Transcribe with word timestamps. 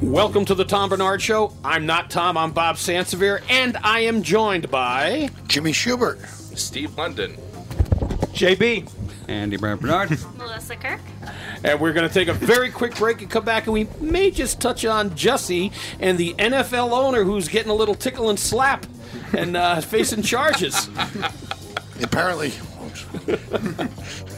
Welcome 0.00 0.44
to 0.46 0.54
the 0.54 0.64
Tom 0.64 0.88
Barnard 0.88 1.20
Show. 1.20 1.52
I'm 1.64 1.84
not 1.84 2.08
Tom, 2.08 2.36
I'm 2.36 2.52
Bob 2.52 2.76
Sansevere, 2.76 3.42
and 3.50 3.76
I 3.82 4.00
am 4.00 4.22
joined 4.22 4.70
by 4.70 5.28
Jimmy 5.48 5.72
Shubert, 5.72 6.24
Steve 6.56 6.96
London, 6.96 7.36
JB, 8.32 8.90
Andy 9.28 9.56
Brand 9.56 9.80
Bernard, 9.80 10.10
Melissa 10.36 10.76
Kirk. 10.76 11.00
And 11.64 11.80
we're 11.80 11.92
going 11.92 12.08
to 12.08 12.14
take 12.14 12.28
a 12.28 12.32
very 12.32 12.70
quick 12.70 12.94
break 12.96 13.20
and 13.20 13.30
come 13.30 13.44
back, 13.44 13.66
and 13.66 13.74
we 13.74 13.88
may 14.00 14.30
just 14.30 14.60
touch 14.60 14.84
on 14.84 15.10
Jussie 15.10 15.72
and 16.00 16.16
the 16.16 16.34
NFL 16.34 16.92
owner 16.92 17.24
who's 17.24 17.48
getting 17.48 17.70
a 17.70 17.74
little 17.74 17.94
tickle 17.94 18.30
and 18.30 18.38
slap 18.38 18.86
and 19.36 19.56
uh, 19.56 19.80
facing 19.80 20.22
charges. 20.22 20.88
Apparently. 22.02 22.52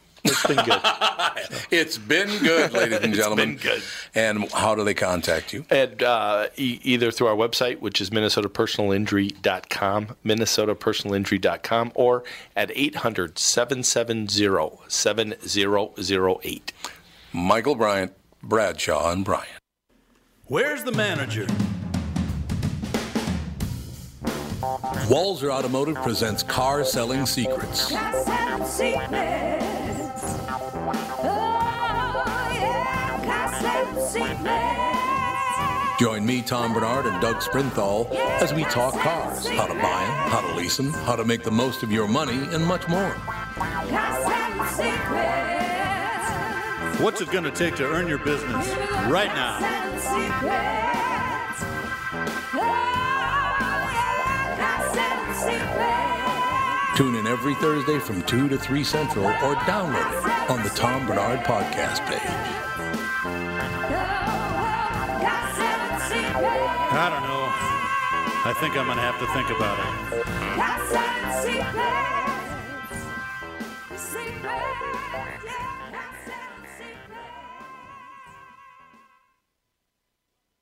It's 0.23 0.45
been 0.45 0.63
good. 0.65 0.81
it's 1.71 1.97
been 1.97 2.29
good, 2.43 2.73
ladies 2.73 2.99
and 2.99 3.13
gentlemen. 3.13 3.51
It's 3.61 3.63
been 3.63 3.73
good. 3.73 3.81
And 4.13 4.51
how 4.51 4.75
do 4.75 4.83
they 4.83 4.93
contact 4.93 5.53
you? 5.53 5.65
And 5.69 6.03
uh, 6.03 6.47
e- 6.57 6.79
either 6.83 7.11
through 7.11 7.27
our 7.27 7.35
website, 7.35 7.79
which 7.79 7.99
is 8.01 8.09
minnesotapersonalinjury.com, 8.11 10.07
minnesotapersonalinjury.com, 10.25 11.91
or 11.95 12.23
at 12.55 12.71
800 12.73 13.39
770 13.39 14.77
7008. 14.87 16.73
Michael 17.33 17.75
Bryant, 17.75 18.13
Bradshaw, 18.43 19.11
and 19.11 19.23
Bryant. 19.25 19.47
Where's 20.45 20.83
the 20.83 20.91
manager? 20.91 21.47
Walzer 25.07 25.49
Automotive 25.49 25.95
presents 25.95 26.43
Car 26.43 26.83
Selling 26.83 27.25
Secrets. 27.25 27.91
Join 35.97 36.25
me, 36.25 36.41
Tom 36.41 36.73
Barnard, 36.73 37.05
and 37.05 37.21
Doug 37.21 37.37
Sprinthal 37.37 38.11
as 38.41 38.53
we 38.53 38.63
talk 38.65 38.93
cars, 38.95 39.47
how 39.47 39.67
to 39.67 39.73
buy 39.75 39.79
them, 39.79 40.29
how 40.29 40.41
to 40.41 40.55
lease 40.55 40.75
them, 40.75 40.91
how 40.91 41.15
to 41.15 41.23
make 41.23 41.43
the 41.43 41.51
most 41.51 41.83
of 41.83 41.91
your 41.91 42.07
money, 42.07 42.37
and 42.53 42.65
much 42.65 42.87
more. 42.89 43.11
What's 46.99 47.21
it 47.21 47.31
going 47.31 47.45
to 47.45 47.51
take 47.51 47.75
to 47.75 47.85
earn 47.85 48.07
your 48.07 48.17
business 48.17 48.67
right 49.07 49.33
now? 49.33 50.90
Tune 57.01 57.15
in 57.15 57.25
every 57.25 57.55
Thursday 57.55 57.97
from 57.97 58.21
2 58.21 58.47
to 58.49 58.59
3 58.59 58.83
Central 58.83 59.25
or 59.25 59.55
download 59.65 59.95
it 60.45 60.51
on 60.51 60.61
the 60.61 60.69
Tom 60.69 61.07
Barnard 61.07 61.39
podcast 61.39 62.05
page. 62.05 62.21
I 66.93 67.09
don't 67.09 67.23
know. 67.23 67.49
I 68.45 68.53
think 68.59 68.77
I'm 68.77 68.85
going 68.85 68.97
to 68.97 69.03
have 69.03 69.17
to 69.17 69.25
think 69.33 69.49
about 69.49 69.79
it. 69.79 69.85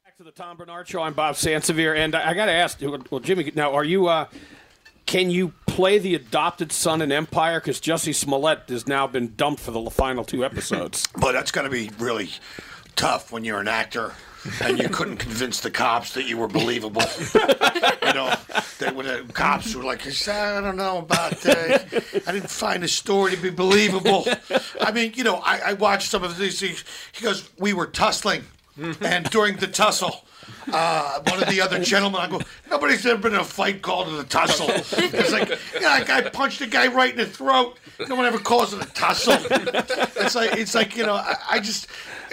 Back 0.06 0.16
to 0.16 0.24
the 0.24 0.32
Tom 0.32 0.56
Barnard 0.56 0.88
Show. 0.88 1.02
I'm 1.02 1.14
Bob 1.14 1.36
Sansevere, 1.36 1.98
and 1.98 2.16
I, 2.16 2.30
I 2.30 2.34
got 2.34 2.46
to 2.46 2.54
ask, 2.54 2.80
well, 3.12 3.20
Jimmy, 3.20 3.52
now 3.56 3.74
are 3.74 3.84
you? 3.84 4.08
Uh, 4.08 4.28
can 5.06 5.30
you 5.30 5.52
play 5.80 5.98
the 5.98 6.14
adopted 6.14 6.74
son 6.74 7.02
in 7.02 7.10
Empire? 7.10 7.62
Because 7.62 7.80
Jussie 7.80 8.14
Smollett 8.14 8.64
has 8.68 8.86
now 8.86 9.08
been 9.08 9.34
dumped 9.38 9.62
for 9.62 9.72
the 9.72 9.90
final 9.90 10.26
two 10.26 10.44
episodes. 10.44 11.08
But 11.18 11.32
that's 11.32 11.52
going 11.52 11.64
to 11.64 11.72
be 11.72 11.90
really 11.98 12.32
tough 12.98 13.32
when 13.32 13.46
you're 13.46 13.62
an 13.62 13.70
actor 13.70 14.14
and 14.62 14.78
you 14.78 14.90
couldn't 14.90 15.18
convince 15.28 15.62
the 15.62 15.72
cops 15.72 16.16
that 16.16 16.28
you 16.28 16.38
were 16.38 16.50
believable. 16.50 17.04
you 17.34 18.14
know, 18.14 18.36
they, 18.80 18.92
when 18.92 19.06
the 19.06 19.26
cops 19.32 19.74
were 19.74 19.86
like, 19.86 20.06
I 20.28 20.60
don't 20.60 20.76
know 20.76 20.98
about, 20.98 21.46
uh, 21.46 21.80
I 22.28 22.32
didn't 22.34 22.50
find 22.50 22.84
the 22.84 22.90
story 22.90 23.38
to 23.38 23.42
be 23.42 23.50
believable. 23.50 24.28
I 24.82 24.92
mean, 24.92 25.14
you 25.16 25.24
know, 25.24 25.36
I, 25.36 25.62
I 25.68 25.74
watched 25.74 26.10
some 26.10 26.26
of 26.26 26.38
these. 26.38 26.60
He 26.60 27.24
goes, 27.24 27.50
we 27.58 27.72
were 27.72 27.88
tussling, 27.88 28.44
and 29.00 29.30
during 29.30 29.56
the 29.58 29.68
tussle, 29.68 30.26
uh, 30.72 31.20
one 31.28 31.42
of 31.42 31.50
the 31.50 31.62
other 31.62 31.80
gentlemen, 31.80 32.22
I 32.22 32.28
go, 32.28 32.42
nobody's 32.70 33.06
ever 33.06 33.22
been 33.22 33.34
in 33.34 33.40
a 33.40 33.44
fight 33.44 33.82
called 33.82 34.10
it 34.10 34.20
a 34.20 34.24
tussle. 34.24 34.68
It's 34.70 35.32
like, 35.32 35.50
yeah, 35.50 36.00
that 36.00 36.08
guy 36.08 36.30
punched 36.30 36.62
a 36.62 36.68
guy 36.68 36.88
right 36.88 37.12
in 37.12 37.18
the 37.18 37.26
throat. 37.26 37.78
No 38.08 38.16
one 38.16 38.26
ever 38.26 38.40
calls 38.40 38.74
it 38.74 38.82
a 38.82 38.88
tussle. 38.94 39.38
It's 39.40 40.36
like, 40.36 40.58
it's 40.58 40.76
like 40.76 40.96
you 40.96 41.06
know, 41.06 41.16
I, 41.16 41.36
I 41.52 41.60
just, 41.60 41.88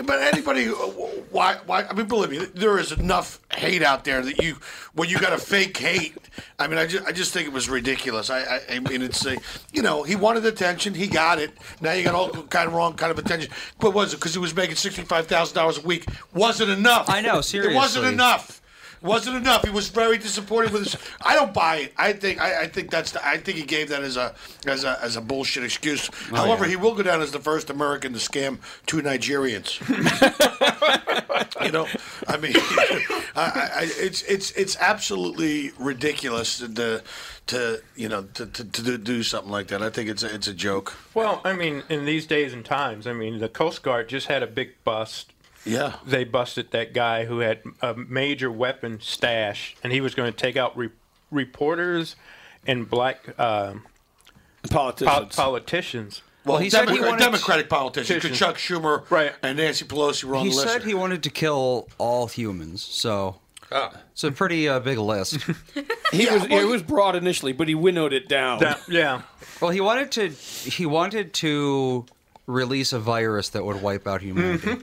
but 0.04 0.20
anybody, 0.22 0.66
why, 0.66 1.58
why? 1.66 1.84
I 1.84 1.92
mean, 1.94 2.06
believe 2.06 2.30
me, 2.30 2.44
there 2.54 2.78
is 2.78 2.92
enough 2.92 3.40
hate 3.52 3.82
out 3.82 4.04
there 4.04 4.22
that 4.22 4.42
you, 4.42 4.56
when 4.94 5.08
you 5.08 5.18
got 5.18 5.32
a 5.32 5.38
fake 5.38 5.76
hate. 5.76 6.14
I 6.58 6.66
mean, 6.66 6.78
I 6.78 6.86
just, 6.86 7.06
I 7.06 7.12
just 7.12 7.32
think 7.32 7.46
it 7.46 7.52
was 7.52 7.68
ridiculous. 7.68 8.30
I, 8.30 8.40
I, 8.40 8.60
I 8.72 8.78
mean, 8.80 9.02
it's 9.02 9.24
a, 9.24 9.36
you 9.72 9.82
know, 9.82 10.02
he 10.02 10.16
wanted 10.16 10.44
attention, 10.44 10.94
he 10.94 11.06
got 11.06 11.38
it. 11.38 11.50
Now 11.80 11.92
you 11.92 12.04
got 12.04 12.14
all 12.14 12.30
kind 12.30 12.68
of 12.68 12.74
wrong 12.74 12.94
kind 12.94 13.10
of 13.10 13.18
attention. 13.18 13.50
But 13.78 13.94
was 13.94 14.12
it 14.12 14.16
because 14.16 14.34
he 14.34 14.38
was 14.38 14.54
making 14.54 14.76
sixty 14.76 15.02
five 15.02 15.26
thousand 15.26 15.54
dollars 15.54 15.78
a 15.78 15.82
week? 15.82 16.06
Wasn't 16.34 16.70
enough. 16.70 17.08
I 17.08 17.20
know, 17.20 17.40
It 17.70 17.74
wasn't 17.74 18.05
seriously. 18.06 18.14
enough. 18.14 18.62
Wasn't 19.02 19.36
enough. 19.36 19.62
He 19.62 19.70
was 19.70 19.88
very 19.88 20.16
disappointed 20.16 20.72
with 20.72 20.84
his. 20.84 20.96
I 21.22 21.34
don't 21.34 21.52
buy 21.52 21.76
it. 21.76 21.92
I 21.98 22.14
think 22.14 22.40
I, 22.40 22.62
I 22.62 22.66
think 22.66 22.90
that's 22.90 23.12
the, 23.12 23.24
I 23.24 23.36
think 23.36 23.58
he 23.58 23.64
gave 23.64 23.90
that 23.90 24.02
as 24.02 24.16
a 24.16 24.34
as 24.66 24.84
a 24.84 24.98
as 25.02 25.16
a 25.16 25.20
bullshit 25.20 25.64
excuse. 25.64 26.08
Oh, 26.32 26.36
However, 26.36 26.64
yeah. 26.64 26.70
he 26.70 26.76
will 26.76 26.94
go 26.94 27.02
down 27.02 27.20
as 27.20 27.30
the 27.30 27.38
first 27.38 27.68
American 27.68 28.14
to 28.14 28.18
scam 28.18 28.58
two 28.86 29.02
Nigerians. 29.02 29.78
you 31.64 31.72
know, 31.72 31.86
I 32.26 32.36
mean, 32.38 32.52
I, 33.36 33.70
I, 33.80 33.88
it's 33.98 34.22
it's 34.22 34.50
it's 34.52 34.76
absolutely 34.80 35.72
ridiculous 35.78 36.58
to 36.58 37.02
to 37.48 37.82
you 37.96 38.08
know 38.08 38.22
to, 38.34 38.46
to, 38.46 38.64
to 38.64 38.82
do- 38.82 38.98
do 38.98 39.22
something 39.22 39.52
like 39.52 39.68
that. 39.68 39.82
I 39.82 39.90
think 39.90 40.08
it's 40.08 40.22
a, 40.22 40.34
it's 40.34 40.48
a 40.48 40.54
joke. 40.54 40.96
Well, 41.14 41.42
I 41.44 41.52
mean, 41.52 41.82
in 41.88 42.06
these 42.06 42.26
days 42.26 42.52
and 42.54 42.64
times, 42.64 43.06
I 43.06 43.12
mean, 43.12 43.38
the 43.38 43.48
Coast 43.48 43.82
Guard 43.82 44.08
just 44.08 44.26
had 44.26 44.42
a 44.42 44.46
big 44.46 44.72
bust. 44.84 45.32
Yeah. 45.66 45.96
They 46.06 46.24
busted 46.24 46.70
that 46.70 46.92
guy 46.94 47.24
who 47.24 47.40
had 47.40 47.60
a 47.82 47.94
major 47.94 48.50
weapon 48.50 49.00
stash, 49.00 49.76
and 49.82 49.92
he 49.92 50.00
was 50.00 50.14
going 50.14 50.32
to 50.32 50.36
take 50.36 50.56
out 50.56 50.76
re- 50.76 50.90
reporters 51.30 52.16
and 52.66 52.88
black 52.88 53.38
um, 53.38 53.84
politicians. 54.70 55.36
politicians. 55.36 56.22
Well, 56.44 56.58
he 56.58 56.70
said 56.70 56.88
he 56.90 57.00
wanted 57.00 57.18
Democratic 57.18 57.68
politicians, 57.68 58.22
Petitions. 58.22 58.38
Chuck 58.38 58.56
Schumer 58.56 59.08
Right. 59.10 59.32
and 59.42 59.58
Nancy 59.58 59.84
Pelosi 59.84 60.24
were 60.24 60.36
on 60.36 60.44
he 60.44 60.50
the 60.50 60.56
list. 60.56 60.68
He 60.68 60.72
said 60.72 60.84
he 60.84 60.94
wanted 60.94 61.24
to 61.24 61.30
kill 61.30 61.88
all 61.98 62.28
humans. 62.28 62.82
So 62.82 63.40
it's 64.12 64.22
a 64.22 64.30
pretty 64.30 64.68
uh, 64.68 64.78
big 64.80 64.98
list. 64.98 65.38
He 66.12 66.26
was 66.30 66.44
it 66.44 66.68
was 66.68 66.82
broad 66.84 67.16
initially, 67.16 67.52
but 67.52 67.66
he 67.66 67.74
winnowed 67.74 68.12
it 68.12 68.28
down. 68.28 68.60
That- 68.60 68.80
yeah. 68.88 69.22
well, 69.60 69.72
he 69.72 69.80
wanted 69.80 70.12
to. 70.12 70.28
He 70.28 70.86
wanted 70.86 71.32
to 71.34 72.06
release 72.46 72.92
a 72.92 73.00
virus 73.00 73.48
that 73.50 73.64
would 73.64 73.82
wipe 73.82 74.06
out 74.06 74.22
humanity. 74.22 74.76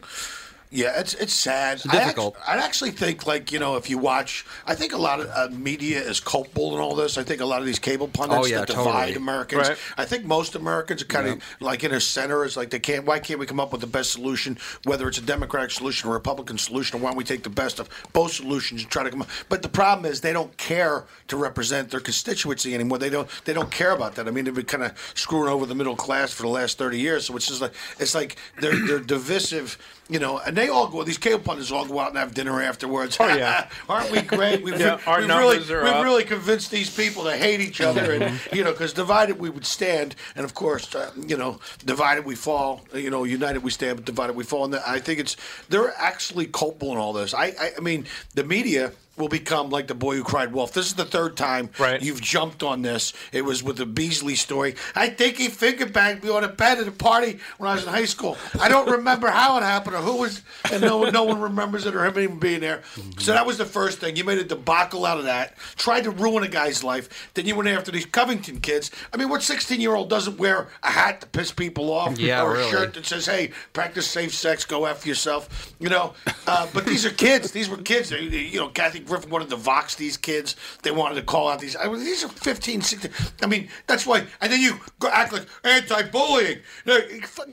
Yeah, 0.73 0.99
it's 0.99 1.13
it's 1.13 1.33
sad. 1.33 1.75
It's 1.75 1.83
difficult. 1.83 2.35
I, 2.35 2.39
act- 2.39 2.63
I 2.63 2.65
actually 2.65 2.91
think 2.91 3.27
like 3.27 3.51
you 3.51 3.59
know 3.59 3.75
if 3.75 3.91
you 3.91 3.99
watch, 3.99 4.43
I 4.65 4.73
think 4.73 4.91
a 4.93 4.97
lot 4.97 5.19
of 5.19 5.27
uh, 5.29 5.55
media 5.55 5.99
is 6.01 6.19
culpable 6.19 6.73
in 6.75 6.81
all 6.81 6.95
this. 6.95 7.15
I 7.19 7.23
think 7.23 7.41
a 7.41 7.45
lot 7.45 7.59
of 7.59 7.67
these 7.67 7.77
cable 7.77 8.07
pundits 8.07 8.41
Oh, 8.41 8.45
yeah, 8.45 8.59
that 8.59 8.69
divide 8.69 8.85
totally. 9.09 9.13
Americans. 9.15 9.69
Right. 9.69 9.77
I 9.97 10.05
think 10.05 10.25
most 10.25 10.55
Americans 10.55 11.03
are 11.03 11.05
kind 11.05 11.27
of 11.27 11.43
like 11.59 11.83
in 11.83 11.91
a 11.93 11.99
center. 12.01 12.43
Is 12.43 12.57
like 12.57 12.71
they 12.71 12.79
can't. 12.79 13.05
Why 13.05 13.19
can't 13.19 13.39
we 13.39 13.45
come 13.45 13.59
up 13.59 13.71
with 13.71 13.81
the 13.81 13.87
best 13.87 14.11
solution? 14.11 14.57
Whether 14.85 15.07
it's 15.07 15.19
a 15.19 15.21
Democratic 15.21 15.69
solution 15.69 16.09
or 16.09 16.13
a 16.13 16.15
Republican 16.15 16.57
solution, 16.57 16.99
or 16.99 17.03
why 17.03 17.09
don't 17.11 17.17
we 17.17 17.23
take 17.23 17.43
the 17.43 17.51
best 17.51 17.79
of 17.79 17.87
both 18.11 18.31
solutions 18.33 18.81
and 18.81 18.89
try 18.89 19.03
to 19.03 19.11
come 19.11 19.21
up? 19.21 19.29
But 19.49 19.61
the 19.61 19.69
problem 19.69 20.11
is 20.11 20.21
they 20.21 20.33
don't 20.33 20.57
care 20.57 21.03
to 21.27 21.37
represent 21.37 21.91
their 21.91 21.99
constituency 21.99 22.73
anymore. 22.73 22.97
They 22.97 23.11
don't. 23.11 23.29
They 23.45 23.53
don't 23.53 23.69
care 23.69 23.91
about 23.91 24.15
that. 24.15 24.27
I 24.27 24.31
mean, 24.31 24.45
they've 24.45 24.55
been 24.55 24.65
kind 24.65 24.83
of 24.83 25.11
screwing 25.13 25.49
over 25.49 25.67
the 25.67 25.75
middle 25.75 25.95
class 25.95 26.33
for 26.33 26.41
the 26.41 26.49
last 26.49 26.79
thirty 26.79 26.99
years. 26.99 27.27
So 27.27 27.35
it's 27.35 27.47
just 27.47 27.61
like 27.61 27.73
it's 27.99 28.15
like 28.15 28.37
they're 28.59 28.75
they're 28.87 28.99
divisive. 28.99 29.77
You 30.09 30.19
know, 30.19 30.38
and 30.38 30.55
they 30.55 30.67
all 30.67 30.89
go. 30.89 31.03
These 31.03 31.17
cable 31.17 31.39
pundits 31.39 31.71
all 31.71 31.85
go 31.85 31.97
out 32.00 32.09
and 32.09 32.17
have 32.17 32.33
dinner 32.33 32.61
afterwards. 32.61 33.15
Oh, 33.19 33.27
yeah. 33.27 33.69
aren't 33.89 34.11
we 34.11 34.21
great? 34.21 34.61
We've, 34.61 34.77
Yeah, 34.77 35.00
our 35.07 35.19
we've 35.21 35.29
really 35.29 35.55
numbers 35.57 35.71
are 35.71 35.83
we've 35.83 35.94
up. 35.94 36.03
really 36.03 36.25
convinced 36.25 36.71
these 36.71 36.94
people 36.94 37.23
to 37.23 37.31
hate 37.38 37.61
each 37.61 37.79
other, 37.79 38.11
and 38.11 38.39
you 38.51 38.65
know, 38.65 38.71
because 38.73 38.91
divided 38.91 39.39
we 39.39 39.50
would 39.50 39.65
stand, 39.65 40.15
and 40.35 40.44
of 40.44 40.53
course, 40.53 40.94
uh, 40.94 41.09
you 41.25 41.38
know, 41.38 41.59
divided 41.85 42.25
we 42.25 42.35
fall. 42.35 42.81
You 42.94 43.09
know, 43.09 43.23
united 43.23 43.63
we 43.63 43.71
stand, 43.71 43.95
but 43.97 44.05
divided 44.05 44.35
we 44.35 44.44
fall. 44.44 44.65
And 44.65 44.75
I 44.75 45.00
think 45.00 45.19
it's 45.19 45.38
they're 45.69 45.94
actually 45.97 46.47
culpable 46.47 46.91
in 46.91 46.97
all 46.97 47.13
this. 47.13 47.33
I, 47.33 47.45
I, 47.59 47.71
I 47.77 47.79
mean, 47.79 48.05
the 48.33 48.44
media 48.44 48.91
will 49.15 49.27
become 49.30 49.69
like 49.69 49.86
the 49.88 49.94
boy 49.94 50.15
who 50.15 50.24
cried 50.24 50.51
wolf. 50.51 50.74
This 50.74 50.88
is 50.88 50.95
the 50.95 51.06
third 51.06 51.38
time 51.38 51.69
Right. 51.77 52.01
you've 52.01 52.19
jumped 52.21 52.63
on 52.63 52.81
this. 52.81 53.13
It 53.31 53.45
was 53.45 53.62
with 53.62 53.77
the 53.77 53.86
Beasley 53.86 54.33
story. 54.36 54.75
I 54.95 55.10
think 55.10 55.38
he 55.38 55.50
finger 55.50 55.86
banged 55.86 56.24
me 56.24 56.31
on 56.31 56.44
a 56.44 56.48
bed 56.48 56.80
at 56.80 56.88
a 56.88 56.92
party 56.92 57.38
when 57.60 57.69
I 57.69 57.75
was 57.75 57.83
in 57.83 57.89
high 57.89 58.06
school. 58.06 58.38
I 58.60 58.69
don't 58.69 58.89
remember 58.89 59.27
how 59.30 59.57
it 59.57 59.62
happened 59.63 59.95
or 59.95 60.00
who 60.00 60.18
was, 60.18 60.42
and 60.71 60.81
no, 60.81 61.04
no 61.10 61.24
one 61.25 61.39
remembers 61.39 61.86
it 61.86 61.95
or 61.95 62.04
him 62.06 62.18
even 62.18 62.39
being 62.39 62.60
there. 62.62 62.81
So 63.19 63.33
that 63.33 63.45
was 63.45 63.60
the 63.60 63.65
first 63.65 64.00
thing. 64.00 64.15
You 64.15 64.24
made 64.24 64.39
a 64.39 64.44
debacle 64.44 65.06
out 65.06 65.19
of 65.19 65.25
that. 65.25 65.57
Tried 65.75 66.06
to 66.06 66.12
ruin 66.12 66.44
a 66.44 66.48
guy's 66.48 66.83
life. 66.83 67.30
Then 67.36 67.45
you 67.45 67.56
went 67.56 67.69
after 67.69 67.92
these 67.92 68.07
Covington 68.07 68.62
kids. 68.62 68.89
I 69.13 69.18
mean, 69.18 69.30
what 69.30 69.44
16 69.44 69.80
year 69.80 69.94
old 69.94 70.10
doesn't 70.10 70.38
wear 70.39 70.69
a 70.81 70.89
hat 70.89 71.21
to 71.21 71.27
piss 71.27 71.51
people 71.51 71.92
off? 71.92 72.18
Yeah, 72.18 72.42
or 72.44 72.56
a 72.56 72.57
really. 72.57 72.71
shirt 72.71 72.94
that 72.95 73.06
says, 73.06 73.27
"Hey, 73.27 73.51
practice 73.74 74.07
safe 74.07 74.33
sex, 74.33 74.65
go 74.65 74.88
after 74.88 75.07
yourself." 75.07 75.71
You 75.80 75.89
know, 75.89 76.13
uh, 76.48 76.68
but 76.74 76.86
these 76.86 77.06
are 77.06 77.12
kids. 77.12 77.51
These 77.51 77.69
were 77.69 77.77
kids. 77.77 78.10
You 78.10 78.60
know, 78.60 78.69
Kathy 78.69 79.02
Griffin 79.05 79.29
wanted 79.29 79.50
to 79.50 79.55
vox 79.55 79.95
these 79.95 80.17
kids. 80.17 80.55
They 80.81 80.91
wanted 80.91 81.15
to 81.15 81.23
call 81.23 81.50
out 81.50 81.59
these. 81.59 81.75
I 81.75 81.88
mean, 81.88 82.00
these 82.03 82.23
are 82.23 82.29
15, 82.29 82.81
16. 82.81 83.11
I 83.41 83.47
mean, 83.47 83.69
that's 83.88 84.05
why. 84.05 84.25
And 84.41 84.51
then 84.51 84.61
you 84.61 84.79
go 85.00 85.09
act 85.09 85.33
like 85.33 85.45
anti-bullying. 85.63 86.59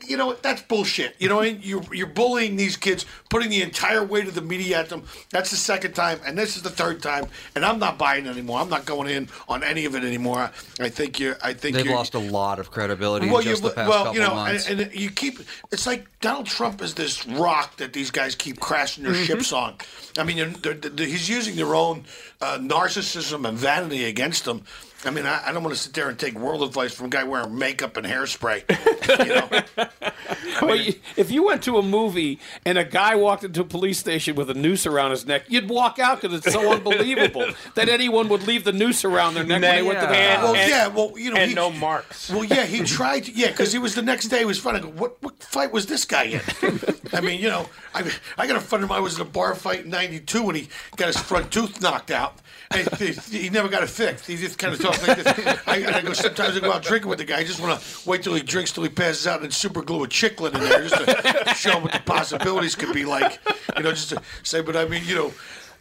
You 0.06 0.16
know, 0.16 0.34
that's 0.34 0.62
bullshit. 0.62 1.14
You 1.18 1.28
know, 1.28 1.36
what 1.36 1.46
I 1.46 1.52
mean? 1.52 1.60
you're 1.62 1.82
you're 1.92 2.06
bullying 2.06 2.56
these 2.56 2.76
kids, 2.76 3.06
putting 3.28 3.50
the 3.50 3.62
entire 3.62 4.04
weight 4.04 4.28
of 4.28 4.34
the 4.34 4.42
media 4.42 4.78
at 4.80 4.88
them. 4.88 5.04
That's 5.30 5.50
the 5.50 5.56
second 5.56 5.94
time, 5.94 6.20
and 6.26 6.36
this 6.36 6.56
is 6.56 6.62
the 6.62 6.70
third 6.70 7.02
time. 7.02 7.26
And 7.54 7.64
I'm 7.64 7.78
not 7.78 7.98
buying 7.98 8.26
it 8.26 8.30
anymore. 8.30 8.60
I'm 8.60 8.68
not 8.68 8.84
going 8.84 9.08
in 9.08 9.28
on 9.48 9.62
any 9.62 9.84
of 9.84 9.94
it 9.94 10.04
anymore. 10.04 10.50
I 10.80 10.88
think 10.88 11.18
you're. 11.18 11.36
I 11.42 11.52
think 11.52 11.76
They've 11.76 11.86
you're, 11.86 11.94
lost 11.94 12.14
a 12.14 12.18
lot 12.18 12.58
of 12.58 12.70
credibility 12.70 13.26
in 13.26 13.32
well, 13.32 13.42
just 13.42 13.62
you, 13.62 13.68
the 13.68 13.74
past 13.74 13.88
well, 13.88 14.04
couple 14.04 14.20
you 14.20 14.26
know, 14.26 14.34
months. 14.34 14.68
and, 14.68 14.80
and 14.80 14.94
you 14.94 15.10
keep. 15.10 15.40
It's 15.70 15.86
like 15.86 16.06
Donald 16.20 16.46
Trump 16.46 16.82
is 16.82 16.94
this 16.94 17.26
rock 17.26 17.76
that 17.76 17.92
these 17.92 18.10
guys 18.10 18.34
keep 18.34 18.60
crashing 18.60 19.04
their 19.04 19.12
mm-hmm. 19.12 19.24
ships 19.24 19.52
on. 19.52 19.74
I 20.18 20.24
mean, 20.24 20.36
they're, 20.36 20.74
they're, 20.74 20.90
they're- 20.90 21.06
he's 21.06 21.28
using 21.28 21.39
their 21.48 21.74
own 21.74 22.04
uh, 22.40 22.58
narcissism 22.58 23.48
and 23.48 23.56
vanity 23.56 24.04
against 24.04 24.44
them. 24.44 24.62
I 25.04 25.10
mean, 25.10 25.24
I, 25.26 25.48
I 25.48 25.52
don't 25.52 25.62
want 25.62 25.74
to 25.74 25.80
sit 25.80 25.94
there 25.94 26.08
and 26.10 26.18
take 26.18 26.34
world 26.34 26.62
advice 26.62 26.92
from 26.94 27.06
a 27.06 27.08
guy 27.08 27.24
wearing 27.24 27.56
makeup 27.58 27.96
and 27.96 28.06
hairspray. 28.06 28.64
You 29.10 29.34
know? 29.34 29.86
Well, 30.62 30.76
you- 30.76 30.94
if 31.16 31.30
you 31.32 31.44
went 31.44 31.62
to 31.64 31.78
a 31.78 31.82
movie 31.82 32.38
and 32.64 32.78
a 32.78 32.84
guy 32.84 33.16
walked 33.16 33.42
into 33.44 33.60
a 33.62 33.64
police 33.64 33.98
station 33.98 34.36
with 34.36 34.50
a 34.50 34.54
noose 34.54 34.86
around 34.86 35.10
his 35.10 35.26
neck, 35.26 35.44
you'd 35.48 35.68
walk 35.68 35.98
out 35.98 36.20
because 36.20 36.36
it's 36.38 36.52
so 36.52 36.72
unbelievable 36.76 37.46
that 37.74 37.88
anyone 37.88 38.28
would 38.28 38.46
leave 38.46 38.62
the 38.64 38.72
noose 38.72 39.04
around 39.04 39.34
their 39.34 39.42
neck 39.44 39.62
when 39.62 39.74
they 39.76 39.82
went 39.82 40.00
to 40.00 40.06
the 40.06 40.12
Yeah. 40.12 40.42
well, 40.42 40.54
And- 40.54 40.70
yeah, 40.70 40.86
well, 40.88 41.12
you 41.18 41.30
know, 41.32 41.36
and 41.40 41.48
he, 41.50 41.54
no 41.54 41.70
marks. 41.70 42.30
Well, 42.30 42.44
yeah, 42.44 42.66
he 42.66 42.84
tried. 42.84 43.24
To, 43.24 43.32
yeah, 43.32 43.48
because 43.48 43.72
he 43.72 43.78
was 43.78 43.94
the 43.94 44.02
next 44.02 44.28
day. 44.28 44.40
He 44.40 44.44
was 44.44 44.58
fun. 44.58 44.76
I 44.76 44.80
go, 44.80 44.88
what 44.88 45.20
what 45.22 45.42
fight 45.42 45.72
was 45.72 45.86
this 45.86 46.04
guy 46.04 46.24
in? 46.24 46.40
I 47.12 47.20
mean, 47.20 47.40
you 47.40 47.48
know, 47.48 47.66
I 47.94 48.08
I 48.38 48.46
got 48.46 48.56
a 48.56 48.60
friend 48.60 48.84
of 48.84 48.90
mine 48.90 48.98
who 48.98 49.04
was 49.04 49.16
in 49.16 49.22
a 49.22 49.24
bar 49.24 49.54
fight 49.54 49.84
in 49.84 49.90
'92 49.90 50.42
when 50.42 50.54
he 50.54 50.68
got 50.96 51.08
his 51.08 51.16
front 51.18 51.50
tooth 51.50 51.80
knocked 51.80 52.10
out. 52.10 52.38
And 52.72 52.88
he, 52.98 53.08
he 53.36 53.50
never 53.50 53.66
got 53.68 53.82
it 53.82 53.88
fixed. 53.88 54.28
He 54.28 54.36
just 54.36 54.56
kind 54.56 54.72
of 54.72 54.80
I, 55.66 55.76
and 55.86 55.94
I 55.96 56.00
go 56.02 56.12
sometimes 56.12 56.56
I 56.56 56.60
go 56.60 56.72
out 56.72 56.82
drinking 56.82 57.08
with 57.08 57.18
the 57.18 57.24
guy. 57.24 57.38
I 57.38 57.44
just 57.44 57.60
want 57.60 57.80
to 57.80 58.08
wait 58.08 58.22
till 58.22 58.34
he 58.34 58.42
drinks 58.42 58.72
till 58.72 58.82
he 58.82 58.88
passes 58.88 59.26
out 59.26 59.36
and 59.36 59.44
then 59.44 59.50
super 59.50 59.82
glue 59.82 60.04
a 60.04 60.08
chiclet 60.08 60.54
in 60.54 60.60
there 60.60 60.86
just 60.88 60.94
to 60.96 61.54
show 61.54 61.72
him 61.72 61.82
what 61.82 61.92
the 61.92 62.00
possibilities 62.00 62.74
could 62.74 62.92
be 62.92 63.04
like. 63.04 63.38
You 63.76 63.82
know, 63.82 63.90
just 63.92 64.10
to 64.10 64.22
say. 64.42 64.60
But 64.62 64.76
I 64.76 64.84
mean, 64.86 65.02
you 65.06 65.14
know. 65.14 65.32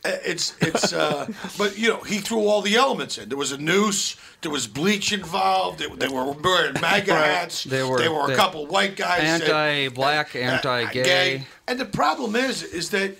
It's 0.05 0.55
it's 0.61 0.93
uh, 0.93 1.27
but 1.57 1.77
you 1.77 1.89
know 1.89 1.99
he 1.99 2.19
threw 2.19 2.47
all 2.47 2.61
the 2.61 2.77
elements 2.77 3.17
in. 3.17 3.27
There 3.27 3.37
was 3.37 3.51
a 3.51 3.57
noose. 3.57 4.15
There 4.41 4.49
was 4.49 4.65
bleach 4.65 5.11
involved. 5.11 5.79
They, 5.79 5.87
they 5.93 6.07
were 6.07 6.31
wearing 6.31 6.79
MAGA 6.79 7.13
hats. 7.13 7.65
They 7.65 7.83
were- 7.83 7.97
They 7.97 8.07
were 8.07 8.31
a 8.31 8.35
couple 8.37 8.65
white 8.67 8.95
guys. 8.95 9.19
Anti-black, 9.41 10.33
uh, 10.37 10.39
uh, 10.39 10.41
anti-gay. 10.41 11.03
gay. 11.03 11.47
And 11.67 11.77
the 11.77 11.83
problem 11.85 12.37
is, 12.37 12.63
is 12.63 12.91
that 12.91 13.17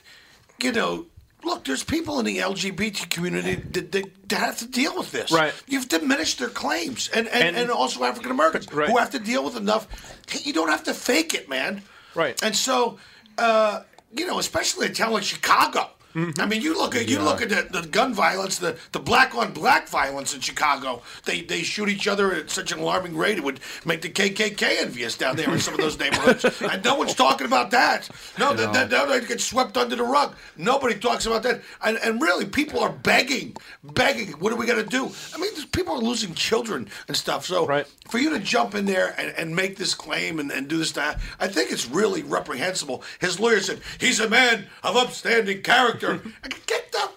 you 0.63 0.71
know, 0.71 1.05
look, 1.43 1.63
there's 1.65 1.83
people 1.83 2.19
in 2.19 2.25
the 2.25 2.37
LGBT 2.37 3.09
community 3.09 3.55
that, 3.55 3.91
that, 3.91 4.29
that 4.29 4.39
have 4.39 4.57
to 4.59 4.67
deal 4.67 4.97
with 4.97 5.11
this. 5.11 5.31
Right. 5.31 5.53
You've 5.67 5.87
diminished 5.89 6.39
their 6.39 6.49
claims, 6.49 7.09
and 7.09 7.27
and, 7.27 7.43
and, 7.43 7.57
And- 7.57 7.71
also 7.71 8.03
African 8.03 8.31
Americans 8.31 8.67
Right. 8.73 8.89
who 8.89 8.97
have 8.97 9.11
to 9.11 9.19
deal 9.19 9.43
with 9.43 9.55
enough. 9.55 9.87
You 10.43 10.53
don't 10.53 10.69
have 10.69 10.83
to 10.83 10.93
fake 10.93 11.33
it, 11.33 11.49
man. 11.49 11.81
Right. 12.15 12.41
And 12.43 12.55
so, 12.55 12.97
uh, 13.37 13.83
you 14.15 14.25
know, 14.27 14.39
especially 14.39 14.87
a 14.87 14.89
town 14.93 15.11
like 15.13 15.23
Chicago. 15.23 15.89
Mm-hmm. 16.13 16.41
I 16.41 16.45
mean, 16.45 16.61
you 16.61 16.75
look 16.77 16.95
at 16.95 17.07
you 17.07 17.19
look 17.19 17.41
at 17.41 17.49
the, 17.49 17.81
the 17.81 17.87
gun 17.87 18.13
violence, 18.13 18.57
the, 18.59 18.77
the 18.91 18.99
black 18.99 19.33
on 19.35 19.53
black 19.53 19.87
violence 19.87 20.33
in 20.33 20.41
Chicago. 20.41 21.01
They 21.25 21.41
they 21.41 21.63
shoot 21.63 21.89
each 21.89 22.07
other 22.07 22.33
at 22.33 22.49
such 22.49 22.71
an 22.71 22.79
alarming 22.79 23.15
rate 23.15 23.37
it 23.37 23.43
would 23.43 23.59
make 23.85 24.01
the 24.01 24.09
KKK 24.09 24.81
envious 24.81 25.17
down 25.17 25.35
there 25.35 25.51
in 25.51 25.59
some 25.59 25.73
of 25.73 25.79
those 25.79 25.97
neighborhoods. 26.03 26.45
and 26.61 26.83
no 26.83 26.95
one's 26.95 27.15
talking 27.15 27.47
about 27.47 27.71
that. 27.71 28.09
No, 28.37 28.53
that, 28.53 28.73
that, 28.73 28.89
that 28.89 29.27
gets 29.27 29.43
swept 29.43 29.77
under 29.77 29.95
the 29.95 30.03
rug. 30.03 30.35
Nobody 30.57 30.95
talks 30.95 31.25
about 31.25 31.43
that. 31.43 31.61
And, 31.83 31.97
and 31.97 32.21
really, 32.21 32.45
people 32.45 32.79
are 32.79 32.91
begging, 32.91 33.55
begging. 33.83 34.31
What 34.33 34.51
are 34.53 34.57
we 34.57 34.65
going 34.65 34.83
to 34.83 34.89
do? 34.89 35.09
I 35.33 35.37
mean, 35.37 35.51
people 35.71 35.95
are 35.95 36.01
losing 36.01 36.33
children 36.33 36.89
and 37.07 37.15
stuff. 37.15 37.45
So 37.45 37.65
Right. 37.65 37.87
for 38.09 38.17
you 38.17 38.29
to 38.31 38.39
jump 38.39 38.75
in 38.75 38.85
there 38.85 39.15
and, 39.17 39.33
and 39.37 39.55
make 39.55 39.77
this 39.77 39.93
claim 39.93 40.39
and, 40.39 40.51
and 40.51 40.67
do 40.67 40.77
this 40.77 40.89
I 40.97 41.47
think 41.47 41.71
it's 41.71 41.87
really 41.87 42.23
reprehensible. 42.23 43.03
His 43.19 43.39
lawyer 43.39 43.59
said 43.59 43.81
he's 43.99 44.19
a 44.19 44.29
man 44.29 44.65
of 44.83 44.95
upstanding 44.95 45.61
character. 45.61 45.98
I 46.03 46.47
could 46.47 46.65
get 46.65 46.91
the 46.91 47.09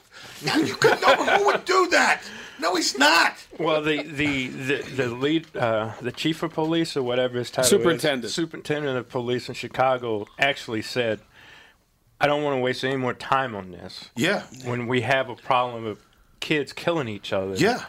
now 0.45 0.57
you 0.57 0.75
could 0.75 1.01
know 1.01 1.15
who 1.15 1.47
would 1.47 1.65
do 1.65 1.89
that. 1.91 2.23
No, 2.59 2.75
he's 2.77 2.97
not. 2.99 3.35
Well, 3.59 3.83
the 3.83 4.03
the 4.03 4.49
the, 4.49 4.77
the 4.97 5.07
lead, 5.09 5.57
uh, 5.57 5.93
the 6.01 6.13
chief 6.13 6.43
of 6.43 6.53
police 6.53 6.97
or 6.97 7.03
whatever 7.03 7.39
his 7.39 7.51
title 7.51 7.69
Superintendent. 7.69 8.25
is, 8.25 8.35
superintendent 8.35 8.97
of 8.99 9.09
police 9.09 9.49
in 9.49 9.55
Chicago, 9.55 10.27
actually 10.39 10.83
said, 10.83 11.21
"I 12.21 12.27
don't 12.27 12.43
want 12.43 12.57
to 12.57 12.61
waste 12.61 12.85
any 12.85 12.97
more 12.97 13.15
time 13.15 13.55
on 13.55 13.73
this. 13.73 14.11
Yeah. 14.17 14.43
When 14.65 14.87
we 14.87 15.01
have 15.03 15.29
a 15.29 15.35
problem 15.37 15.87
of 15.87 15.99
kids 16.41 16.73
killing 16.73 17.09
each 17.09 17.33
other, 17.33 17.55
Yeah. 17.55 17.85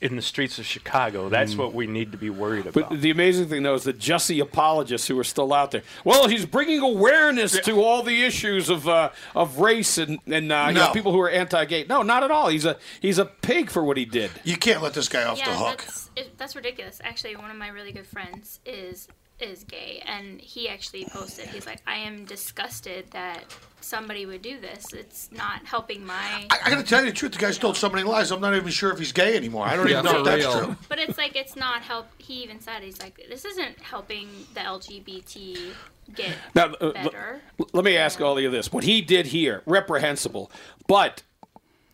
In 0.00 0.16
the 0.16 0.22
streets 0.22 0.58
of 0.58 0.66
Chicago. 0.66 1.28
That's 1.28 1.54
Mm. 1.54 1.58
what 1.58 1.74
we 1.74 1.86
need 1.86 2.12
to 2.12 2.18
be 2.18 2.28
worried 2.30 2.66
about. 2.66 2.90
But 2.90 3.00
the 3.00 3.10
amazing 3.10 3.48
thing, 3.48 3.62
though, 3.62 3.74
is 3.74 3.84
the 3.84 3.94
Jussie 3.94 4.42
apologists 4.42 5.08
who 5.08 5.18
are 5.18 5.24
still 5.24 5.52
out 5.52 5.70
there. 5.70 5.82
Well, 6.04 6.28
he's 6.28 6.44
bringing 6.44 6.80
awareness 6.80 7.58
to 7.60 7.82
all 7.82 8.02
the 8.02 8.22
issues 8.24 8.68
of 8.68 8.86
uh, 8.88 9.10
of 9.34 9.58
race 9.58 9.98
and 9.98 10.18
and 10.26 10.52
uh, 10.52 10.66
you 10.68 10.74
know, 10.74 10.90
people 10.92 11.12
who 11.12 11.20
are 11.20 11.30
anti-gay. 11.30 11.86
No, 11.88 12.02
not 12.02 12.22
at 12.22 12.30
all. 12.30 12.48
He's 12.48 12.64
a 12.64 12.76
he's 13.00 13.18
a 13.18 13.24
pig 13.24 13.70
for 13.70 13.82
what 13.82 13.96
he 13.96 14.04
did. 14.04 14.30
You 14.44 14.56
can't 14.56 14.82
let 14.82 14.94
this 14.94 15.08
guy 15.08 15.24
off 15.24 15.38
yeah, 15.38 15.50
the 15.50 15.56
hook. 15.56 15.78
That's, 15.78 16.10
it, 16.16 16.38
that's 16.38 16.56
ridiculous. 16.56 17.00
Actually, 17.02 17.36
one 17.36 17.50
of 17.50 17.56
my 17.56 17.68
really 17.68 17.92
good 17.92 18.06
friends 18.06 18.60
is 18.66 19.08
is 19.40 19.64
gay, 19.64 20.02
and 20.06 20.40
he 20.40 20.68
actually 20.68 21.04
posted. 21.06 21.46
He's 21.48 21.66
like, 21.66 21.80
I 21.86 21.96
am 21.96 22.24
disgusted 22.24 23.10
that 23.10 23.44
somebody 23.80 24.24
would 24.26 24.42
do 24.42 24.58
this. 24.60 24.92
It's 24.92 25.30
not 25.30 25.64
helping 25.66 26.04
my. 26.06 26.46
I, 26.50 26.58
I 26.64 26.70
got 26.70 26.76
to 26.78 26.82
tell 26.82 27.04
you 27.04 27.10
the 27.10 27.16
truth. 27.16 27.32
The 27.32 27.38
guy's 27.38 27.58
told 27.58 27.76
so 27.76 27.88
many 27.90 28.02
lies. 28.02 28.30
I'm 28.30 28.40
not 28.40 28.54
even 28.54 28.70
sure 28.70 28.90
if 28.92 28.98
he's 28.98 29.12
gay 29.12 29.36
anymore. 29.36 29.66
I 29.66 29.76
don't 29.76 29.88
Yeah, 29.88 30.00
even 30.00 30.12
know 30.12 30.18
if 30.20 30.24
that's 30.24 30.44
real. 30.44 30.64
true. 30.64 30.76
But 30.88 30.98
it's 30.98 31.18
like 31.18 31.36
it's 31.36 31.54
not 31.56 31.82
help. 31.82 32.06
He 32.18 32.42
even 32.42 32.60
said 32.60 32.82
he's 32.82 33.00
like, 33.00 33.20
this 33.28 33.44
isn't 33.44 33.78
helping 33.80 34.28
the 34.54 34.60
LGBT 34.60 35.72
get 36.14 36.34
Now, 36.54 36.66
uh, 36.80 36.92
better. 36.92 37.40
l- 37.60 37.68
let 37.72 37.84
me 37.84 37.96
ask 37.96 38.20
all 38.20 38.36
of 38.36 38.42
you 38.42 38.50
this: 38.50 38.72
What 38.72 38.84
he 38.84 39.02
did 39.02 39.26
here, 39.26 39.62
reprehensible. 39.66 40.50
But 40.88 41.22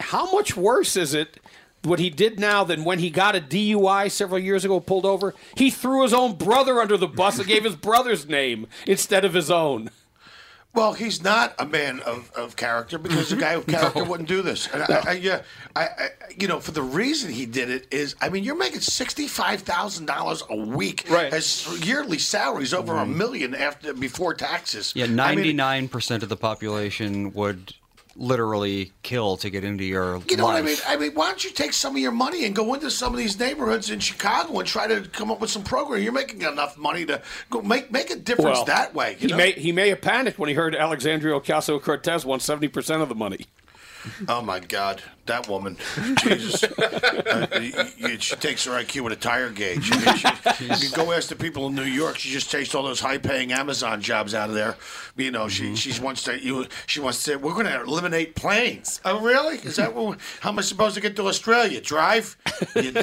how 0.00 0.30
much 0.32 0.56
worse 0.56 0.96
is 0.96 1.14
it? 1.14 1.38
What 1.84 1.98
he 1.98 2.10
did 2.10 2.38
now 2.38 2.62
than 2.62 2.84
when 2.84 3.00
he 3.00 3.10
got 3.10 3.34
a 3.34 3.40
DUI 3.40 4.10
several 4.10 4.38
years 4.38 4.64
ago, 4.64 4.78
pulled 4.78 5.04
over. 5.04 5.34
He 5.56 5.70
threw 5.70 6.02
his 6.02 6.14
own 6.14 6.36
brother 6.36 6.80
under 6.80 6.96
the 6.96 7.08
bus 7.08 7.38
and 7.38 7.48
gave 7.48 7.64
his 7.64 7.76
brother's 7.90 8.28
name 8.28 8.68
instead 8.86 9.24
of 9.24 9.34
his 9.34 9.50
own. 9.50 9.90
Well, 10.74 10.94
he's 10.94 11.22
not 11.22 11.54
a 11.58 11.66
man 11.66 12.00
of, 12.00 12.32
of 12.32 12.56
character 12.56 12.96
because 12.96 13.30
a 13.30 13.36
guy 13.36 13.52
of 13.52 13.66
character 13.68 14.04
wouldn't 14.04 14.28
do 14.28 14.40
this. 14.40 14.68
And 14.72 14.82
I, 14.82 15.02
I, 15.06 15.12
yeah, 15.12 15.42
I, 15.76 15.82
I, 15.82 16.08
you 16.38 16.48
know, 16.48 16.60
for 16.60 16.70
the 16.70 16.82
reason 16.82 17.30
he 17.30 17.44
did 17.44 17.68
it 17.68 17.86
is, 17.90 18.16
I 18.22 18.30
mean, 18.30 18.42
you're 18.42 18.56
making 18.56 18.80
sixty 18.80 19.28
five 19.28 19.60
thousand 19.62 20.06
dollars 20.06 20.42
a 20.48 20.56
week. 20.56 21.04
Right. 21.10 21.32
His 21.32 21.86
yearly 21.86 22.18
salaries 22.18 22.72
over 22.72 22.94
a 22.94 23.00
mm-hmm. 23.00 23.18
million 23.18 23.54
after 23.54 23.92
before 23.92 24.32
taxes. 24.32 24.92
Yeah, 24.96 25.06
ninety-nine 25.06 25.88
percent 25.88 26.22
of 26.22 26.30
the 26.30 26.38
population 26.38 27.34
would 27.34 27.74
literally 28.16 28.92
kill 29.02 29.36
to 29.38 29.50
get 29.50 29.64
into 29.64 29.84
your 29.84 30.20
You 30.28 30.36
know 30.36 30.44
life. 30.46 30.54
what 30.54 30.56
I 30.56 30.62
mean? 30.62 30.76
I 30.86 30.96
mean, 30.96 31.12
why 31.14 31.28
don't 31.28 31.42
you 31.44 31.50
take 31.50 31.72
some 31.72 31.94
of 31.96 32.02
your 32.02 32.12
money 32.12 32.44
and 32.44 32.54
go 32.54 32.74
into 32.74 32.90
some 32.90 33.12
of 33.12 33.18
these 33.18 33.38
neighborhoods 33.38 33.90
in 33.90 34.00
Chicago 34.00 34.58
and 34.58 34.68
try 34.68 34.86
to 34.86 35.00
come 35.08 35.30
up 35.30 35.40
with 35.40 35.50
some 35.50 35.62
program? 35.62 36.02
You're 36.02 36.12
making 36.12 36.42
enough 36.42 36.76
money 36.76 37.06
to 37.06 37.22
go 37.50 37.62
make 37.62 37.90
make 37.90 38.10
a 38.10 38.16
difference 38.16 38.58
Well, 38.58 38.64
that 38.66 38.94
way. 38.94 39.12
You 39.12 39.16
he 39.18 39.26
know? 39.28 39.36
may 39.36 39.52
he 39.52 39.72
may 39.72 39.88
have 39.88 40.00
panicked 40.00 40.38
when 40.38 40.48
he 40.48 40.54
heard 40.54 40.74
Alexandria 40.76 41.38
Ocasio 41.38 41.80
Cortez 41.82 42.24
won 42.24 42.40
seventy 42.40 42.68
percent 42.68 43.02
of 43.02 43.08
the 43.08 43.14
money. 43.14 43.46
Oh 44.28 44.42
my 44.42 44.58
God, 44.60 45.02
that 45.26 45.48
woman! 45.48 45.76
Jesus, 46.22 46.62
uh, 46.78 47.46
y- 47.52 47.90
y- 48.00 48.16
she 48.18 48.34
takes 48.36 48.64
her 48.64 48.72
IQ 48.72 49.02
with 49.02 49.12
a 49.12 49.16
tire 49.16 49.50
gauge. 49.50 49.88
I 49.92 49.96
mean, 50.04 50.76
she, 50.78 50.86
you 50.86 50.92
go 50.92 51.12
ask 51.12 51.28
the 51.28 51.36
people 51.36 51.66
in 51.68 51.74
New 51.74 51.82
York. 51.84 52.18
She 52.18 52.30
just 52.30 52.50
takes 52.50 52.74
all 52.74 52.82
those 52.82 53.00
high-paying 53.00 53.52
Amazon 53.52 54.00
jobs 54.00 54.34
out 54.34 54.48
of 54.48 54.54
there. 54.54 54.76
You 55.16 55.30
know, 55.30 55.48
she 55.48 55.76
she 55.76 56.00
wants 56.00 56.24
to 56.24 56.38
you 56.42 56.66
she 56.86 57.00
wants 57.00 57.22
to. 57.24 57.36
We're 57.36 57.54
going 57.54 57.66
to 57.66 57.80
eliminate 57.82 58.34
planes. 58.34 59.00
Oh, 59.04 59.20
really? 59.20 59.58
Is 59.58 59.76
that 59.76 59.94
what, 59.94 60.18
how 60.40 60.50
am 60.50 60.58
I 60.58 60.62
supposed 60.62 60.94
to 60.96 61.00
get 61.00 61.14
to 61.16 61.26
Australia? 61.28 61.80
Drive? 61.80 62.36
You- 62.74 62.94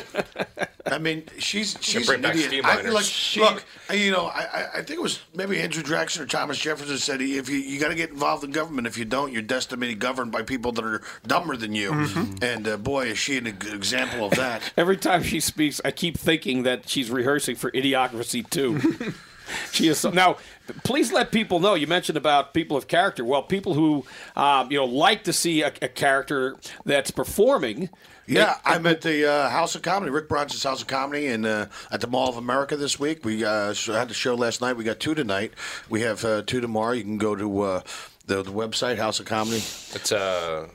I 0.91 0.97
mean, 0.97 1.23
she's 1.37 1.77
she's 1.81 2.05
bring 2.07 2.17
an 2.17 2.21
back 2.23 2.35
idiot. 2.35 2.65
I, 2.65 2.75
liners. 2.77 2.93
like, 2.93 3.05
She- 3.05 3.39
look, 3.39 3.63
you 3.93 4.11
know, 4.11 4.25
I, 4.27 4.41
I- 4.41 4.67
I 4.73 4.77
think 4.77 4.91
it 4.91 5.01
was 5.01 5.19
maybe 5.35 5.59
Andrew 5.61 5.83
Jackson 5.83 6.23
or 6.23 6.25
Thomas 6.25 6.57
Jefferson 6.57 6.97
said 6.97 7.21
if 7.21 7.49
you 7.49 7.57
you 7.57 7.79
got 7.79 7.89
to 7.89 7.95
get 7.95 8.09
involved 8.11 8.43
in 8.43 8.51
government. 8.51 8.87
If 8.87 8.97
you 8.97 9.05
don't, 9.05 9.31
you're 9.31 9.41
destined 9.41 9.81
to 9.81 9.87
be 9.87 9.93
governed 9.95 10.31
by 10.31 10.41
people 10.43 10.71
that 10.73 10.83
are 10.85 11.01
dumber 11.25 11.55
than 11.57 11.73
you. 11.73 11.91
Mm-hmm. 11.91 12.43
And 12.43 12.67
uh, 12.67 12.77
boy, 12.77 13.07
is 13.07 13.17
she 13.19 13.37
an 13.37 13.47
example 13.47 14.25
of 14.25 14.31
that. 14.35 14.71
Every 14.77 14.97
time 14.97 15.23
she 15.23 15.39
speaks, 15.39 15.79
I 15.83 15.91
keep 15.91 16.17
thinking 16.17 16.63
that 16.63 16.87
she's 16.89 17.09
rehearsing 17.09 17.55
for 17.55 17.71
Idiocracy 17.71 18.49
too. 18.49 19.13
she 19.71 19.87
is 19.87 19.99
so, 19.99 20.11
now. 20.11 20.37
Please 20.83 21.11
let 21.11 21.31
people 21.31 21.59
know. 21.59 21.75
You 21.75 21.87
mentioned 21.87 22.17
about 22.17 22.53
people 22.53 22.77
of 22.77 22.87
character. 22.87 23.25
Well, 23.25 23.43
people 23.43 23.73
who 23.73 24.05
um, 24.35 24.71
you 24.71 24.77
know 24.77 24.85
like 24.85 25.23
to 25.25 25.33
see 25.33 25.61
a, 25.61 25.73
a 25.81 25.87
character 25.87 26.55
that's 26.85 27.11
performing. 27.11 27.89
Yeah, 28.27 28.55
I'm 28.63 28.85
at 28.85 29.01
the 29.01 29.27
uh, 29.27 29.49
House 29.49 29.73
of 29.73 29.81
Comedy, 29.81 30.11
Rick 30.11 30.29
Bronson's 30.29 30.63
House 30.63 30.81
of 30.81 30.87
Comedy, 30.87 31.25
and 31.27 31.47
uh, 31.47 31.65
at 31.91 32.01
the 32.01 32.07
Mall 32.07 32.29
of 32.29 32.37
America 32.37 32.77
this 32.77 32.99
week. 32.99 33.25
We 33.25 33.43
uh, 33.43 33.73
had 33.73 34.07
the 34.07 34.13
show 34.13 34.35
last 34.35 34.61
night. 34.61 34.77
We 34.77 34.83
got 34.83 34.99
two 34.99 35.15
tonight. 35.15 35.53
We 35.89 36.01
have 36.01 36.23
uh, 36.23 36.43
two 36.45 36.61
tomorrow. 36.61 36.93
You 36.93 37.01
can 37.03 37.17
go 37.17 37.35
to 37.35 37.61
uh, 37.61 37.81
the, 38.27 38.43
the 38.43 38.51
website 38.51 38.97
House 38.97 39.19
of 39.19 39.25
Comedy. 39.25 39.57
It's 39.57 40.11
uh, 40.11 40.67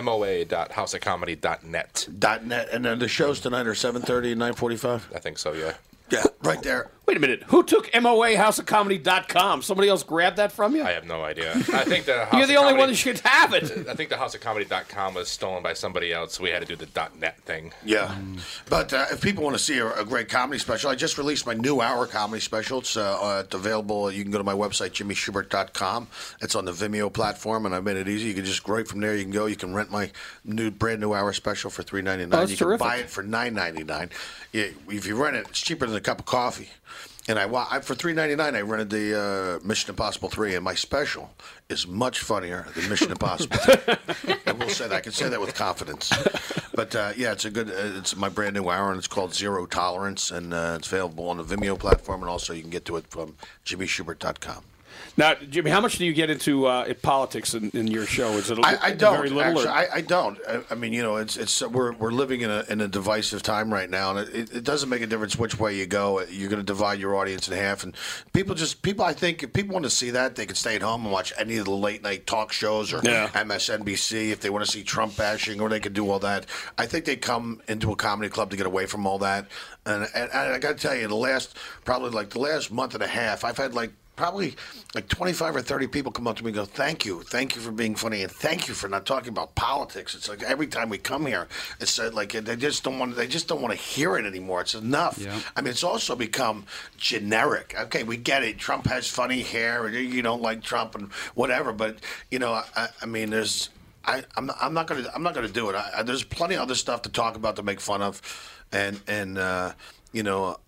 moa.houseofcomedy.net. 0.00 2.08
Dot 2.18 2.46
net, 2.46 2.68
and 2.72 2.84
then 2.84 2.98
the 3.00 3.08
shows 3.08 3.40
tonight 3.40 3.66
are 3.66 3.72
7:30 3.72 4.32
and 4.32 4.40
9:45. 4.40 5.14
I 5.14 5.18
think 5.18 5.38
so, 5.38 5.52
yeah. 5.52 5.74
Yeah, 6.10 6.24
right 6.42 6.62
there. 6.62 6.90
Wait 7.10 7.16
a 7.16 7.20
minute. 7.20 7.42
Who 7.48 7.64
took 7.64 7.90
MOAHouseOfComedy.com? 7.90 9.62
Somebody 9.62 9.88
else 9.88 10.04
grabbed 10.04 10.36
that 10.36 10.52
from 10.52 10.76
you? 10.76 10.84
I 10.84 10.92
have 10.92 11.04
no 11.06 11.24
idea. 11.24 11.50
I 11.72 11.82
think 11.84 12.04
the 12.04 12.24
House 12.26 12.32
You're 12.34 12.42
of 12.42 12.48
the 12.48 12.54
only 12.54 12.68
Comedy- 12.74 12.78
one 12.78 12.88
that 12.90 12.94
should 12.94 13.18
have 13.24 13.52
it. 13.52 13.88
I 13.88 13.94
think 13.94 14.10
the 14.10 14.14
houseofcomedy.com 14.14 15.14
was 15.14 15.28
stolen 15.28 15.60
by 15.60 15.72
somebody 15.72 16.12
else, 16.12 16.34
so 16.34 16.44
we 16.44 16.50
had 16.50 16.64
to 16.64 16.66
do 16.66 16.76
the 16.76 16.86
.net 17.18 17.36
thing. 17.40 17.72
Yeah, 17.84 18.14
but 18.68 18.92
uh, 18.92 19.06
if 19.10 19.20
people 19.20 19.42
want 19.42 19.56
to 19.56 19.62
see 19.62 19.78
a, 19.78 19.92
a 19.94 20.04
great 20.04 20.28
comedy 20.28 20.60
special, 20.60 20.88
I 20.88 20.94
just 20.94 21.18
released 21.18 21.46
my 21.46 21.54
new 21.54 21.80
hour 21.80 22.06
comedy 22.06 22.40
special. 22.40 22.78
It's 22.78 22.96
uh, 22.96 23.20
uh, 23.20 23.42
it's 23.44 23.56
available. 23.56 24.08
You 24.12 24.22
can 24.22 24.30
go 24.30 24.38
to 24.38 24.44
my 24.44 24.54
website, 24.54 24.90
jimmyshubert.com. 24.90 26.06
It's 26.40 26.54
on 26.54 26.64
the 26.64 26.70
Vimeo 26.72 27.12
platform, 27.12 27.66
and 27.66 27.74
I 27.74 27.80
made 27.80 27.96
it 27.96 28.06
easy. 28.06 28.28
You 28.28 28.34
can 28.34 28.44
just 28.44 28.68
right 28.68 28.86
from 28.86 29.00
there. 29.00 29.16
You 29.16 29.24
can 29.24 29.32
go. 29.32 29.46
You 29.46 29.56
can 29.56 29.74
rent 29.74 29.90
my 29.90 30.12
new 30.44 30.70
brand 30.70 31.00
new 31.00 31.12
hour 31.12 31.32
special 31.32 31.70
for 31.70 31.82
three 31.82 32.02
ninety 32.02 32.22
Oh, 32.22 32.28
nine. 32.28 32.38
that's 32.38 32.52
you 32.52 32.56
terrific. 32.56 32.82
can 32.82 32.88
buy 32.88 32.96
it 32.98 33.10
for 33.10 33.24
nine 33.24 33.54
ninety 33.54 33.82
nine. 33.82 34.10
Yeah, 34.52 34.66
if 34.88 35.06
you 35.06 35.20
rent 35.20 35.34
it, 35.34 35.46
it's 35.48 35.60
cheaper 35.60 35.86
than 35.88 35.96
a 35.96 36.00
cup 36.00 36.20
of 36.20 36.24
coffee. 36.26 36.68
And 37.30 37.38
I, 37.38 37.66
I 37.70 37.78
for 37.78 37.94
three 37.94 38.12
ninety 38.12 38.34
nine, 38.34 38.56
I 38.56 38.62
rented 38.62 38.90
the 38.90 39.60
uh, 39.62 39.64
Mission 39.64 39.90
Impossible 39.90 40.28
three, 40.28 40.56
and 40.56 40.64
my 40.64 40.74
special 40.74 41.30
is 41.68 41.86
much 41.86 42.18
funnier 42.18 42.66
than 42.74 42.88
Mission 42.88 43.12
Impossible. 43.12 43.56
I 44.46 44.50
will 44.50 44.68
say 44.68 44.88
that. 44.88 44.96
I 44.96 45.00
can 45.00 45.12
say 45.12 45.28
that 45.28 45.40
with 45.40 45.54
confidence. 45.54 46.12
But 46.74 46.96
uh, 46.96 47.12
yeah, 47.16 47.30
it's 47.30 47.44
a 47.44 47.50
good. 47.50 47.68
Uh, 47.70 47.98
it's 47.98 48.16
my 48.16 48.28
brand 48.28 48.56
new 48.56 48.68
hour, 48.68 48.90
and 48.90 48.98
it's 48.98 49.06
called 49.06 49.32
Zero 49.32 49.64
Tolerance, 49.66 50.32
and 50.32 50.52
uh, 50.52 50.74
it's 50.76 50.88
available 50.88 51.28
on 51.28 51.36
the 51.36 51.44
Vimeo 51.44 51.78
platform, 51.78 52.22
and 52.22 52.28
also 52.28 52.52
you 52.52 52.62
can 52.62 52.70
get 52.70 52.84
to 52.86 52.96
it 52.96 53.06
from 53.06 53.36
JimmyShubert.com. 53.64 54.64
Now, 55.16 55.34
Jimmy, 55.34 55.70
how 55.70 55.80
much 55.80 55.98
do 55.98 56.04
you 56.04 56.12
get 56.12 56.30
into 56.30 56.66
uh, 56.66 56.92
politics 57.02 57.54
in, 57.54 57.70
in 57.70 57.86
your 57.88 58.06
show? 58.06 58.30
Is 58.32 58.50
it 58.50 58.58
a, 58.58 58.62
I, 58.66 58.78
I 58.86 58.92
don't. 58.92 59.16
very 59.16 59.30
little? 59.30 59.60
actually, 59.60 59.68
I, 59.68 59.96
I 59.96 60.00
don't. 60.00 60.38
I, 60.48 60.62
I 60.70 60.74
mean, 60.74 60.92
you 60.92 61.02
know, 61.02 61.16
it's 61.16 61.36
it's 61.36 61.60
we're 61.62 61.92
we're 61.92 62.10
living 62.12 62.40
in 62.40 62.50
a 62.50 62.64
in 62.68 62.80
a 62.80 62.88
divisive 62.88 63.42
time 63.42 63.72
right 63.72 63.90
now, 63.90 64.16
and 64.16 64.28
it, 64.34 64.54
it 64.54 64.64
doesn't 64.64 64.88
make 64.88 65.02
a 65.02 65.06
difference 65.06 65.36
which 65.36 65.58
way 65.58 65.76
you 65.76 65.86
go. 65.86 66.22
You're 66.22 66.48
going 66.48 66.60
to 66.60 66.64
divide 66.66 66.98
your 67.00 67.16
audience 67.16 67.48
in 67.48 67.56
half, 67.56 67.82
and 67.84 67.94
people 68.32 68.54
just 68.54 68.82
people. 68.82 69.04
I 69.04 69.12
think 69.12 69.42
if 69.42 69.52
people 69.52 69.74
want 69.74 69.84
to 69.84 69.90
see 69.90 70.10
that, 70.10 70.36
they 70.36 70.46
can 70.46 70.56
stay 70.56 70.76
at 70.76 70.82
home 70.82 71.02
and 71.02 71.12
watch 71.12 71.32
any 71.38 71.58
of 71.58 71.64
the 71.66 71.70
late 71.72 72.02
night 72.02 72.26
talk 72.26 72.52
shows 72.52 72.92
or 72.92 73.00
Yeah. 73.02 73.28
MSNBC. 73.28 74.30
If 74.30 74.40
they 74.40 74.50
want 74.50 74.64
to 74.64 74.70
see 74.70 74.82
Trump 74.82 75.16
bashing, 75.16 75.60
or 75.60 75.68
they 75.68 75.80
could 75.80 75.94
do 75.94 76.08
all 76.10 76.18
that. 76.20 76.46
I 76.78 76.86
think 76.86 77.04
they 77.04 77.16
come 77.16 77.60
into 77.68 77.92
a 77.92 77.96
comedy 77.96 78.30
club 78.30 78.50
to 78.50 78.56
get 78.56 78.66
away 78.66 78.86
from 78.86 79.06
all 79.06 79.18
that. 79.18 79.46
And 79.86 80.04
and, 80.14 80.30
and 80.32 80.52
I 80.52 80.58
got 80.58 80.78
to 80.78 80.82
tell 80.88 80.94
you, 80.96 81.08
the 81.08 81.14
last 81.14 81.56
probably 81.84 82.10
like 82.10 82.30
the 82.30 82.38
last 82.40 82.70
month 82.70 82.94
and 82.94 83.02
a 83.02 83.06
half, 83.06 83.44
I've 83.44 83.56
had 83.58 83.74
like 83.74 83.92
probably 84.20 84.54
like 84.94 85.08
25 85.08 85.56
or 85.56 85.62
30 85.62 85.86
people 85.86 86.12
come 86.12 86.28
up 86.28 86.36
to 86.36 86.44
me 86.44 86.50
and 86.50 86.54
go, 86.54 86.66
Thank 86.66 87.06
you. 87.06 87.22
Thank 87.22 87.56
you 87.56 87.62
for 87.62 87.72
being 87.72 87.94
funny. 87.94 88.22
And 88.22 88.30
thank 88.30 88.68
you 88.68 88.74
for 88.74 88.86
not 88.86 89.06
talking 89.06 89.30
about 89.30 89.54
politics. 89.54 90.14
It's 90.14 90.28
like 90.28 90.42
every 90.42 90.66
time 90.66 90.90
we 90.90 90.98
come 90.98 91.24
here, 91.24 91.48
it's 91.80 91.98
uh, 91.98 92.10
like 92.12 92.32
they 92.32 92.54
just 92.54 92.84
don't 92.84 92.98
want 92.98 93.16
they 93.16 93.26
just 93.26 93.48
don't 93.48 93.62
want 93.62 93.72
to 93.72 93.80
hear 93.80 94.18
it 94.18 94.26
anymore. 94.26 94.60
It's 94.60 94.74
enough. 94.74 95.16
Yeah. 95.16 95.40
I 95.56 95.62
mean, 95.62 95.70
it's 95.70 95.82
also 95.82 96.14
become 96.14 96.66
generic. 96.98 97.74
Okay, 97.84 98.02
we 98.02 98.18
get 98.18 98.42
it. 98.42 98.58
Trump 98.58 98.86
has 98.88 99.08
funny 99.08 99.40
hair, 99.40 99.86
and 99.86 99.94
you 99.94 100.20
don't 100.20 100.42
like 100.42 100.62
Trump 100.62 100.94
and 100.94 101.10
whatever. 101.34 101.72
But 101.72 101.96
you 102.30 102.38
know, 102.38 102.52
I, 102.52 102.88
I 103.00 103.06
mean, 103.06 103.30
there's. 103.30 103.70
I, 104.04 104.22
I'm 104.36 104.46
not, 104.46 104.56
I'm 104.60 104.74
not 104.74 104.86
gonna 104.86 105.10
I'm 105.14 105.22
not 105.22 105.34
gonna 105.34 105.48
do 105.48 105.70
it. 105.70 105.76
I, 105.76 105.90
I, 105.98 106.02
there's 106.02 106.24
plenty 106.24 106.56
of 106.56 106.60
other 106.60 106.74
stuff 106.74 107.00
to 107.02 107.08
talk 107.08 107.36
about 107.36 107.56
to 107.56 107.62
make 107.62 107.80
fun 107.80 108.02
of, 108.02 108.20
and 108.70 109.00
and 109.06 109.38
uh, 109.38 109.72
you 110.12 110.22
know, 110.22 110.58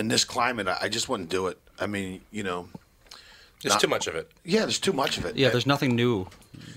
in 0.00 0.08
this 0.08 0.24
climate, 0.24 0.66
I, 0.66 0.78
I 0.82 0.88
just 0.88 1.08
wouldn't 1.08 1.28
do 1.28 1.46
it. 1.46 1.61
I 1.80 1.86
mean, 1.86 2.20
you 2.30 2.42
know, 2.42 2.68
There's 3.62 3.74
Not- 3.74 3.80
too 3.80 3.86
much 3.88 4.08
of 4.08 4.16
it. 4.16 4.28
yeah, 4.44 4.60
there's 4.62 4.80
too 4.80 4.92
much 4.92 5.18
of 5.18 5.24
it. 5.24 5.36
Yeah, 5.36 5.50
there's 5.50 5.66
nothing 5.66 5.94
new. 5.94 6.26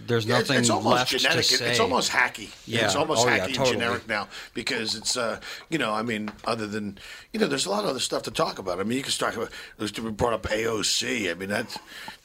There's 0.06 0.24
Yeah, 0.28 0.38
nothing 0.38 0.60
it's 0.60 0.70
almost 0.70 0.96
left 0.96 1.10
genetic. 1.12 1.46
to 1.48 1.58
say. 1.58 1.72
It's 1.72 1.80
almost 1.80 2.12
hacky. 2.12 2.50
Yeah. 2.68 2.86
It's 2.86 2.96
almost 2.96 3.26
Oh, 3.26 3.28
hacky 3.28 3.56
yeah, 3.56 3.62
and 3.64 3.66
generic 3.66 4.08
now 4.08 4.28
because 4.54 4.94
it's, 4.94 5.18
uh, 5.18 5.40
you 5.72 5.80
know, 5.80 5.92
I 5.94 6.04
mean, 6.04 6.30
other 6.46 6.68
than, 6.68 7.00
you 7.34 7.40
know, 7.40 7.48
there's 7.48 7.66
a 7.66 7.72
lot 7.72 7.84
of 7.86 7.90
other 7.90 8.00
stuff 8.00 8.22
to 8.24 8.32
talk 8.32 8.60
about. 8.60 8.80
I 8.80 8.84
mean, 8.84 8.98
you 8.98 9.04
can 9.04 9.12
start 9.12 9.36
about, 9.36 9.50
there's- 9.80 10.00
we 10.00 10.12
brought 10.12 10.34
up 10.34 10.44
AOC. 10.44 11.32
I 11.32 11.34
mean, 11.34 11.50
that, 11.50 11.76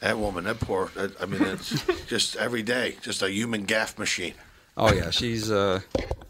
that 0.01 0.19
woman, 0.19 0.45
that 0.45 0.61
poor, 0.61 0.91
that, 0.95 1.19
I 1.23 1.25
mean, 1.25 1.43
that's 1.43 1.83
just 2.07 2.37
every 2.37 2.63
day, 2.63 2.99
just 3.01 3.23
a 3.23 3.31
human 3.31 3.65
gaffe 3.65 3.97
machine. 3.99 4.35
Oh 4.77 4.93
yeah, 4.93 5.09
she's. 5.11 5.51
Uh, 5.51 5.81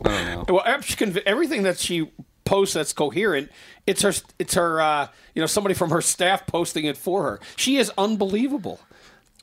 I 0.04 0.08
don't 0.08 0.26
know. 0.26 0.44
Well, 0.54 0.62
I'm 0.64 0.82
conv- 0.82 1.22
everything 1.26 1.64
that 1.64 1.78
she 1.80 2.10
posts 2.50 2.74
that's 2.74 2.92
coherent, 2.92 3.48
it's 3.86 4.02
her, 4.02 4.12
it's 4.40 4.54
her, 4.54 4.80
uh, 4.80 5.06
you 5.36 5.40
know, 5.40 5.46
somebody 5.46 5.72
from 5.72 5.90
her 5.90 6.00
staff 6.00 6.48
posting 6.48 6.84
it 6.84 6.96
for 6.96 7.22
her. 7.22 7.40
She 7.54 7.76
is 7.76 7.92
unbelievable. 7.96 8.80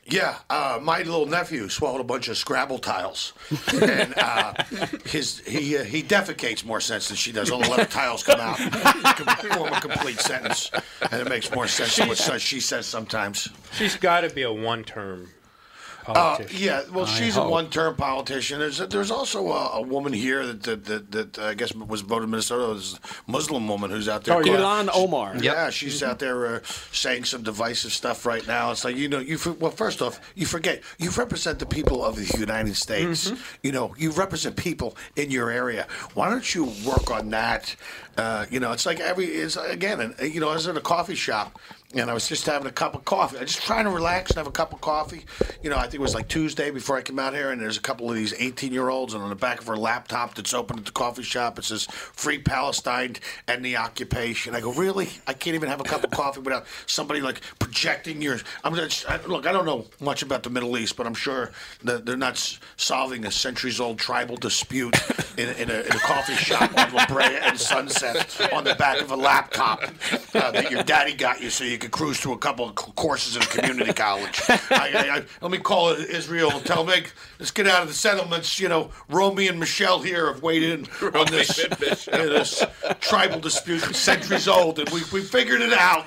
Yeah, 0.10 0.38
uh, 0.50 0.80
my 0.82 1.00
little 1.00 1.26
nephew 1.26 1.70
swallowed 1.70 2.02
a 2.02 2.04
bunch 2.04 2.28
of 2.28 2.38
Scrabble 2.38 2.80
tiles, 2.80 3.34
and 3.74 4.14
uh, 4.18 4.54
his 5.06 5.40
he 5.40 5.78
uh, 5.78 5.84
he 5.84 6.02
defecates 6.02 6.66
more 6.66 6.80
sense 6.80 7.08
than 7.08 7.18
she 7.18 7.34
does. 7.34 7.52
All 7.52 7.60
the 7.62 7.70
letter 7.70 7.86
tiles 7.86 8.24
come 8.24 8.40
out, 8.40 8.58
form 8.58 9.74
a 9.74 9.82
complete 9.82 10.20
sentence, 10.20 10.72
and 11.12 11.22
it 11.22 11.30
makes 11.30 11.52
more 11.52 11.68
sense 11.68 11.98
than 11.98 12.08
what 12.08 12.42
she 12.42 12.62
says 12.62 12.86
sometimes. 12.86 13.50
She's 13.74 13.98
got 13.98 14.22
to 14.22 14.30
be 14.30 14.44
a 14.44 14.52
one-term 14.52 15.30
Uh, 16.08 16.38
yeah, 16.52 16.84
well, 16.92 17.06
I 17.06 17.08
she's 17.08 17.38
a 17.38 17.48
one-term 17.48 17.96
politician. 17.96 18.60
There's 18.60 18.78
there's 18.78 19.12
also 19.12 19.52
a, 19.52 19.70
a 19.74 19.82
woman 19.82 20.14
here 20.14 20.46
that 20.46 20.64
that, 20.64 20.86
that, 20.86 21.12
that 21.12 21.40
uh, 21.40 21.46
I 21.48 21.54
guess 21.54 21.74
was 21.76 22.02
voted 22.02 22.30
Minnesota. 22.30 22.74
This 22.76 23.00
Muslim 23.28 23.68
woman 23.68 23.92
who's 23.92 24.08
out 24.08 24.24
there. 24.24 24.38
Oh, 24.38 24.42
Ilhan 24.42 24.90
Omar. 24.94 25.38
Yeah, 25.38 25.70
she's 25.70 26.02
out 26.04 26.20
there 26.20 26.56
uh, 26.56 26.60
saying 26.92 27.26
some 27.26 27.44
divisive 27.44 27.92
stuff 27.92 28.26
right 28.26 28.46
now. 28.48 28.72
It's 28.72 28.86
like 28.86 28.96
you 28.96 29.10
know, 29.10 29.20
you 29.20 29.38
well, 29.60 29.72
first 29.72 30.02
off, 30.02 30.20
you 30.36 30.46
forget 30.46 30.82
you 30.98 31.10
represent 31.12 31.60
the 31.60 31.66
people 31.66 32.04
of 32.04 32.16
the 32.16 32.38
United 32.38 32.76
States. 32.76 33.32
You 33.64 33.72
know, 33.72 33.94
you 33.98 34.12
represent 34.12 34.56
people 34.56 34.96
in 35.16 35.32
your 35.32 35.50
area. 35.50 35.88
Why 36.14 36.30
don't 36.30 36.54
you 36.56 36.66
work 36.86 37.12
on 37.12 37.30
that? 37.32 37.76
Uh, 38.18 38.48
you 38.50 38.60
know, 38.60 38.72
it's 38.72 38.86
like 38.86 39.00
every 39.00 39.26
it's 39.26 39.58
again, 39.58 40.02
and, 40.02 40.34
you 40.34 40.40
know, 40.40 40.50
I 40.50 40.56
was 40.56 40.68
at 40.68 40.76
a 40.76 40.82
coffee 40.82 41.16
shop. 41.16 41.60
And 41.96 42.12
I 42.12 42.14
was 42.14 42.28
just 42.28 42.46
having 42.46 42.68
a 42.68 42.72
cup 42.72 42.96
of 42.96 43.06
coffee. 43.06 43.38
I 43.38 43.46
just 43.46 43.62
trying 43.62 43.86
to 43.86 43.90
relax 43.90 44.32
and 44.32 44.38
have 44.40 44.48
a 44.48 44.52
cup 44.52 44.74
of 44.74 44.82
coffee. 44.82 45.24
You 45.64 45.70
know, 45.70 45.78
I 45.78 45.84
think 45.84 45.96
it 45.96 46.02
was 46.02 46.14
like 46.14 46.28
Tuesday 46.28 46.70
before 46.70 46.98
I 46.98 47.02
came 47.02 47.18
out 47.18 47.34
here, 47.34 47.52
and 47.52 47.62
there's 47.62 47.78
a 47.78 47.82
couple 47.82 48.10
of 48.10 48.16
these 48.18 48.34
18 48.34 48.74
year 48.74 48.90
olds, 48.90 49.14
and 49.14 49.24
on 49.24 49.30
the 49.30 49.36
back 49.36 49.62
of 49.62 49.68
her 49.68 49.78
laptop 49.78 50.36
that's 50.36 50.54
open 50.54 50.78
at 50.78 50.84
the 50.84 50.92
coffee 50.92 51.24
shop, 51.24 51.58
it 51.58 51.64
says 51.64 51.86
"Free 51.86 52.40
Palestine 52.40 53.16
and 53.48 53.64
the 53.64 53.78
Occupation." 53.78 54.54
I 54.54 54.60
go, 54.60 54.74
really? 54.74 55.08
I 55.28 55.34
can't 55.34 55.56
even 55.56 55.70
have 55.70 55.80
a 55.80 55.86
cup 55.86 56.04
of 56.04 56.12
coffee 56.12 56.42
without 56.42 56.66
somebody 56.88 57.22
like 57.22 57.40
projecting 57.58 58.22
your. 58.22 58.38
I'm 58.66 58.76
just 58.76 59.10
I, 59.10 59.24
look. 59.26 59.48
I 59.48 59.54
don't 59.54 59.66
know 59.66 59.86
much 60.02 60.24
about 60.24 60.44
the 60.44 60.50
Middle 60.50 60.78
East, 60.78 60.98
but 60.98 61.08
I'm 61.08 61.14
sure 61.14 61.52
that 61.86 62.06
they're 62.06 62.18
not 62.18 62.60
solving 62.76 63.24
a 63.26 63.32
centuries 63.32 63.80
old 63.80 63.98
tribal 63.98 64.36
dispute 64.36 64.94
in, 65.38 65.48
in, 65.56 65.72
a, 65.72 65.80
in 65.80 65.92
a 65.94 66.00
coffee 66.00 66.36
shop 66.36 66.78
on 66.78 66.92
La 66.92 67.06
Brea 67.08 67.38
and 67.44 67.58
Sunset 67.58 68.07
on 68.54 68.64
the 68.64 68.76
back 68.76 69.02
of 69.02 69.12
a 69.12 69.16
laptop 69.16 69.84
uh, 70.34 70.52
that 70.52 70.72
your 70.72 70.84
daddy 70.84 71.14
got 71.14 71.42
you 71.42 71.50
so 71.50 71.64
you 71.64 71.78
could 71.78 71.92
cruise 71.92 72.20
through 72.20 72.34
a 72.34 72.38
couple 72.38 72.68
of 72.68 72.76
courses 72.76 73.36
in 73.36 73.42
a 73.42 73.46
community 73.46 73.94
college. 73.94 74.42
I, 74.50 74.58
I, 74.72 75.16
I, 75.18 75.24
let 75.42 75.52
me 75.52 75.58
call 75.58 75.90
Israel 75.90 76.52
and 76.52 76.66
tell 76.66 76.84
them, 76.84 77.04
let's 77.40 77.52
get 77.52 77.68
out 77.68 77.82
of 77.82 77.88
the 77.88 77.94
settlements. 77.94 78.60
You 78.60 78.70
know, 78.70 78.92
Romy 79.10 79.48
and 79.48 79.60
Michelle 79.60 80.00
here 80.00 80.32
have 80.32 80.44
weighed 80.44 80.64
in 80.64 80.88
on 81.14 81.26
this, 81.28 81.66
this 81.80 82.66
tribal 83.00 83.40
dispute 83.40 83.82
centuries 83.96 84.48
old, 84.48 84.80
and 84.80 84.90
we, 84.90 85.02
we 85.12 85.22
figured 85.22 85.62
it 85.62 85.74
out. 85.74 86.06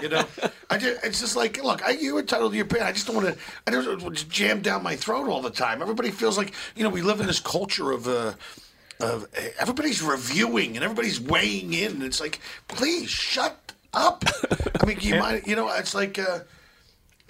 You 0.00 0.08
know, 0.08 0.24
I 0.70 0.78
just, 0.78 1.04
it's 1.04 1.18
just 1.18 1.34
like, 1.34 1.60
look, 1.62 1.84
I, 1.84 1.90
you're 1.90 2.20
entitled 2.20 2.52
to 2.52 2.56
your 2.56 2.64
opinion. 2.64 2.86
I 2.86 2.92
just 2.92 3.08
don't 3.08 3.16
want 3.16 3.34
to, 3.34 3.36
I 3.66 3.72
don't 3.72 4.02
want 4.02 4.16
to 4.18 4.28
jam 4.28 4.60
down 4.60 4.84
my 4.84 4.94
throat 4.94 5.28
all 5.28 5.42
the 5.42 5.50
time. 5.50 5.82
Everybody 5.82 6.12
feels 6.12 6.38
like, 6.38 6.54
you 6.76 6.84
know, 6.84 6.90
we 6.90 7.02
live 7.02 7.18
in 7.20 7.26
this 7.26 7.40
culture 7.40 7.90
of, 7.90 8.06
uh, 8.06 8.34
of 9.04 9.24
uh, 9.24 9.42
everybody's 9.58 10.02
reviewing 10.02 10.76
and 10.76 10.84
everybody's 10.84 11.20
weighing 11.20 11.72
in. 11.72 11.92
And 11.92 12.02
it's 12.02 12.20
like, 12.20 12.40
please 12.68 13.10
shut 13.10 13.72
up. 13.92 14.24
I 14.80 14.86
mean, 14.86 14.98
you 15.00 15.18
might, 15.20 15.46
you 15.46 15.56
know, 15.56 15.68
it's 15.72 15.94
like, 15.94 16.18
uh, 16.18 16.40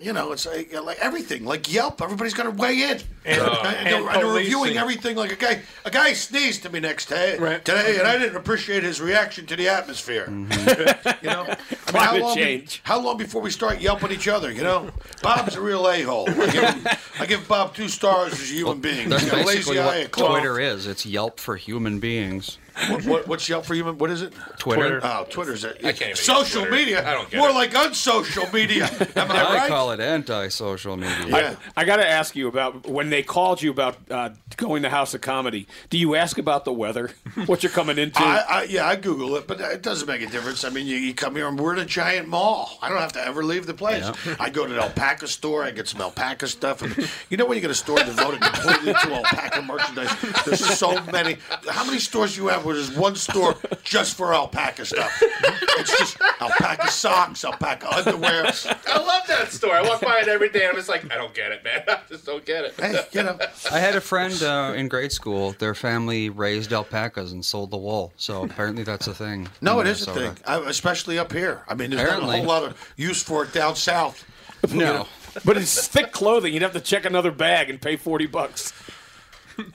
you 0.00 0.12
know, 0.12 0.32
it's 0.32 0.44
like, 0.44 0.72
like 0.82 0.98
everything, 0.98 1.44
like 1.44 1.72
Yelp. 1.72 2.02
Everybody's 2.02 2.34
going 2.34 2.52
to 2.52 2.60
weigh 2.60 2.82
in, 2.82 3.00
and, 3.24 3.40
Uh, 3.44 3.74
and 3.78 3.86
they're, 3.86 4.00
and 4.00 4.08
and 4.08 4.22
they're 4.22 4.34
reviewing 4.34 4.76
everything. 4.76 5.16
Like 5.16 5.32
a 5.32 5.36
guy, 5.36 5.60
a 5.84 5.90
guy 5.90 6.12
sneezed 6.14 6.64
to 6.64 6.70
me 6.70 6.80
next 6.80 7.08
day 7.08 7.36
today, 7.64 7.98
and 7.98 8.08
I 8.08 8.18
didn't 8.18 8.36
appreciate 8.36 8.82
his 8.82 9.00
reaction 9.00 9.46
to 9.46 9.56
the 9.56 9.68
atmosphere. 9.68 10.26
you 11.22 11.28
know, 11.28 11.46
I 11.46 11.46
mean, 11.46 11.56
how 11.86 12.18
long, 12.18 12.36
change. 12.36 12.80
how 12.82 13.00
long 13.00 13.18
before 13.18 13.40
we 13.40 13.50
start 13.50 13.80
yelping 13.80 14.10
each 14.10 14.26
other? 14.26 14.50
You 14.50 14.62
know, 14.62 14.90
Bob's 15.22 15.54
a 15.54 15.60
real 15.60 15.88
a 15.88 16.02
hole. 16.02 16.28
I, 16.28 16.50
give 16.50 16.98
I 17.20 17.26
give 17.26 17.46
Bob 17.46 17.74
two 17.74 17.88
stars 17.88 18.32
as 18.32 18.50
a 18.50 18.54
human 18.54 18.80
being. 18.80 19.08
That's 19.08 19.22
He's 19.22 19.32
basically 19.32 19.76
lazy 19.76 19.78
eye, 19.78 19.96
a 19.98 20.08
what. 20.08 20.30
Twitter 20.30 20.58
is. 20.58 20.88
It's 20.88 21.06
Yelp 21.06 21.38
for 21.38 21.56
human 21.56 22.00
beings. 22.00 22.58
What, 22.88 23.04
what, 23.04 23.28
what's 23.28 23.48
Yelp 23.48 23.64
for 23.64 23.74
human? 23.74 23.98
What 23.98 24.10
is 24.10 24.22
it? 24.22 24.32
Twitter. 24.58 25.00
Oh, 25.02 25.26
Twitter's 25.30 25.62
it. 25.64 25.76
I 25.78 25.92
can't 25.92 25.96
even 26.00 26.08
use 26.10 26.20
social 26.20 26.62
Twitter. 26.62 26.76
media. 26.76 27.08
I 27.08 27.12
don't 27.14 27.30
get 27.30 27.38
More 27.38 27.50
it. 27.50 27.54
like 27.54 27.72
unsocial 27.74 28.50
media. 28.52 28.84
Am 29.16 29.30
I 29.30 29.36
I 29.42 29.54
right? 29.54 29.68
call 29.68 29.92
it 29.92 30.00
anti-social 30.00 30.96
media. 30.96 31.26
Yeah. 31.28 31.56
I 31.76 31.84
got 31.84 31.96
to 31.96 32.08
ask 32.08 32.34
you 32.34 32.48
about 32.48 32.86
when 32.86 33.10
they 33.10 33.22
called 33.22 33.62
you 33.62 33.70
about 33.70 33.96
uh, 34.10 34.30
going 34.56 34.82
to 34.82 34.90
House 34.90 35.14
of 35.14 35.20
Comedy. 35.20 35.66
Do 35.90 35.98
you 35.98 36.14
ask 36.16 36.36
about 36.38 36.64
the 36.64 36.72
weather? 36.72 37.10
What 37.46 37.62
you're 37.62 37.72
coming 37.72 37.98
into? 37.98 38.20
I, 38.20 38.44
I, 38.48 38.62
yeah, 38.64 38.86
I 38.86 38.96
Google 38.96 39.34
it, 39.36 39.46
but 39.46 39.60
it 39.60 39.82
doesn't 39.82 40.06
make 40.08 40.22
a 40.22 40.26
difference. 40.26 40.64
I 40.64 40.70
mean, 40.70 40.86
you, 40.86 40.96
you 40.96 41.14
come 41.14 41.34
here 41.36 41.46
and 41.48 41.58
we're 41.58 41.74
in 41.74 41.80
a 41.80 41.84
giant 41.84 42.28
mall. 42.28 42.78
I 42.80 42.88
don't 42.88 42.98
have 42.98 43.12
to 43.14 43.20
ever 43.24 43.44
leave 43.44 43.66
the 43.66 43.74
place. 43.74 44.04
I 44.40 44.50
go 44.50 44.66
to 44.66 44.72
the 44.72 44.80
alpaca 44.80 45.26
store. 45.28 45.62
I 45.64 45.72
get 45.72 45.88
some 45.88 46.00
alpaca 46.00 46.46
stuff. 46.48 46.80
And 46.82 47.10
you 47.28 47.36
know 47.36 47.44
when 47.44 47.56
you 47.56 47.60
get 47.60 47.70
a 47.70 47.74
store 47.74 47.98
devoted 47.98 48.40
completely 48.40 48.92
to 48.94 49.12
alpaca 49.14 49.62
merchandise? 49.62 50.14
There's 50.44 50.64
so 50.64 51.00
many. 51.06 51.36
How 51.68 51.84
many 51.84 51.98
stores 51.98 52.36
do 52.36 52.42
you 52.42 52.48
have 52.48 52.63
where 52.64 52.74
there's 52.74 52.96
one 52.96 53.14
store 53.16 53.54
just 53.84 54.16
for 54.16 54.34
alpaca 54.34 54.84
stuff? 54.84 55.12
It's 55.22 55.98
just 55.98 56.20
alpaca 56.40 56.90
socks, 56.90 57.44
alpaca 57.44 57.88
underwear. 57.94 58.44
I 58.86 58.98
love 58.98 59.26
that 59.28 59.50
store. 59.52 59.74
I 59.74 59.82
walk 59.82 60.00
by 60.00 60.20
it 60.20 60.28
every 60.28 60.48
day. 60.48 60.60
and 60.62 60.70
I'm 60.70 60.76
just 60.76 60.88
like, 60.88 61.10
I 61.12 61.16
don't 61.16 61.34
get 61.34 61.52
it, 61.52 61.62
man. 61.64 61.82
I 61.88 62.00
just 62.08 62.24
don't 62.26 62.44
get 62.44 62.64
it. 62.64 62.74
Hey, 62.80 62.98
you 63.12 63.22
know. 63.22 63.38
I 63.70 63.78
had 63.78 63.96
a 63.96 64.00
friend 64.00 64.40
uh, 64.42 64.72
in 64.76 64.88
grade 64.88 65.12
school. 65.12 65.52
Their 65.58 65.74
family 65.74 66.30
raised 66.30 66.72
alpacas 66.72 67.32
and 67.32 67.44
sold 67.44 67.70
the 67.70 67.76
wool. 67.76 68.12
So 68.16 68.44
apparently 68.44 68.82
that's 68.84 69.06
a 69.06 69.14
thing. 69.14 69.48
No, 69.60 69.80
in 69.80 69.86
it 69.86 69.90
is 69.90 70.06
a 70.06 70.12
thing, 70.12 70.36
I, 70.46 70.58
especially 70.60 71.18
up 71.18 71.32
here. 71.32 71.62
I 71.68 71.74
mean, 71.74 71.90
there's 71.90 72.02
Apparently. 72.02 72.28
not 72.28 72.34
a 72.34 72.38
whole 72.38 72.46
lot 72.46 72.62
of 72.70 72.92
use 72.96 73.22
for 73.22 73.44
it 73.44 73.52
down 73.52 73.76
south. 73.76 74.24
No. 74.72 75.06
but 75.44 75.56
it's 75.56 75.86
thick 75.88 76.12
clothing. 76.12 76.52
You'd 76.54 76.62
have 76.62 76.72
to 76.72 76.80
check 76.80 77.04
another 77.04 77.30
bag 77.30 77.68
and 77.68 77.80
pay 77.80 77.96
forty 77.96 78.26
bucks. 78.26 78.72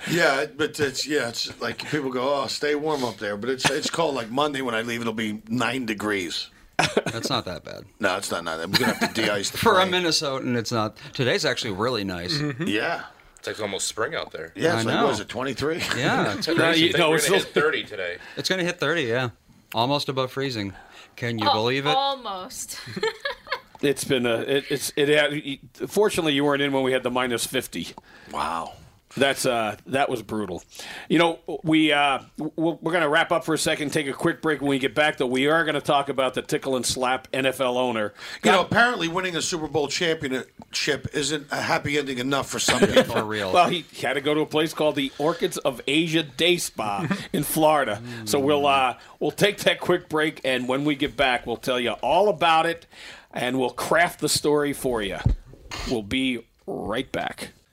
Yeah, 0.09 0.45
but 0.57 0.79
it's 0.79 1.07
yeah, 1.07 1.29
it's 1.29 1.59
like 1.61 1.89
people 1.89 2.09
go, 2.09 2.41
oh, 2.43 2.47
stay 2.47 2.75
warm 2.75 3.03
up 3.03 3.17
there. 3.17 3.37
But 3.37 3.49
it's 3.49 3.69
it's 3.69 3.89
cold. 3.89 4.15
Like 4.15 4.29
Monday 4.29 4.61
when 4.61 4.75
I 4.75 4.81
leave, 4.81 5.01
it'll 5.01 5.13
be 5.13 5.41
nine 5.47 5.85
degrees. 5.85 6.47
That's 7.05 7.29
not 7.29 7.45
that 7.45 7.63
bad. 7.65 7.83
No, 7.99 8.15
it's 8.17 8.31
not. 8.31 8.43
Not. 8.43 8.59
I'm 8.61 8.71
gonna 8.71 8.93
have 8.93 9.13
to 9.13 9.21
de-ice 9.21 9.49
the 9.49 9.57
For 9.57 9.79
a. 9.79 9.85
Minnesotan, 9.85 10.55
it's 10.57 10.71
not. 10.71 10.97
Today's 11.13 11.43
actually 11.45 11.71
really 11.73 12.03
nice. 12.05 12.37
Mm-hmm. 12.37 12.67
Yeah, 12.67 13.03
It's 13.37 13.47
like 13.47 13.59
almost 13.61 13.87
spring 13.87 14.15
out 14.15 14.31
there. 14.31 14.53
yeah. 14.55 14.75
It's 14.77 14.85
I 14.85 14.89
like 14.89 14.95
know. 14.95 15.03
what 15.05 15.13
is 15.13 15.19
it? 15.19 15.27
Twenty 15.29 15.53
three. 15.53 15.81
Yeah, 15.97 16.33
it's 16.37 16.47
No, 16.47 16.55
Crazy. 16.55 16.85
you- 16.87 16.93
no, 16.93 17.09
we're 17.09 17.17
it's 17.17 17.27
gonna 17.27 17.41
still- 17.41 17.53
hit 17.53 17.63
30 17.63 17.83
today. 17.83 18.17
It's 18.37 18.47
going 18.47 18.59
to 18.59 18.65
hit 18.65 18.79
30, 18.79 19.03
yeah. 19.03 19.29
Almost 19.73 20.07
above 20.09 20.31
freezing. 20.31 20.73
Can 21.15 21.37
you 21.37 21.47
Oh, 21.49 21.53
believe 21.53 21.85
it? 21.85 21.95
Almost. 21.95 22.79
It's 23.81 24.03
been 24.03 24.25
a. 24.25 24.39
It, 24.41 24.65
it's 24.69 24.91
it. 24.97 25.07
Had, 25.07 25.89
fortunately, 25.89 26.33
you 26.33 26.43
weren't 26.43 26.61
in 26.61 26.73
when 26.73 26.83
we 26.83 26.91
had 26.91 27.01
the 27.01 27.09
minus 27.09 27.45
fifty. 27.47 27.87
Wow. 28.29 28.73
That's 29.17 29.45
uh, 29.45 29.75
that 29.87 30.09
was 30.09 30.21
brutal. 30.21 30.63
You 31.07 31.17
know, 31.17 31.39
we 31.63 31.91
uh, 31.91 32.19
we're, 32.37 32.73
we're 32.73 32.91
going 32.91 33.01
to 33.01 33.09
wrap 33.09 33.31
up 33.31 33.43
for 33.43 33.53
a 33.53 33.57
second, 33.57 33.91
take 33.91 34.07
a 34.07 34.13
quick 34.13 34.41
break. 34.41 34.61
When 34.61 34.69
we 34.69 34.79
get 34.79 34.93
back, 34.93 35.17
though, 35.17 35.25
we 35.25 35.47
are 35.47 35.63
going 35.63 35.75
to 35.75 35.81
talk 35.81 36.09
about 36.09 36.35
the 36.35 36.41
tickle 36.41 36.75
and 36.75 36.85
slap 36.85 37.29
NFL 37.31 37.75
owner. 37.75 38.13
You 38.43 38.51
know, 38.51 38.61
apparently 38.61 39.07
winning 39.07 39.35
a 39.35 39.41
Super 39.41 39.67
Bowl 39.67 39.87
championship 39.87 41.07
isn't 41.13 41.47
a 41.51 41.61
happy 41.61 41.97
ending 41.97 42.19
enough 42.19 42.49
for 42.49 42.59
some 42.59 42.79
people. 42.87 43.03
For 43.15 43.23
real. 43.23 43.51
Well, 43.51 43.67
he 43.69 43.85
had 44.01 44.13
to 44.13 44.21
go 44.21 44.33
to 44.33 44.41
a 44.41 44.45
place 44.45 44.73
called 44.73 44.95
the 44.95 45.11
Orchids 45.17 45.57
of 45.57 45.81
Asia 45.87 46.23
Day 46.23 46.57
Spa 46.57 47.07
in 47.33 47.43
Florida. 47.43 48.01
So 48.25 48.39
we'll 48.39 48.67
uh, 48.67 48.97
we'll 49.19 49.31
take 49.31 49.57
that 49.59 49.79
quick 49.79 50.07
break, 50.07 50.41
and 50.43 50.67
when 50.67 50.85
we 50.85 50.95
get 50.95 51.17
back, 51.17 51.47
we'll 51.47 51.57
tell 51.57 51.79
you 51.79 51.91
all 51.93 52.29
about 52.29 52.67
it, 52.67 52.85
and 53.33 53.59
we'll 53.59 53.71
craft 53.71 54.19
the 54.19 54.29
story 54.29 54.73
for 54.73 55.01
you. 55.01 55.17
We'll 55.89 56.03
be 56.03 56.45
right 56.67 57.11
back. 57.11 57.49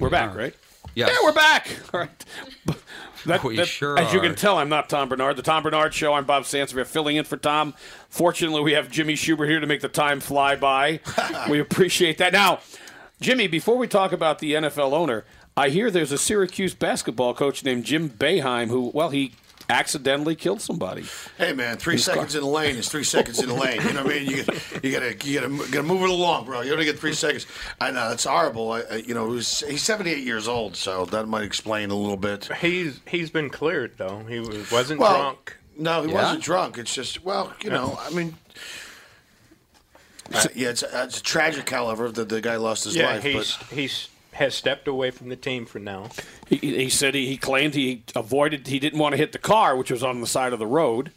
We're 0.00 0.10
back, 0.10 0.34
right? 0.34 0.54
Yes. 0.94 1.10
Yeah, 1.12 1.16
we're 1.24 1.32
back. 1.32 1.68
All 1.94 2.00
right. 2.00 2.24
That- 3.26 3.44
We 3.44 3.56
that- 3.56 3.68
sure 3.68 3.98
As 3.98 4.12
you 4.12 4.18
are. 4.18 4.22
can 4.22 4.34
tell, 4.34 4.58
I'm 4.58 4.68
not 4.68 4.88
Tom 4.88 5.08
Barnard. 5.08 5.36
The 5.36 5.42
Tom 5.42 5.62
Barnard 5.62 5.92
Show. 5.94 6.14
I'm 6.14 6.24
Bob 6.24 6.44
Sansevere 6.44 6.86
filling 6.86 7.16
in 7.16 7.24
for 7.24 7.36
Tom. 7.36 7.74
Fortunately, 8.08 8.62
we 8.62 8.72
have 8.72 8.90
Jimmy 8.90 9.14
Shubert 9.14 9.48
here 9.48 9.60
to 9.60 9.66
make 9.66 9.82
the 9.82 9.88
time 9.88 10.20
fly 10.20 10.56
by. 10.56 11.00
we 11.50 11.60
appreciate 11.60 12.18
that. 12.18 12.32
Now, 12.32 12.60
Jimmy, 13.20 13.46
before 13.46 13.76
we 13.76 13.86
talk 13.86 14.12
about 14.12 14.38
the 14.38 14.54
NFL 14.54 14.92
owner, 14.92 15.24
I 15.56 15.68
hear 15.68 15.90
there's 15.90 16.12
a 16.12 16.18
Syracuse 16.18 16.74
basketball 16.74 17.34
coach 17.34 17.62
named 17.62 17.84
Jim 17.84 18.08
Boeheim 18.08 18.68
who, 18.68 18.90
well, 18.94 19.10
he 19.10 19.32
accidentally 19.70 20.34
killed 20.34 20.60
somebody. 20.60 21.04
Hey 21.38 21.52
man, 21.52 21.76
three 21.78 21.94
His 21.94 22.04
car- 22.06 22.16
seconds 22.16 22.34
in 22.34 22.40
the 22.42 22.46
lane 22.48 22.76
is 22.76 22.88
three 22.88 23.04
seconds 23.04 23.40
in 23.40 23.48
the 23.48 23.54
lane. 23.54 23.80
You 23.80 23.92
know 23.94 24.04
what 24.04 24.12
I 24.14 24.18
mean? 24.18 24.28
You 24.30 24.42
gotta, 24.44 24.60
you 24.82 24.92
gotta, 24.92 25.28
you 25.28 25.40
gotta, 25.40 25.70
gotta 25.70 25.82
move 25.86 26.02
it 26.02 26.10
along, 26.10 26.44
bro. 26.46 26.60
You 26.62 26.72
only 26.72 26.84
get 26.84 26.98
three 26.98 27.12
seconds. 27.14 27.46
I 27.80 27.90
know 27.90 28.10
it's 28.10 28.24
horrible. 28.24 28.72
I, 28.72 28.80
I, 28.82 28.94
you 28.96 29.14
know, 29.14 29.26
it 29.26 29.30
was, 29.30 29.60
he's 29.60 29.82
78 29.82 30.18
years 30.24 30.48
old, 30.48 30.76
so 30.76 31.04
that 31.06 31.26
might 31.28 31.44
explain 31.44 31.90
a 31.90 31.94
little 31.94 32.16
bit. 32.16 32.50
He's 32.60 33.00
he's 33.06 33.30
been 33.30 33.48
cleared 33.50 33.96
though. 33.96 34.18
He 34.28 34.40
was, 34.40 34.70
wasn't 34.70 35.00
Well, 35.00 35.16
drunk. 35.20 35.56
No, 35.78 36.02
he 36.02 36.08
Yeah? 36.10 36.14
wasn't 36.22 36.42
drunk. 36.42 36.76
It's 36.78 36.94
just, 36.94 37.24
well, 37.24 37.54
you 37.64 37.70
know, 37.70 37.98
I 38.02 38.10
mean, 38.10 38.34
uh, 40.34 40.46
yeah, 40.54 40.68
it's, 40.68 40.82
uh, 40.82 41.04
it's 41.08 41.20
tragic, 41.20 41.68
however, 41.68 42.10
that 42.10 42.28
the 42.28 42.40
guy 42.40 42.56
lost 42.56 42.84
his 42.84 42.94
yeah, 42.94 43.06
life. 43.14 43.22
he's 43.22 43.56
but 43.56 43.66
he's 43.76 44.08
has 44.32 44.54
stepped 44.54 44.86
away 44.88 45.10
from 45.10 45.28
the 45.28 45.36
team 45.36 45.66
for 45.66 45.78
now. 45.78 46.08
He, 46.48 46.56
he 46.56 46.88
said 46.88 47.14
he, 47.14 47.26
he 47.26 47.36
claimed 47.36 47.74
he 47.74 48.02
avoided, 48.14 48.66
he 48.66 48.78
didn't 48.78 48.98
want 48.98 49.12
to 49.12 49.16
hit 49.16 49.32
the 49.32 49.38
car, 49.38 49.76
which 49.76 49.90
was 49.90 50.02
on 50.02 50.20
the 50.20 50.26
side 50.26 50.52
of 50.52 50.58
the 50.58 50.66
road. 50.66 51.12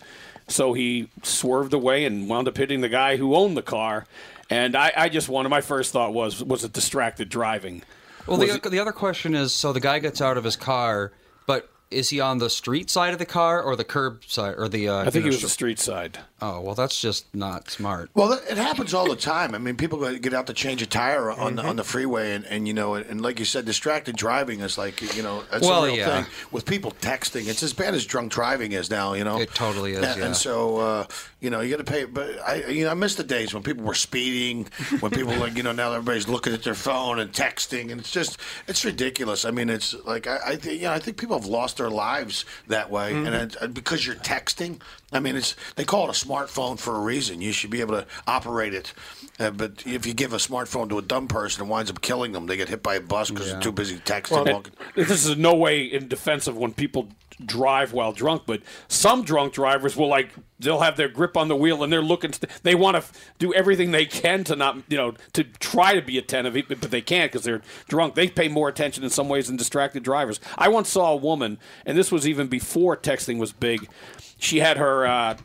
So 0.47 0.73
he 0.73 1.10
swerved 1.21 1.73
away 1.73 2.06
and 2.06 2.28
wound 2.28 2.47
up 2.47 2.58
hitting 2.58 2.82
the 2.82 2.89
guy 2.89 3.17
who 3.17 3.36
owned 3.36 3.56
the 3.56 3.62
car. 3.62 4.06
And 4.49 4.76
I, 4.76 4.91
I 4.95 5.10
just 5.10 5.30
wanted, 5.30 5.49
my 5.49 5.62
first 5.62 5.93
thought 5.93 6.13
was, 6.13 6.43
was 6.43 6.63
it 6.63 6.73
distracted 6.73 7.30
driving? 7.30 7.84
Well, 8.28 8.38
Was 8.38 8.60
the, 8.60 8.69
the 8.69 8.80
other 8.80 8.91
question 8.91 9.36
is 9.36 9.54
so 9.54 9.73
the 9.73 9.80
guy 9.80 9.99
gets 9.99 10.21
out 10.21 10.38
of 10.38 10.43
his 10.43 10.56
car, 10.56 11.12
but 11.45 11.69
is 11.93 12.10
he 12.10 12.19
on 12.19 12.39
the 12.39 12.49
street 12.49 12.89
side 12.89 13.13
of 13.13 13.19
the 13.19 13.25
car 13.25 13.62
or 13.62 13.75
the 13.75 13.84
curb 13.84 14.23
side 14.25 14.56
or 14.58 14.67
the? 14.67 14.89
Uh, 14.89 14.97
I 15.01 15.03
think 15.06 15.15
you 15.15 15.21
he 15.21 15.27
know, 15.29 15.36
was 15.36 15.41
the 15.41 15.49
street 15.49 15.79
side. 15.79 16.19
Oh 16.41 16.60
well, 16.60 16.75
that's 16.75 16.99
just 16.99 17.34
not 17.34 17.69
smart. 17.69 18.10
Well, 18.13 18.34
it 18.34 18.58
happens 18.58 18.93
all 18.93 19.08
the 19.08 19.15
time. 19.15 19.56
I 19.56 19.58
mean, 19.60 19.75
people 19.77 19.99
get 20.19 20.34
out 20.34 20.47
to 20.47 20.53
change 20.53 20.82
a 20.82 20.86
tire 20.86 21.32
on 21.32 21.38
Mm-hmm. 21.53 21.56
the, 21.58 21.63
on 21.63 21.75
the 21.77 21.84
freeway, 21.84 22.34
and, 22.36 22.45
and 22.45 22.67
you 22.67 22.73
know, 22.73 22.95
and 22.95 23.21
like 23.21 23.39
you 23.39 23.45
said, 23.45 23.65
distracted 23.65 24.15
driving 24.15 24.60
is 24.62 24.77
like 24.77 25.01
you 25.15 25.23
know, 25.23 25.43
that's 25.51 25.65
Well, 25.65 25.84
a 25.86 25.88
real 25.88 25.95
yeah. 25.97 26.23
thing. 26.23 26.32
With 26.51 26.65
people 26.65 26.91
texting, 27.01 27.47
it's 27.47 27.63
as 27.63 27.73
bad 27.73 27.93
as 27.93 28.06
drunk 28.06 28.32
driving 28.32 28.71
is 28.73 28.89
now. 28.89 29.13
You 29.13 29.23
know, 29.23 29.39
It 29.39 29.53
totally 29.53 29.93
is, 29.93 30.03
And, 30.03 30.17
yeah. 30.19 30.25
and 30.25 30.36
so 30.36 30.77
uh, 30.77 31.06
you 31.43 31.49
know, 31.49 31.60
you 31.60 31.69
got 31.75 31.86
to 31.86 31.91
pay. 31.91 32.06
But 32.06 32.39
I, 32.47 32.63
you 32.67 32.86
know, 32.86 32.91
I 32.91 32.93
miss 32.93 33.15
the 33.15 33.23
days 33.23 33.53
when 33.53 33.62
people 33.62 33.84
were 33.84 33.93
speeding, 33.93 34.67
when 35.01 35.12
people 35.12 35.36
like 35.36 35.56
you 35.58 35.62
know 35.63 35.73
now 35.73 35.91
everybody's 35.91 36.27
looking 36.27 36.53
at 36.53 36.63
their 36.63 36.73
phone 36.73 37.19
and 37.19 37.32
texting, 37.34 37.91
and 37.91 37.99
it's 37.99 38.10
just 38.12 38.38
it's 38.67 38.86
ridiculous. 38.86 39.43
I 39.45 39.51
mean, 39.51 39.69
it's 39.69 39.93
like 40.06 40.25
I, 40.25 40.38
I 40.45 40.56
think 40.56 40.77
you 40.82 40.88
know, 40.88 40.93
I 40.93 40.99
think 40.99 41.17
people 41.17 41.38
have 41.38 41.45
lost 41.45 41.77
their 41.77 41.89
lives 41.89 42.45
that 42.67 42.89
way, 42.89 43.12
Mm-hmm. 43.13 43.25
and 43.27 43.36
it, 43.36 43.56
and 43.62 43.73
because 43.73 44.08
you're 44.08 44.15
texting. 44.15 44.79
I 45.12 45.19
mean, 45.19 45.36
it's 45.36 45.56
they 45.75 45.84
call 45.86 46.10
it 46.10 46.23
a 46.23 46.25
smartphone 46.27 46.79
for 46.79 46.95
a 46.95 46.99
reason. 46.99 47.39
You 47.41 47.51
should 47.51 47.69
be 47.69 47.82
able 47.82 47.95
to 48.01 48.08
operate 48.25 48.73
it. 48.73 48.93
Uh, 49.39 49.50
but 49.50 49.84
if 49.86 50.06
you 50.06 50.13
give 50.13 50.34
a 50.34 50.38
smartphone 50.38 50.89
to 50.89 51.00
a 51.00 51.02
dumb 51.02 51.28
person, 51.28 51.65
it 51.65 51.69
winds 51.69 51.89
up 51.89 52.02
killing 52.02 52.34
them. 52.34 52.46
They 52.46 52.56
get 52.56 52.69
hit 52.69 52.84
by 52.84 52.96
a 52.96 53.02
bus 53.02 53.32
because 53.32 53.52
they're 53.52 53.62
too 53.62 53.72
busy 53.72 53.98
texting. 53.98 54.46
Well, 54.46 54.46
walking. 54.46 54.74
this 54.96 55.10
is 55.10 55.38
no 55.38 55.56
way 55.56 55.84
in 55.84 56.08
defense 56.08 56.46
of 56.48 56.56
when 56.56 56.72
people 56.74 57.10
drive 57.43 57.93
while 57.93 58.12
drunk, 58.12 58.43
but 58.46 58.62
some 58.88 59.24
drunk 59.24 59.54
drivers 59.54 59.96
will 59.96 60.08
like 60.08 60.30
they'll 60.60 60.82
have 60.82 60.98
their 60.98 61.08
grip 61.10 61.36
on 61.36 61.48
the 61.48 61.56
wheel 61.56 61.84
and 61.84 61.91
they're 61.91 62.02
looking. 62.02 62.32
They 62.62 62.76
want 62.76 62.98
to 62.98 63.04
do 63.39 63.54
everything 63.54 63.91
they 63.91 64.06
can 64.06 64.43
to 64.46 64.56
not 64.56 64.78
you 64.88 64.98
know 64.98 65.13
to 65.34 65.43
try 65.43 65.96
to 65.96 66.02
be 66.02 66.17
attentive, 66.17 66.54
but 66.67 66.91
they 66.91 67.02
can't 67.02 67.32
because 67.32 67.43
they're 67.43 67.62
drunk. 67.88 68.15
They 68.15 68.28
pay 68.28 68.48
more 68.48 68.69
attention 68.69 69.04
in 69.04 69.10
some 69.10 69.30
ways 69.30 69.48
than 69.48 69.58
distracted 69.58 70.04
drivers. 70.04 70.39
I 70.58 70.69
once 70.69 70.89
saw 70.89 71.12
a 71.12 71.17
woman, 71.17 71.58
and 71.86 71.98
this 71.98 72.12
was 72.12 72.28
even 72.28 72.48
before 72.48 72.96
texting 72.96 73.39
was 73.39 73.52
big. 73.52 73.89
She 74.38 74.60
had 74.60 74.78
her, 74.78 75.06
uh, 75.06 75.38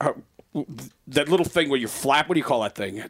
her 0.00 0.14
that 1.08 1.28
little 1.28 1.46
thing 1.46 1.68
where 1.68 1.78
you 1.78 1.88
flap. 1.88 2.28
What 2.28 2.34
do 2.34 2.40
you 2.40 2.44
call 2.44 2.62
that 2.62 2.74
thing? 2.74 3.02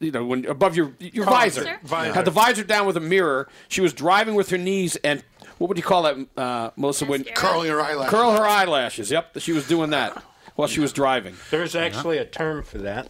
you 0.00 0.10
know, 0.10 0.24
when 0.24 0.44
above 0.46 0.76
your 0.76 0.92
your 0.98 1.24
Visor. 1.24 1.62
visor. 1.62 1.78
Visor. 1.84 2.14
Had 2.14 2.24
the 2.24 2.30
visor 2.30 2.64
down 2.64 2.86
with 2.86 2.96
a 2.96 3.00
mirror. 3.00 3.48
She 3.68 3.80
was 3.80 3.92
driving 3.92 4.34
with 4.34 4.50
her 4.50 4.58
knees 4.58 4.96
and 4.96 5.22
what 5.58 5.68
would 5.68 5.76
you 5.76 5.84
call 5.84 6.02
that, 6.02 6.16
uh, 6.36 6.70
Melissa? 6.76 7.04
When 7.04 7.22
Curling 7.22 7.70
her 7.70 7.80
eyelashes. 7.80 8.10
Curl 8.10 8.32
her 8.32 8.44
eyelashes. 8.44 9.10
Yep, 9.12 9.38
she 9.38 9.52
was 9.52 9.68
doing 9.68 9.90
that 9.90 10.20
while 10.56 10.66
she 10.66 10.80
was 10.80 10.92
driving. 10.92 11.36
There's 11.52 11.76
actually 11.76 12.18
a 12.18 12.24
term 12.24 12.64
for 12.64 12.78
that. 12.78 13.08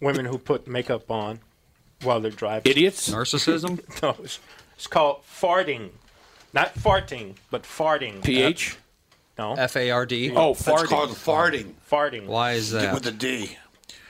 Women 0.00 0.24
who 0.24 0.38
put 0.38 0.66
makeup 0.66 1.10
on 1.10 1.40
while 2.02 2.20
they're 2.20 2.30
driving. 2.30 2.70
Idiots? 2.70 3.10
Narcissism? 3.10 3.82
no, 4.02 4.16
it's, 4.22 4.40
it's 4.74 4.86
called 4.86 5.22
farting. 5.22 5.90
Not 6.54 6.74
farting, 6.74 7.34
but 7.50 7.64
farting. 7.64 8.22
PH? 8.22 8.78
No. 9.38 9.54
F 9.54 9.76
A 9.76 9.90
R 9.90 10.06
D. 10.06 10.32
Oh, 10.34 10.54
That's 10.54 10.84
called 10.84 11.10
farting. 11.10 11.74
Farting. 11.90 12.26
Why 12.26 12.52
is 12.52 12.70
that? 12.72 12.94
With 12.94 13.06
a 13.06 13.12
D. 13.12 13.56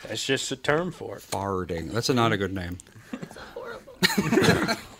That's 0.06 0.24
just 0.24 0.52
a 0.52 0.56
term 0.56 0.92
for 0.92 1.16
it. 1.16 1.22
Farting. 1.22 1.90
That's 1.90 2.08
a, 2.08 2.14
not 2.14 2.32
a 2.32 2.36
good 2.36 2.52
name. 2.52 2.78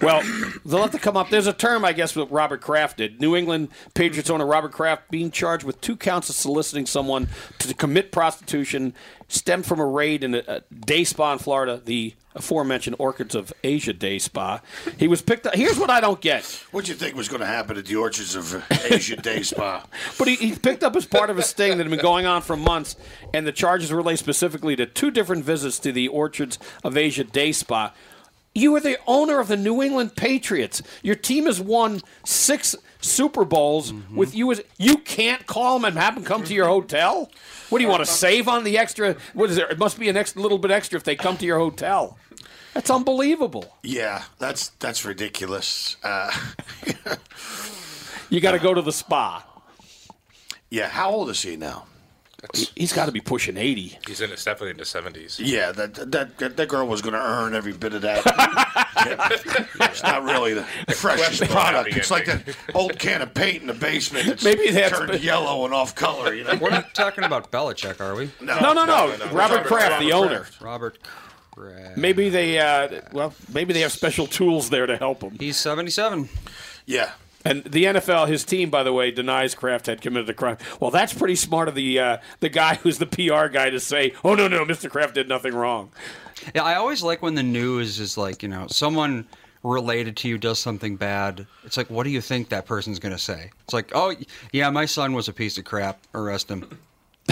Well, 0.00 0.22
they'll 0.64 0.82
have 0.82 0.92
to 0.92 0.98
come 0.98 1.16
up. 1.16 1.30
There's 1.30 1.46
a 1.46 1.52
term, 1.52 1.84
I 1.84 1.92
guess, 1.92 2.16
what 2.16 2.30
Robert 2.30 2.60
Kraft 2.60 2.98
did. 2.98 3.20
New 3.20 3.36
England 3.36 3.68
Patriots 3.94 4.30
owner 4.30 4.46
Robert 4.46 4.72
Kraft 4.72 5.10
being 5.10 5.30
charged 5.30 5.64
with 5.64 5.80
two 5.80 5.96
counts 5.96 6.28
of 6.28 6.34
soliciting 6.34 6.86
someone 6.86 7.28
to 7.58 7.74
commit 7.74 8.12
prostitution 8.12 8.94
stemmed 9.28 9.66
from 9.66 9.80
a 9.80 9.86
raid 9.86 10.24
in 10.24 10.34
a, 10.34 10.60
day 10.84 11.04
spa 11.04 11.32
in 11.32 11.38
Florida, 11.38 11.80
the 11.84 12.14
aforementioned 12.34 12.96
Orchids 12.98 13.34
of 13.34 13.52
Asia 13.64 13.92
Day 13.92 14.18
Spa. 14.18 14.60
He 14.98 15.08
was 15.08 15.22
picked 15.22 15.46
up. 15.46 15.54
Here's 15.54 15.78
what 15.78 15.90
I 15.90 16.00
don't 16.00 16.20
get. 16.20 16.44
What 16.70 16.84
do 16.84 16.92
you 16.92 16.96
think 16.96 17.16
was 17.16 17.28
going 17.28 17.40
to 17.40 17.46
happen 17.46 17.76
at 17.76 17.86
the 17.86 17.96
Orchids 17.96 18.36
of 18.36 18.64
Asia 18.90 19.16
Day 19.16 19.42
Spa? 19.42 19.84
But 20.18 20.28
he, 20.28 20.36
he 20.36 20.54
picked 20.54 20.82
up 20.82 20.96
as 20.96 21.06
part 21.06 21.30
of 21.30 21.38
a 21.38 21.42
sting 21.42 21.78
that 21.78 21.84
had 21.84 21.90
been 21.90 22.00
going 22.00 22.26
on 22.26 22.42
for 22.42 22.56
months, 22.56 22.96
and 23.32 23.46
the 23.46 23.52
charges 23.52 23.92
relate 23.92 24.18
specifically 24.18 24.76
to 24.76 24.86
two 24.86 25.10
different 25.10 25.44
visits 25.44 25.78
to 25.80 25.92
the 25.92 26.08
Orchids 26.08 26.58
of 26.84 26.96
Asia 26.96 27.24
Day 27.24 27.52
Spa. 27.52 27.92
You 28.54 28.74
are 28.74 28.80
the 28.80 28.98
owner 29.06 29.38
of 29.38 29.48
the 29.48 29.56
New 29.56 29.80
England 29.80 30.16
Patriots. 30.16 30.82
Your 31.02 31.14
team 31.14 31.46
has 31.46 31.60
won 31.60 32.00
six 32.24 32.74
Super 33.00 33.44
Bowls 33.44 33.92
with 34.12 34.34
you 34.34 34.50
as 34.50 34.60
you 34.76 34.98
can't 34.98 35.46
call 35.46 35.78
them 35.78 35.84
and 35.84 35.96
have 35.96 36.16
them 36.16 36.24
come 36.24 36.42
to 36.44 36.52
your 36.54 36.66
hotel. 36.66 37.30
What 37.68 37.78
do 37.78 37.84
you 37.84 37.90
want 37.90 38.04
to 38.04 38.10
save 38.10 38.48
on 38.48 38.64
the 38.64 38.76
extra? 38.76 39.16
What 39.34 39.50
is 39.50 39.56
there? 39.56 39.68
It 39.70 39.78
must 39.78 39.98
be 39.98 40.08
an 40.08 40.16
extra 40.16 40.42
little 40.42 40.58
bit 40.58 40.70
extra 40.72 40.96
if 40.96 41.04
they 41.04 41.14
come 41.16 41.36
to 41.38 41.46
your 41.46 41.58
hotel. 41.58 42.18
That's 42.74 42.90
unbelievable. 42.90 43.76
Yeah, 43.82 44.24
that's 44.38 44.68
that's 44.80 45.04
ridiculous. 45.04 45.96
Uh, 46.02 46.30
You 48.30 48.40
got 48.40 48.52
to 48.52 48.60
go 48.60 48.72
to 48.72 48.80
the 48.82 48.92
spa. 48.92 49.44
yeah, 50.70 50.88
how 50.88 51.10
old 51.10 51.30
is 51.30 51.42
he 51.42 51.56
now? 51.56 51.86
He's 52.74 52.92
got 52.92 53.06
to 53.06 53.12
be 53.12 53.20
pushing 53.20 53.56
80. 53.56 53.98
He's 54.06 54.20
in. 54.20 54.30
It's 54.30 54.44
definitely 54.44 54.70
in 54.70 54.76
the 54.78 54.84
seventies. 54.84 55.38
Yeah, 55.38 55.72
that 55.72 55.94
that 56.10 56.38
that, 56.38 56.56
that 56.56 56.68
girl 56.68 56.86
was 56.86 57.02
going 57.02 57.12
to 57.14 57.20
earn 57.20 57.54
every 57.54 57.72
bit 57.72 57.92
of 57.94 58.02
that. 58.02 58.22
it's 59.80 60.02
not 60.02 60.22
really 60.24 60.54
the 60.54 60.62
freshest 60.94 61.42
product. 61.50 61.96
It's 61.96 62.10
like 62.10 62.26
that 62.26 62.56
old 62.74 62.98
can 62.98 63.22
of 63.22 63.34
paint 63.34 63.60
in 63.62 63.66
the 63.68 63.74
basement 63.74 64.26
that's 64.28 64.44
Maybe 64.44 64.70
that's- 64.70 64.98
turned 64.98 65.22
yellow 65.22 65.64
and 65.64 65.74
off 65.74 65.94
color. 65.94 66.34
You 66.34 66.44
know. 66.44 66.54
We're 66.60 66.70
not 66.70 66.94
talking 66.94 67.24
about 67.24 67.50
Belichick, 67.50 68.00
are 68.00 68.14
we? 68.14 68.30
No, 68.40 68.58
No, 68.60 68.72
no, 68.72 68.84
no. 68.84 69.08
no, 69.08 69.16
no. 69.16 69.24
Robert 69.26 69.34
Robert 69.34 69.66
Kraft, 69.66 70.00
the 70.00 70.10
Kraft. 70.10 70.14
owner. 70.14 70.46
Robert 70.60 70.98
Kraft. 71.50 71.96
Maybe 71.96 72.28
they, 72.30 72.58
uh, 72.58 73.00
well, 73.12 73.34
maybe 73.52 73.72
they 73.74 73.80
have 73.80 73.92
special 73.92 74.26
tools 74.26 74.70
there 74.70 74.86
to 74.86 74.96
help 74.96 75.22
him. 75.22 75.36
He's 75.38 75.56
77. 75.56 76.28
Yeah. 76.86 77.10
And 77.44 77.64
the 77.64 77.84
NFL, 77.84 78.28
his 78.28 78.44
team, 78.44 78.68
by 78.68 78.82
the 78.82 78.92
way, 78.92 79.10
denies 79.10 79.54
Kraft 79.54 79.86
had 79.86 80.02
committed 80.02 80.28
a 80.28 80.34
crime. 80.34 80.58
Well, 80.78 80.90
that's 80.90 81.14
pretty 81.14 81.36
smart 81.36 81.68
of 81.68 81.74
the 81.74 81.98
uh, 81.98 82.18
the 82.40 82.48
guy 82.50 82.74
who's 82.76 82.98
the 82.98 83.06
PR 83.06 83.46
guy 83.48 83.70
to 83.70 83.80
say, 83.80 84.12
"Oh 84.22 84.34
no, 84.34 84.46
no, 84.46 84.64
Mr. 84.64 84.90
Kraft 84.90 85.14
did 85.14 85.28
nothing 85.28 85.54
wrong." 85.54 85.90
Yeah, 86.54 86.64
I 86.64 86.74
always 86.74 87.02
like 87.02 87.22
when 87.22 87.34
the 87.34 87.42
news 87.42 87.98
is 88.00 88.18
like, 88.18 88.42
you 88.42 88.48
know, 88.48 88.66
someone 88.68 89.26
related 89.62 90.16
to 90.18 90.28
you 90.28 90.38
does 90.38 90.58
something 90.58 90.96
bad. 90.96 91.46
It's 91.64 91.76
like, 91.76 91.90
what 91.90 92.04
do 92.04 92.10
you 92.10 92.20
think 92.22 92.48
that 92.48 92.64
person's 92.66 92.98
going 92.98 93.12
to 93.12 93.18
say? 93.18 93.50
It's 93.64 93.74
like, 93.74 93.92
oh, 93.94 94.14
yeah, 94.50 94.70
my 94.70 94.86
son 94.86 95.12
was 95.12 95.28
a 95.28 95.34
piece 95.34 95.58
of 95.58 95.64
crap. 95.66 95.98
Arrest 96.14 96.50
him. 96.50 96.78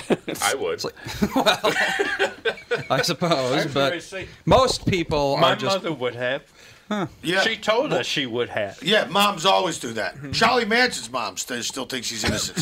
I 0.43 0.55
would. 0.55 0.83
Well, 1.35 1.59
I 2.91 3.03
suppose, 3.03 3.65
was 3.65 3.75
but 3.75 4.03
say- 4.03 4.29
most 4.45 4.87
people 4.87 5.37
My 5.39 5.53
are 5.53 5.57
just. 5.57 5.77
mother 5.77 5.93
would 5.93 6.15
have. 6.15 6.43
Yeah. 7.23 7.41
She 7.43 7.57
told 7.57 7.93
us 7.93 8.07
she 8.07 8.27
would 8.27 8.49
have. 8.49 8.83
Yeah, 8.83 9.07
moms 9.07 9.45
always 9.45 9.79
do 9.79 9.93
that. 9.95 10.33
Charlie 10.33 10.65
Manson's 10.65 11.11
mom 11.11 11.37
still, 11.37 11.63
still 11.63 11.85
thinks 11.85 12.11
he's 12.11 12.25
innocent. 12.25 12.59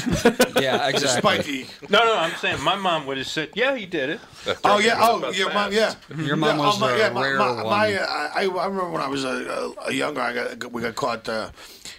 Yeah, 0.56 0.88
exactly. 0.88 1.38
Despite 1.38 1.44
the. 1.44 1.66
No, 1.90 1.98
no, 2.04 2.16
I'm 2.16 2.34
saying 2.36 2.62
my 2.62 2.76
mom 2.76 3.06
would 3.06 3.18
have 3.18 3.26
said, 3.26 3.50
"Yeah, 3.54 3.76
he 3.76 3.84
did 3.84 4.10
it." 4.10 4.20
Oh 4.64 4.78
yeah. 4.78 4.96
Oh, 4.98 5.30
your 5.30 5.52
mom. 5.52 5.72
Yeah. 5.72 5.94
Your 6.16 6.36
mom 6.36 6.58
yeah, 6.58 6.64
was 6.64 6.76
oh, 6.76 6.80
my, 6.80 6.92
a 6.92 6.98
yeah, 6.98 7.08
my, 7.10 7.22
rare 7.22 7.38
my, 7.38 7.50
one. 7.52 7.66
my, 7.66 7.94
uh, 7.94 8.30
I, 8.34 8.46
I 8.46 8.66
remember 8.66 8.90
when 8.90 9.02
I 9.02 9.08
was 9.08 9.24
a, 9.24 9.28
a, 9.28 9.88
a 9.88 9.92
younger, 9.92 10.20
I 10.20 10.54
got 10.54 10.72
we 10.72 10.80
got 10.80 10.94
caught, 10.94 11.28
uh, 11.28 11.50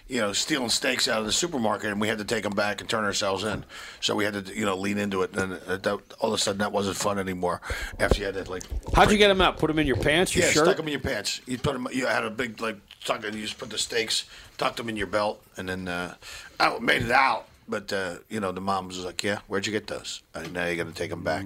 you 0.08 0.22
know, 0.22 0.34
stealing 0.34 0.70
steaks 0.70 1.08
out 1.08 1.20
of 1.20 1.26
the 1.26 1.32
supermarket, 1.32 1.92
and 1.92 2.00
we 2.00 2.08
had 2.08 2.18
to 2.18 2.24
take 2.24 2.44
them 2.44 2.54
back 2.54 2.82
and 2.82 2.90
turn 2.90 3.04
ourselves 3.04 3.44
in. 3.44 3.66
So 4.00 4.16
we 4.16 4.24
had 4.24 4.46
to, 4.46 4.56
you 4.56 4.66
know, 4.66 4.76
lean 4.76 4.98
into 4.98 5.22
it, 5.22 5.36
and 5.36 5.54
uh, 5.68 5.78
that, 5.78 6.00
all 6.20 6.30
of 6.30 6.34
a 6.34 6.38
sudden 6.38 6.60
that 6.60 6.72
wasn't 6.72 6.98
fun 6.98 7.20
anymore. 7.20 7.62
After 8.00 8.20
you 8.20 8.26
had 8.26 8.36
to 8.36 8.50
like, 8.50 8.64
How'd 8.94 9.12
you 9.12 9.18
get 9.18 9.28
them 9.28 9.42
out? 9.42 9.58
Put 9.58 9.68
them 9.68 9.80
in 9.80 9.88
your 9.88 9.98
pants, 9.98 10.36
your 10.36 10.46
yeah, 10.46 10.52
shirt? 10.52 10.66
stuck 10.66 10.78
them 10.78 10.88
in 10.88 10.94
your 10.94 11.02
pants. 11.02 11.42
You 11.46 11.58
put 11.58 11.74
them. 11.74 11.88
You 11.92 12.06
had 12.08 12.24
a 12.24 12.30
big 12.30 12.62
like 12.62 12.78
tuck, 13.04 13.26
and 13.26 13.36
you 13.36 13.42
just 13.42 13.58
put 13.58 13.70
the 13.70 13.78
steaks, 13.78 14.26
tucked 14.58 14.78
them 14.78 14.90
in 14.90 14.96
your 14.96 15.08
belt, 15.08 15.44
and 15.58 15.68
then 15.68 15.88
uh, 15.88 16.16
I 16.60 16.78
made 16.80 17.04
it 17.04 17.12
out. 17.12 17.48
But 17.68 17.92
uh, 17.92 18.16
you 18.30 18.40
know, 18.40 18.52
the 18.52 18.62
mom 18.62 18.88
was 18.88 19.04
like, 19.04 19.24
"Yeah, 19.24 19.40
where'd 19.48 19.66
you 19.66 19.74
get 19.74 19.88
those? 19.88 20.22
And 20.34 20.54
now 20.54 20.66
you're 20.66 20.78
gonna 20.78 20.92
take 20.92 21.10
them 21.10 21.24
back." 21.24 21.46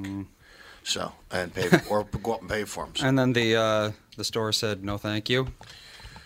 So 0.84 1.12
and 1.32 1.54
pay 1.54 1.69
or 1.89 2.04
go 2.04 2.34
up 2.34 2.41
and 2.41 2.50
pay 2.50 2.63
for 2.63 2.86
them. 2.86 2.93
And 3.04 3.17
then 3.17 3.34
the 3.34 3.56
uh, 3.56 3.91
the 4.17 4.24
store 4.24 4.52
said 4.52 4.84
no, 4.84 4.97
thank 4.97 5.30
you, 5.30 5.47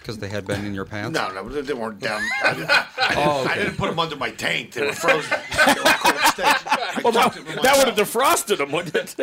because 0.05 0.19
they 0.19 0.29
had 0.29 0.45
been 0.45 0.63
in 0.63 0.75
your 0.75 0.85
pants. 0.85 1.17
No, 1.17 1.31
no, 1.31 1.49
they 1.49 1.73
weren't 1.73 1.99
down. 1.99 2.21
I, 2.43 2.53
didn't, 2.53 2.69
I, 2.69 2.83
didn't, 3.07 3.17
Oh, 3.17 3.41
okay. 3.41 3.53
I 3.53 3.55
didn't 3.55 3.77
put 3.77 3.89
them 3.89 3.97
under 3.97 4.15
my 4.15 4.29
taint. 4.29 4.73
They 4.73 4.85
were 4.85 4.93
frozen. 4.93 5.31
they 5.65 5.73
were 5.73 5.93
cold 5.97 6.19
steaks. 6.25 6.63
Well, 7.03 7.11
that, 7.11 7.23
tucked 7.23 7.35
them 7.37 7.47
in 7.47 7.55
my 7.55 7.61
that 7.63 7.77
would 7.77 7.87
have 7.87 7.97
defrosted 7.97 8.59
them, 8.59 8.71
wouldn't 8.71 8.95
it? 8.95 9.15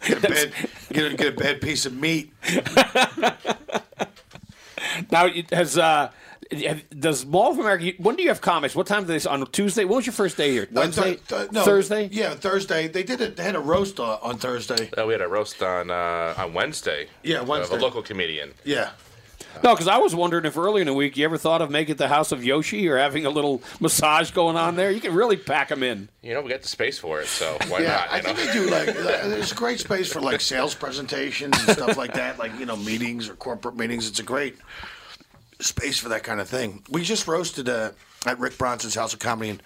Get 0.00 0.18
a 0.18 0.28
bad, 0.28 0.52
get 0.92 1.12
a, 1.12 1.14
get 1.14 1.28
a 1.28 1.36
bad 1.36 1.60
piece 1.60 1.86
of 1.86 1.94
meat. 1.94 2.32
now, 5.12 5.26
it 5.26 5.50
has 5.50 5.78
uh, 5.78 6.08
have- 6.08 6.12
does 6.98 7.26
Mall 7.26 7.52
of 7.52 7.58
America? 7.58 7.92
When 7.98 8.16
do 8.16 8.22
you 8.22 8.28
have 8.28 8.40
comics? 8.40 8.74
What 8.74 8.86
time 8.86 9.04
do 9.04 9.18
they 9.18 9.28
on 9.28 9.44
Tuesday? 9.46 9.84
When 9.84 9.96
was 9.96 10.06
your 10.06 10.12
first 10.12 10.36
day 10.36 10.52
here? 10.52 10.68
Wednesday, 10.70 11.00
Uh, 11.00 11.04
th- 11.04 11.26
th- 11.28 11.52
no, 11.52 11.64
Thursday. 11.64 12.08
Yeah, 12.12 12.34
Thursday. 12.34 12.88
They 12.88 13.02
did 13.02 13.20
it. 13.20 13.36
They 13.36 13.42
had 13.42 13.56
a 13.56 13.60
roast 13.60 13.98
uh, 14.00 14.18
on 14.22 14.38
Thursday. 14.38 14.90
Uh, 14.96 15.06
we 15.06 15.12
had 15.12 15.22
a 15.22 15.28
roast 15.28 15.62
on 15.62 15.90
uh, 15.90 16.34
on 16.36 16.54
Wednesday. 16.54 17.08
Yeah, 17.22 17.42
Wednesday. 17.42 17.74
Of 17.74 17.80
a 17.80 17.84
local 17.84 18.02
comedian. 18.02 18.52
Yeah. 18.64 18.90
No, 19.64 19.72
because 19.74 19.88
I 19.88 19.96
was 19.96 20.14
wondering 20.14 20.44
if 20.44 20.58
earlier 20.58 20.82
in 20.82 20.86
the 20.86 20.92
week 20.92 21.16
you 21.16 21.24
ever 21.24 21.38
thought 21.38 21.62
of 21.62 21.70
making 21.70 21.96
the 21.96 22.08
House 22.08 22.30
of 22.30 22.44
Yoshi 22.44 22.86
or 22.88 22.98
having 22.98 23.24
a 23.24 23.30
little 23.30 23.62
massage 23.80 24.30
going 24.30 24.54
on 24.54 24.76
there. 24.76 24.90
You 24.90 25.00
can 25.00 25.14
really 25.14 25.38
pack 25.38 25.68
them 25.68 25.82
in. 25.82 26.10
You 26.22 26.34
know, 26.34 26.42
we 26.42 26.50
got 26.50 26.60
the 26.60 26.68
space 26.68 26.98
for 26.98 27.20
it, 27.22 27.26
so 27.26 27.56
why 27.68 27.80
yeah, 27.80 27.88
not? 27.88 28.08
I 28.12 28.20
know? 28.20 28.34
think 28.34 28.52
they 28.52 28.52
do 28.52 28.66
like, 28.70 28.86
like 28.88 29.22
there's 29.22 29.54
great 29.54 29.80
space 29.80 30.12
for 30.12 30.20
like 30.20 30.42
sales 30.42 30.74
presentations 30.74 31.56
and 31.58 31.70
stuff 31.70 31.96
like 31.96 32.12
that, 32.14 32.38
like 32.38 32.58
you 32.58 32.66
know 32.66 32.76
meetings 32.76 33.30
or 33.30 33.34
corporate 33.34 33.76
meetings. 33.76 34.06
It's 34.08 34.20
a 34.20 34.22
great 34.24 34.56
space 35.60 35.98
for 35.98 36.08
that 36.10 36.22
kind 36.22 36.40
of 36.40 36.48
thing. 36.48 36.82
We 36.90 37.02
just 37.02 37.26
roasted 37.26 37.68
uh, 37.68 37.92
at 38.26 38.38
Rick 38.38 38.58
Bronson's 38.58 38.94
House 38.94 39.12
of 39.14 39.18
Comedy 39.18 39.50
in 39.50 39.60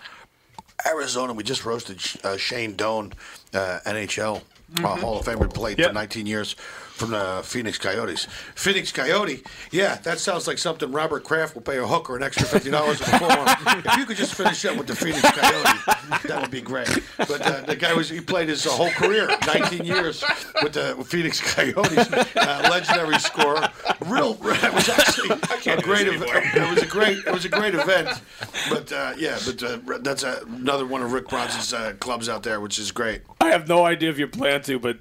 Arizona. 0.87 1.33
We 1.33 1.42
just 1.42 1.64
roasted 1.64 2.00
uh, 2.24 2.37
Shane 2.37 2.74
Doan, 2.76 3.12
uh, 3.55 3.81
NHL 3.87 4.37
uh, 4.37 4.40
Mhm. 4.74 5.00
Hall 5.00 5.18
of 5.18 5.26
Famer, 5.26 5.53
played 5.53 5.79
Yep. 5.81 5.88
for 5.88 5.94
19 5.94 6.26
years 6.26 6.55
from 7.00 7.10
the 7.12 7.40
Phoenix 7.42 7.78
Coyotes. 7.78 8.26
Phoenix 8.54 8.92
Coyote, 8.92 9.42
yeah, 9.70 9.96
that 10.02 10.18
sounds 10.18 10.46
like 10.46 10.58
something 10.58 10.92
Robert 10.92 11.24
Kraft 11.24 11.54
will 11.54 11.62
pay 11.62 11.78
a 11.78 11.86
hooker 11.86 12.14
an 12.14 12.22
extra 12.22 12.46
fifty 12.46 12.70
dollars 12.70 12.98
to 12.98 13.04
perform. 13.04 13.48
if 13.86 13.96
you 13.96 14.04
could 14.04 14.18
just 14.18 14.34
finish 14.34 14.62
up 14.66 14.76
with 14.76 14.86
the 14.86 14.94
Phoenix 14.94 15.22
Coyote, 15.22 16.28
that 16.28 16.38
would 16.42 16.50
be 16.50 16.60
great. 16.60 16.90
But 17.16 17.40
uh, 17.40 17.62
the 17.62 17.74
guy 17.74 17.94
was 17.94 18.10
he 18.10 18.20
played 18.20 18.50
his 18.50 18.66
uh, 18.66 18.70
whole 18.70 18.90
career, 18.90 19.34
19 19.46 19.86
years 19.86 20.22
with 20.62 20.74
the 20.74 21.02
Phoenix 21.06 21.40
Coyotes, 21.40 22.12
uh, 22.36 22.68
legendary 22.70 23.18
scorer. 23.18 23.66
Real, 24.00 24.32
it 24.42 24.74
was 24.74 24.88
actually 24.90 25.30
a 25.72 25.80
great 25.80 26.06
event. 26.06 26.54
It 26.54 26.68
was 26.68 26.82
a 26.82 26.86
great, 26.86 27.18
it 27.26 27.32
was 27.32 27.46
a 27.46 27.48
great 27.48 27.74
event. 27.74 28.10
But 28.68 28.92
uh, 28.92 29.14
yeah, 29.16 29.38
but 29.46 29.62
uh, 29.62 29.78
that's 30.02 30.22
uh 30.22 30.44
another 30.46 30.84
one 30.84 31.00
of 31.02 31.12
Rick 31.12 31.28
Bronson's 31.28 31.72
uh, 31.72 31.94
clubs 31.98 32.28
out 32.28 32.42
there, 32.42 32.60
which 32.60 32.78
is 32.78 32.92
great. 32.92 33.22
I 33.40 33.48
have 33.48 33.68
no 33.68 33.86
idea 33.86 34.10
if 34.10 34.18
you 34.18 34.28
plan 34.28 34.60
to, 34.62 34.78
but 34.78 34.98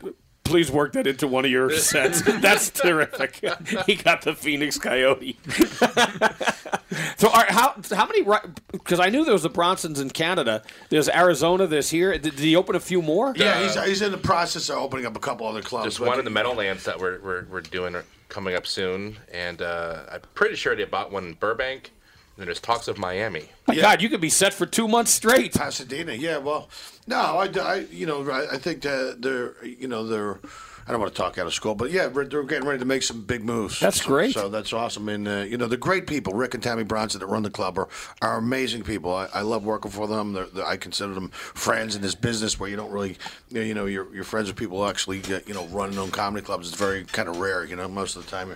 please 0.49 0.71
work 0.71 0.93
that 0.93 1.07
into 1.07 1.27
one 1.27 1.45
of 1.45 1.51
your 1.51 1.69
sets. 1.71 2.21
That's 2.41 2.69
terrific. 2.71 3.35
he 3.85 3.95
got 3.95 4.23
the 4.23 4.33
Phoenix 4.33 4.77
Coyote. 4.77 5.37
so, 7.17 7.29
all 7.29 7.41
right, 7.41 7.51
how 7.51 7.75
how 7.91 8.07
many? 8.07 8.25
Because 8.71 8.99
I 8.99 9.09
knew 9.09 9.23
there 9.23 9.33
was 9.33 9.43
the 9.43 9.49
Bronsons 9.49 10.01
in 10.01 10.09
Canada. 10.09 10.63
There's 10.89 11.07
Arizona. 11.07 11.67
There's 11.67 11.89
here. 11.91 12.11
Did, 12.13 12.23
did 12.35 12.39
he 12.39 12.55
open 12.55 12.75
a 12.75 12.79
few 12.79 13.01
more? 13.01 13.33
Yeah, 13.35 13.61
he's, 13.61 13.81
he's 13.83 14.01
in 14.01 14.11
the 14.11 14.17
process 14.17 14.69
of 14.69 14.77
opening 14.77 15.05
up 15.05 15.15
a 15.15 15.19
couple 15.19 15.47
other 15.47 15.61
clubs. 15.61 15.83
There's 15.83 15.99
one 15.99 16.19
in 16.19 16.25
the 16.25 16.31
Meadowlands 16.31 16.83
that 16.85 16.99
we're, 16.99 17.19
we're, 17.21 17.45
we're 17.45 17.61
doing 17.61 17.95
coming 18.27 18.55
up 18.55 18.65
soon, 18.65 19.17
and 19.31 19.61
uh, 19.61 20.03
I'm 20.11 20.21
pretty 20.33 20.55
sure 20.55 20.75
they 20.75 20.85
bought 20.85 21.11
one 21.11 21.25
in 21.25 21.33
Burbank. 21.33 21.91
And 22.39 22.47
there's 22.47 22.61
talks 22.61 22.87
of 22.87 22.97
Miami. 22.97 23.49
My 23.67 23.75
God, 23.75 24.01
you 24.01 24.07
could 24.07 24.21
be 24.21 24.29
set 24.29 24.53
for 24.53 24.65
two 24.65 24.87
months 24.87 25.11
straight. 25.11 25.53
Pasadena, 25.53 26.13
yeah. 26.13 26.37
Well, 26.37 26.69
no, 27.05 27.17
I, 27.17 27.49
I 27.59 27.75
you 27.91 28.05
know, 28.05 28.29
I, 28.31 28.53
I 28.53 28.57
think 28.57 28.81
that 28.83 29.17
they're, 29.21 29.55
you 29.65 29.87
know, 29.89 30.07
they're. 30.07 30.39
I 30.87 30.91
don't 30.91 31.01
want 31.01 31.13
to 31.13 31.21
talk 31.21 31.37
out 31.37 31.45
of 31.45 31.53
school, 31.53 31.75
but 31.75 31.91
yeah, 31.91 32.07
we're- 32.07 32.27
they're 32.27 32.41
getting 32.43 32.65
ready 32.67 32.79
to 32.79 32.85
make 32.85 33.03
some 33.03 33.21
big 33.21 33.43
moves. 33.43 33.79
That's 33.79 34.01
great. 34.01 34.33
So 34.33 34.49
that's 34.49 34.73
awesome, 34.73 35.07
and 35.09 35.27
uh, 35.27 35.31
you 35.47 35.55
know, 35.57 35.67
the 35.67 35.77
great 35.77 36.07
people, 36.07 36.33
Rick 36.33 36.55
and 36.55 36.63
Tammy 36.63 36.83
Bronson 36.83 37.19
that 37.19 37.27
run 37.27 37.43
the 37.43 37.51
club, 37.51 37.77
are, 37.77 37.89
are 38.23 38.37
amazing 38.37 38.81
people. 38.83 39.13
I, 39.13 39.27
I 39.33 39.41
love 39.41 39.65
working 39.65 39.91
for 39.91 40.07
them. 40.07 40.31
They're, 40.33 40.45
they're- 40.45 40.65
I 40.65 40.77
consider 40.77 41.13
them 41.13 41.29
friends 41.29 41.95
in 41.95 42.01
this 42.01 42.15
business 42.15 42.57
where 42.59 42.69
you 42.71 42.75
don't 42.77 42.89
really, 42.91 43.17
you 43.49 43.55
know, 43.59 43.61
you 43.61 43.73
know 43.75 43.85
you're, 43.85 44.11
you're 44.15 44.23
friends 44.23 44.47
with 44.47 44.55
people 44.55 44.77
who 44.81 44.89
actually, 44.89 45.21
uh, 45.31 45.41
you 45.45 45.53
know, 45.53 45.65
run 45.67 45.91
their 45.91 45.99
own 45.99 46.09
comedy 46.09 46.43
clubs. 46.43 46.69
It's 46.69 46.77
very 46.77 47.03
kind 47.03 47.27
of 47.29 47.37
rare. 47.37 47.65
You 47.65 47.75
know, 47.75 47.87
most 47.89 48.15
of 48.15 48.23
the 48.25 48.31
time, 48.31 48.55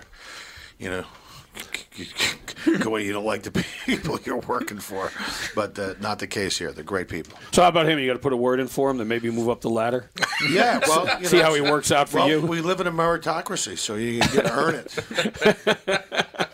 you 0.78 0.88
know. 0.90 1.04
Go 2.80 2.90
away. 2.90 3.04
You 3.04 3.12
don't 3.12 3.24
like 3.24 3.42
the 3.42 3.64
people 3.84 4.18
you're 4.24 4.38
working 4.38 4.78
for, 4.78 5.10
but 5.54 5.78
uh, 5.78 5.94
not 6.00 6.18
the 6.18 6.26
case 6.26 6.58
here. 6.58 6.72
They're 6.72 6.82
great 6.82 7.08
people. 7.08 7.38
So 7.52 7.62
how 7.62 7.68
about 7.68 7.88
him? 7.88 7.98
You 7.98 8.06
got 8.06 8.14
to 8.14 8.18
put 8.18 8.32
a 8.32 8.36
word 8.36 8.58
in 8.58 8.68
for 8.68 8.90
him 8.90 8.98
to 8.98 9.04
maybe 9.04 9.30
move 9.30 9.48
up 9.48 9.60
the 9.60 9.70
ladder. 9.70 10.10
Yeah, 10.50 10.80
well, 10.86 11.08
you 11.20 11.26
see 11.26 11.38
know, 11.38 11.44
how 11.44 11.54
he 11.54 11.60
works 11.60 11.90
out 11.90 12.08
for 12.08 12.18
well, 12.18 12.28
you. 12.28 12.40
We 12.40 12.60
live 12.60 12.80
in 12.80 12.86
a 12.86 12.92
meritocracy, 12.92 13.78
so 13.78 13.94
you 13.94 14.20
get 14.20 14.32
to 14.32 14.52
earn 14.52 14.74
it. 14.74 16.48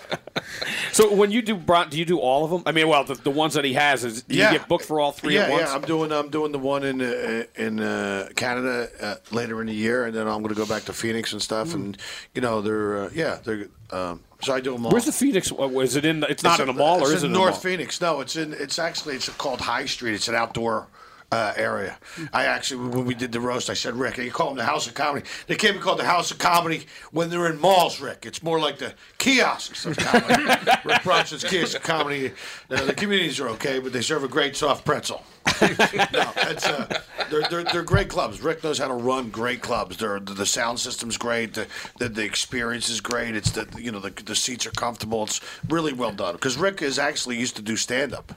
So 0.93 1.15
when 1.15 1.31
you 1.31 1.43
do 1.43 1.55
Bron, 1.57 1.89
do 1.89 1.99
you 1.99 2.05
do 2.05 2.19
all 2.19 2.45
of 2.45 2.51
them? 2.51 2.63
I 2.67 2.73
mean, 2.73 2.89
well, 2.89 3.05
the, 3.05 3.15
the 3.15 3.31
ones 3.31 3.55
that 3.55 3.65
he 3.65 3.75
has 3.75 4.05
is 4.05 4.23
do 4.23 4.35
Yeah. 4.37 4.53
you 4.53 4.59
get 4.59 4.69
booked 4.69 4.85
for 4.85 5.01
all 5.01 5.13
three 5.13 5.35
yeah, 5.35 5.43
at 5.45 5.51
once? 5.51 5.63
yeah. 5.69 5.75
I'm 5.75 5.83
doing 5.83 6.13
I'm 6.13 6.29
doing 6.31 6.53
the 6.53 6.59
one 6.59 6.83
in 6.85 7.01
uh, 7.01 7.45
in 7.57 7.81
uh, 7.81 8.29
Canada 8.37 8.89
uh, 9.01 9.15
later 9.31 9.61
in 9.61 9.67
the 9.69 9.75
year, 9.75 10.05
and 10.07 10.15
then 10.15 10.27
I'm 10.27 10.43
going 10.43 10.55
to 10.55 10.61
go 10.61 10.67
back 10.67 10.85
to 10.85 10.93
Phoenix 10.93 11.33
and 11.33 11.41
stuff. 11.41 11.75
And 11.75 11.97
you 12.35 12.41
know, 12.41 12.61
they're 12.61 13.05
uh, 13.05 13.11
yeah, 13.15 13.39
they're 13.45 13.69
um, 13.91 14.21
so 14.43 14.53
I 14.55 14.61
do 14.61 14.73
them 14.73 14.87
all. 14.87 14.93
Where's 14.93 15.05
the 15.07 15.13
Phoenix? 15.13 15.53
uh, 15.53 15.69
Is 15.81 15.97
it 15.97 16.05
in? 16.05 16.25
It's 16.29 16.43
not 16.43 16.61
in 16.61 16.69
a 16.69 16.73
mall, 16.73 17.01
it's 17.01 17.11
or 17.11 17.15
is 17.15 17.23
it 17.23 17.27
in 17.27 17.33
in 17.33 17.39
North? 17.39 17.63
Phoenix? 17.63 18.01
No, 18.01 18.21
it's 18.21 18.37
in. 18.37 18.53
It's 18.55 18.79
actually 18.79 19.17
it's 19.17 19.29
called 19.31 19.61
High 19.61 19.87
Street. 19.87 20.15
It's 20.15 20.29
an 20.29 20.35
outdoor. 20.35 20.89
Uh, 21.33 21.53
area. 21.55 21.97
I 22.33 22.47
actually, 22.47 22.89
when 22.89 23.05
we 23.05 23.15
did 23.15 23.31
the 23.31 23.39
roast, 23.39 23.71
I 23.71 23.75
said, 23.75 23.95
Rick, 23.95 24.19
you 24.19 24.33
call 24.33 24.49
them 24.49 24.57
the 24.57 24.65
House 24.65 24.89
of 24.89 24.95
Comedy. 24.95 25.25
They 25.47 25.55
can't 25.55 25.77
be 25.77 25.81
called 25.81 26.01
the 26.01 26.05
House 26.05 26.33
of 26.33 26.39
Comedy 26.39 26.87
when 27.13 27.31
they're 27.31 27.47
in 27.47 27.61
malls, 27.61 28.01
Rick. 28.01 28.27
It's 28.27 28.43
more 28.43 28.59
like 28.59 28.79
the 28.79 28.95
kiosks 29.19 29.87
of 29.87 29.97
comedy. 29.97 30.43
Rick 30.85 31.05
Bronson's 31.05 31.45
kiosks 31.45 31.77
of 31.77 31.83
comedy. 31.83 32.33
Uh, 32.69 32.85
the 32.85 32.95
communities 32.95 33.39
are 33.39 33.49
okay, 33.51 33.79
but 33.79 33.93
they 33.93 34.03
serve 34.03 34.25
a 34.25 34.29
great 34.29 34.57
soft 34.57 34.85
pretzel. 34.85 35.23
no, 35.63 36.33
it's, 36.37 36.67
uh, 36.67 37.01
they're, 37.31 37.43
they're, 37.49 37.65
they're 37.65 37.83
great 37.83 38.09
clubs. 38.09 38.41
Rick 38.43 38.65
knows 38.65 38.79
how 38.79 38.89
to 38.89 38.95
run 38.95 39.31
great 39.31 39.63
clubs. 39.63 39.97
They're, 39.97 40.19
the, 40.19 40.35
the 40.35 40.47
sound 40.47 40.81
system's 40.81 41.17
great. 41.17 41.55
The, 41.55 41.67
the 41.99 42.09
the 42.09 42.25
experience 42.25 42.89
is 42.89 43.01
great. 43.01 43.37
It's 43.37 43.51
the 43.51 43.69
you 43.79 43.91
know 43.91 44.01
the, 44.01 44.11
the 44.11 44.35
seats 44.35 44.67
are 44.67 44.73
comfortable. 44.73 45.25
It's 45.25 45.41
really 45.69 45.93
well 45.93 46.13
done. 46.13 46.35
Because 46.35 46.57
Rick 46.57 46.83
is 46.83 46.99
actually 46.99 47.39
used 47.39 47.57
to 47.57 47.63
do 47.63 47.77
stand 47.77 48.15
up. 48.15 48.33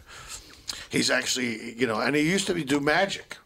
He's 0.90 1.10
actually 1.10 1.74
you 1.74 1.88
know, 1.88 2.00
and 2.00 2.16
he 2.16 2.22
used 2.30 2.48
to 2.48 2.54
be 2.54 2.64
do 2.64 2.80
magic. 2.80 3.38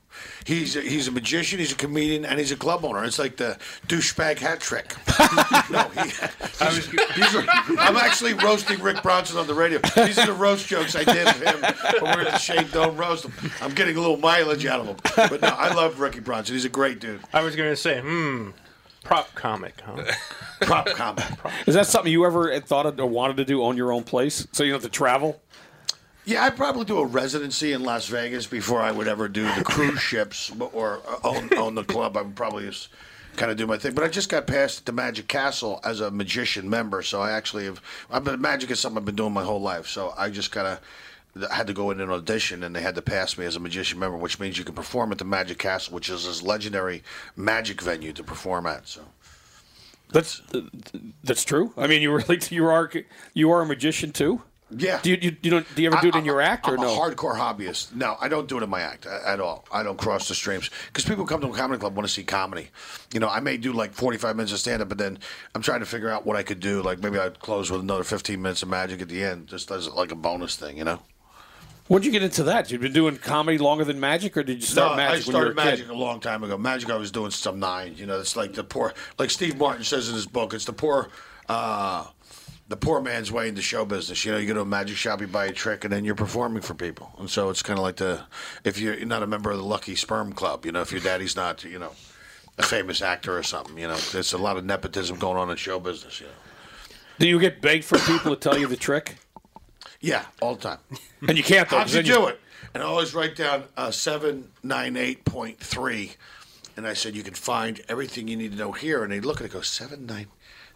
He's 0.45 0.75
a, 0.75 0.81
he's 0.81 1.07
a 1.07 1.11
magician, 1.11 1.59
he's 1.59 1.73
a 1.73 1.75
comedian, 1.75 2.25
and 2.25 2.39
he's 2.39 2.51
a 2.51 2.55
club 2.55 2.85
owner. 2.85 3.03
It's 3.03 3.19
like 3.19 3.35
the 3.35 3.57
douchebag 3.87 4.39
hat 4.39 4.61
trick. 4.61 4.95
no, 5.69 5.83
he, 5.89 6.09
he's, 6.73 6.89
these 6.89 7.35
are, 7.35 7.43
I'm 7.77 7.97
actually 7.97 8.33
roasting 8.33 8.79
Rick 8.79 9.03
Bronson 9.03 9.37
on 9.37 9.47
the 9.47 9.53
radio. 9.53 9.79
These 9.95 10.17
are 10.17 10.25
the 10.25 10.33
roast 10.33 10.67
jokes 10.67 10.95
I 10.95 11.03
did 11.03 11.27
of 11.27 11.41
him 11.41 11.61
when 12.01 12.17
we 12.17 12.23
were 12.23 12.29
at 12.29 12.33
the 12.33 12.37
Shane 12.37 12.67
Doan 12.69 12.95
roast. 12.95 13.25
Him. 13.25 13.51
I'm 13.61 13.73
getting 13.73 13.97
a 13.97 13.99
little 13.99 14.17
mileage 14.17 14.65
out 14.65 14.79
of 14.79 14.87
him. 14.87 14.95
But 15.15 15.41
no, 15.41 15.49
I 15.49 15.73
love 15.73 15.99
Ricky 15.99 16.21
Bronson. 16.21 16.55
He's 16.55 16.65
a 16.65 16.69
great 16.69 16.99
dude. 16.99 17.19
I 17.33 17.43
was 17.43 17.55
going 17.55 17.69
to 17.69 17.75
say, 17.75 17.99
hmm, 17.99 18.51
prop 19.03 19.33
comic, 19.35 19.81
huh? 19.81 20.01
Prop 20.61 20.87
comic. 20.87 21.25
Is 21.65 21.75
that 21.75 21.87
something 21.87 22.11
you 22.11 22.25
ever 22.25 22.57
thought 22.61 22.85
of 22.85 22.99
or 22.99 23.05
wanted 23.05 23.37
to 23.37 23.45
do? 23.45 23.63
Own 23.63 23.75
your 23.75 23.91
own 23.91 24.03
place, 24.03 24.47
so 24.53 24.63
you 24.63 24.71
don't 24.71 24.81
have 24.81 24.89
to 24.89 24.95
travel. 24.97 25.41
Yeah, 26.27 26.43
I'd 26.43 26.57
probably 26.57 26.83
do 26.83 26.99
a 26.99 27.05
residency 27.05 27.71
in 27.71 27.83
Las 27.83 28.07
Vegas 28.07 28.47
before 28.47 28.81
I 28.81 28.91
would 28.91 29.07
ever 29.07 29.29
do 29.29 29.45
the 29.55 29.63
cruise 29.63 29.99
ships 30.01 30.51
or 30.73 30.99
own, 31.23 31.49
own 31.57 31.73
the 31.73 31.85
club. 31.85 32.17
I 32.17 32.21
would 32.21 32.35
probably 32.35 32.65
just 32.65 32.89
kind 33.37 33.49
of 33.49 33.55
do 33.55 33.65
my 33.65 33.77
thing. 33.77 33.93
But 33.93 34.03
I 34.03 34.09
just 34.09 34.27
got 34.27 34.45
passed 34.45 34.79
at 34.79 34.85
the 34.85 34.91
Magic 34.91 35.29
Castle 35.29 35.79
as 35.85 36.01
a 36.01 36.11
magician 36.11 36.69
member, 36.69 37.01
so 37.01 37.21
I 37.21 37.31
actually 37.31 37.63
have. 37.63 37.81
I've 38.11 38.25
been 38.25 38.41
magic 38.41 38.71
is 38.71 38.81
something 38.81 38.97
I've 38.97 39.05
been 39.05 39.15
doing 39.15 39.31
my 39.31 39.45
whole 39.45 39.61
life. 39.61 39.87
So 39.87 40.13
I 40.17 40.29
just 40.29 40.51
kind 40.51 40.67
of 40.67 41.49
had 41.49 41.65
to 41.67 41.73
go 41.73 41.91
in 41.91 42.01
an 42.01 42.09
audition, 42.09 42.61
and 42.61 42.75
they 42.75 42.81
had 42.81 42.95
to 42.95 43.01
pass 43.01 43.37
me 43.37 43.45
as 43.45 43.55
a 43.55 43.61
magician 43.61 43.97
member, 43.97 44.17
which 44.17 44.37
means 44.37 44.57
you 44.57 44.65
can 44.65 44.75
perform 44.75 45.13
at 45.13 45.19
the 45.19 45.25
Magic 45.25 45.59
Castle, 45.59 45.93
which 45.93 46.09
is 46.09 46.25
this 46.25 46.43
legendary 46.43 47.03
magic 47.37 47.81
venue 47.81 48.11
to 48.11 48.21
perform 48.21 48.65
at. 48.65 48.85
So. 48.85 48.99
That's 50.11 50.41
uh, 50.53 50.63
that's 51.23 51.45
true. 51.45 51.71
I 51.77 51.87
mean, 51.87 52.01
you 52.01 52.13
really 52.13 52.41
you 52.49 52.65
are 52.65 52.91
you 53.33 53.49
are 53.49 53.61
a 53.61 53.65
magician 53.65 54.11
too. 54.11 54.41
Yeah. 54.69 54.99
Do 55.01 55.11
you, 55.11 55.17
you, 55.21 55.37
you 55.41 55.49
don't 55.51 55.75
do 55.75 55.81
you 55.81 55.87
ever 55.91 56.01
do 56.01 56.09
it 56.09 56.15
in 56.15 56.19
I'm 56.21 56.25
your 56.25 56.41
a- 56.41 56.45
act 56.45 56.67
or 56.67 56.75
I'm 56.75 56.81
no? 56.81 56.93
a 56.93 56.97
hardcore 56.97 57.35
hobbyist. 57.37 57.95
No, 57.95 58.17
I 58.19 58.27
don't 58.27 58.49
do 58.49 58.57
it 58.57 58.63
in 58.63 58.69
my 58.69 58.81
act 58.81 59.05
a- 59.05 59.21
at 59.27 59.39
all. 59.39 59.65
I 59.71 59.81
don't 59.81 59.97
cross 59.97 60.27
the 60.27 60.35
streams 60.35 60.69
because 60.87 61.05
people 61.05 61.25
come 61.25 61.39
to 61.41 61.47
a 61.47 61.53
comedy 61.55 61.79
club 61.79 61.95
want 61.95 62.05
to 62.07 62.13
see 62.13 62.23
comedy. 62.23 62.69
You 63.13 63.21
know, 63.21 63.29
I 63.29 63.39
may 63.39 63.55
do 63.55 63.71
like 63.71 63.93
45 63.93 64.35
minutes 64.35 64.51
of 64.51 64.59
stand 64.59 64.81
up, 64.81 64.89
but 64.89 64.97
then 64.97 65.19
I'm 65.55 65.61
trying 65.61 65.79
to 65.79 65.85
figure 65.85 66.09
out 66.09 66.25
what 66.25 66.35
I 66.35 66.43
could 66.43 66.59
do. 66.59 66.81
Like 66.81 66.99
maybe 66.99 67.17
I'd 67.17 67.39
close 67.39 67.71
with 67.71 67.79
another 67.81 68.03
15 68.03 68.41
minutes 68.41 68.61
of 68.61 68.67
magic 68.69 69.01
at 69.01 69.07
the 69.07 69.23
end, 69.23 69.47
just 69.47 69.71
as 69.71 69.87
like 69.89 70.11
a 70.11 70.15
bonus 70.15 70.57
thing. 70.57 70.77
You 70.77 70.83
know. 70.83 70.99
When 71.87 72.01
did 72.01 72.07
you 72.07 72.11
get 72.11 72.23
into 72.23 72.43
that? 72.43 72.69
You've 72.69 72.81
been 72.81 72.91
doing 72.91 73.15
comedy 73.15 73.57
longer 73.57 73.85
than 73.85 73.97
magic, 74.01 74.35
or 74.35 74.43
did 74.43 74.57
you 74.57 74.67
start 74.67 74.91
no, 74.91 74.97
magic 74.97 75.11
I 75.11 75.13
when 75.13 75.21
started 75.21 75.37
you 75.37 75.45
were 75.45 75.51
a 75.51 75.55
magic 75.55 75.85
kid? 75.87 75.95
a 75.95 75.97
long 75.97 76.19
time 76.19 76.43
ago. 76.43 76.57
Magic 76.57 76.89
I 76.89 76.97
was 76.97 77.11
doing 77.11 77.31
since 77.31 77.45
I'm 77.45 77.61
nine. 77.61 77.93
You 77.95 78.05
know, 78.05 78.19
it's 78.19 78.35
like 78.35 78.53
the 78.53 78.65
poor, 78.65 78.93
like 79.17 79.29
Steve 79.29 79.57
Martin 79.57 79.85
says 79.85 80.09
in 80.09 80.15
his 80.15 80.25
book, 80.25 80.53
it's 80.53 80.65
the 80.65 80.73
poor, 80.73 81.07
uh, 81.47 82.05
the 82.67 82.77
poor 82.77 83.01
man's 83.01 83.31
way 83.31 83.47
into 83.47 83.61
show 83.61 83.85
business. 83.85 84.25
You 84.25 84.33
know, 84.33 84.37
you 84.37 84.47
go 84.47 84.53
to 84.55 84.61
a 84.61 84.65
magic 84.65 84.97
shop, 84.97 85.21
you 85.21 85.27
buy 85.27 85.45
a 85.45 85.51
trick, 85.51 85.83
and 85.83 85.93
then 85.93 86.03
you're 86.03 86.15
performing 86.15 86.61
for 86.61 86.73
people. 86.73 87.13
And 87.17 87.29
so 87.29 87.49
it's 87.49 87.61
kind 87.61 87.79
of 87.79 87.83
like 87.83 87.97
the, 87.97 88.23
if 88.63 88.77
you're 88.77 89.03
not 89.05 89.23
a 89.23 89.27
member 89.27 89.51
of 89.51 89.57
the 89.57 89.63
Lucky 89.63 89.95
Sperm 89.95 90.33
Club, 90.33 90.65
you 90.65 90.71
know, 90.71 90.81
if 90.81 90.91
your 90.91 91.01
daddy's 91.01 91.35
not, 91.35 91.63
you 91.63 91.79
know, 91.79 91.91
a 92.57 92.63
famous 92.63 93.01
actor 93.01 93.37
or 93.37 93.43
something, 93.43 93.77
you 93.77 93.87
know, 93.87 93.97
there's 94.11 94.33
a 94.33 94.37
lot 94.37 94.57
of 94.57 94.65
nepotism 94.65 95.17
going 95.17 95.37
on 95.37 95.49
in 95.49 95.55
show 95.55 95.79
business. 95.79 96.19
You 96.19 96.27
know. 96.27 96.33
Do 97.19 97.27
you 97.27 97.39
get 97.39 97.61
begged 97.61 97.85
for 97.85 97.97
people 97.99 98.35
to 98.35 98.39
tell 98.39 98.57
you 98.57 98.67
the 98.67 98.75
trick? 98.75 99.17
Yeah, 100.01 100.25
all 100.41 100.55
the 100.55 100.61
time. 100.61 100.79
And 101.27 101.37
you 101.37 101.43
can't 101.43 101.69
though. 101.69 101.77
How'd 101.77 101.91
you 101.91 102.03
do 102.03 102.27
it? 102.27 102.39
And 102.73 102.83
I 102.83 102.85
always 102.85 103.15
write 103.15 103.35
down 103.35 103.63
uh, 103.75 103.89
seven 103.89 104.49
nine 104.61 104.95
eight 104.97 105.25
point 105.25 105.59
three, 105.59 106.13
and 106.75 106.85
I 106.85 106.93
said 106.93 107.15
you 107.15 107.23
can 107.23 107.33
find 107.33 107.81
everything 107.87 108.27
you 108.27 108.37
need 108.37 108.51
to 108.51 108.57
know 108.57 108.71
here. 108.71 109.03
And 109.03 109.11
they 109.11 109.19
look 109.19 109.39
at 109.39 109.45
it, 109.45 109.53
go 109.53 109.61
seven 109.61 110.05
nine 110.05 110.27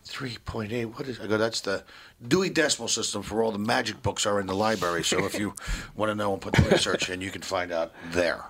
three 0.04 0.38
point 0.46 0.72
eight. 0.72 0.86
What 0.86 1.08
is? 1.08 1.20
I 1.20 1.28
go. 1.28 1.38
That's 1.38 1.62
the 1.62 1.84
Dewey 2.28 2.50
Decimal 2.50 2.88
System 2.88 3.24
for 3.24 3.44
all 3.44 3.52
the 3.52 3.60
magic 3.60 4.02
books 4.02 4.26
are 4.26 4.40
in 4.40 4.48
the 4.48 4.56
library. 4.56 5.04
So 5.04 5.26
if 5.26 5.40
you 5.40 5.54
want 5.96 6.10
to 6.10 6.16
know 6.16 6.34
and 6.34 6.42
put 6.42 6.54
the 6.54 6.64
research 6.70 7.10
in, 7.10 7.22
you 7.22 7.32
can 7.32 7.42
find 7.42 7.72
out 7.72 7.94
there. 8.12 8.44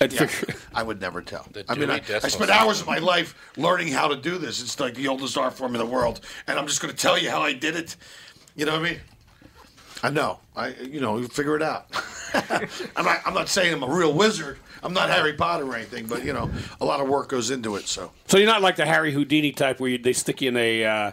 Yeah, 0.00 0.28
I 0.74 0.82
would 0.82 1.00
never 1.00 1.22
tell. 1.22 1.46
The 1.52 1.64
I 1.68 1.74
mean, 1.74 1.90
I, 1.90 2.00
I 2.22 2.28
spent 2.28 2.50
hours 2.50 2.80
of 2.80 2.86
my 2.86 2.98
life 2.98 3.34
learning 3.56 3.88
how 3.88 4.08
to 4.08 4.16
do 4.16 4.38
this. 4.38 4.62
It's 4.62 4.80
like 4.80 4.94
the 4.94 5.08
oldest 5.08 5.36
art 5.38 5.54
form 5.54 5.74
in 5.74 5.78
the 5.78 5.86
world, 5.86 6.20
and 6.46 6.58
I'm 6.58 6.66
just 6.66 6.80
going 6.80 6.92
to 6.92 7.00
tell 7.00 7.18
you 7.18 7.30
how 7.30 7.42
I 7.42 7.52
did 7.52 7.76
it. 7.76 7.96
You 8.56 8.66
know 8.66 8.72
what 8.72 8.80
I 8.80 8.90
mean? 8.90 9.00
I 10.04 10.10
know. 10.10 10.38
I 10.54 10.68
you 10.68 11.00
know 11.00 11.16
you 11.16 11.28
figure 11.28 11.56
it 11.56 11.62
out. 11.62 11.86
I'm 12.96 13.04
not. 13.06 13.20
I'm 13.24 13.32
not 13.34 13.48
saying 13.48 13.72
I'm 13.72 13.82
a 13.82 13.88
real 13.88 14.12
wizard. 14.12 14.58
I'm 14.82 14.92
not 14.92 15.08
Harry 15.08 15.32
Potter 15.32 15.64
or 15.64 15.74
anything, 15.76 16.04
but 16.06 16.24
you 16.24 16.34
know, 16.34 16.50
a 16.78 16.84
lot 16.84 17.00
of 17.00 17.08
work 17.08 17.30
goes 17.30 17.50
into 17.50 17.76
it. 17.76 17.88
So 17.88 18.10
So 18.26 18.36
you're 18.36 18.46
not 18.46 18.60
like 18.60 18.76
the 18.76 18.84
Harry 18.84 19.12
Houdini 19.12 19.50
type 19.52 19.80
where 19.80 19.88
you, 19.90 19.96
they 19.98 20.12
stick 20.12 20.42
you 20.42 20.48
in 20.50 20.58
a, 20.58 20.84
uh, 20.84 21.12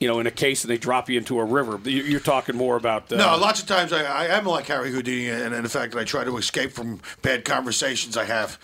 you 0.00 0.08
know, 0.08 0.18
in 0.18 0.26
a 0.26 0.32
case 0.32 0.64
and 0.64 0.70
they 0.72 0.78
drop 0.78 1.08
you 1.08 1.16
into 1.16 1.38
a 1.38 1.44
river. 1.44 1.78
You- 1.88 2.02
You're 2.02 2.18
talking 2.18 2.56
more 2.56 2.74
about. 2.76 3.12
Uh, 3.12 3.16
no, 3.18 3.36
lots 3.36 3.62
of 3.62 3.68
times 3.68 3.92
I, 3.92 4.02
I 4.02 4.24
am 4.36 4.46
like 4.46 4.66
Harry 4.66 4.90
Houdini, 4.90 5.28
and 5.30 5.54
in 5.54 5.62
the 5.62 5.68
fact 5.68 5.92
that 5.92 6.00
I 6.00 6.04
try 6.04 6.24
to 6.24 6.36
escape 6.38 6.72
from 6.72 7.00
bad 7.22 7.44
conversations 7.44 8.16
I 8.16 8.24
have. 8.24 8.58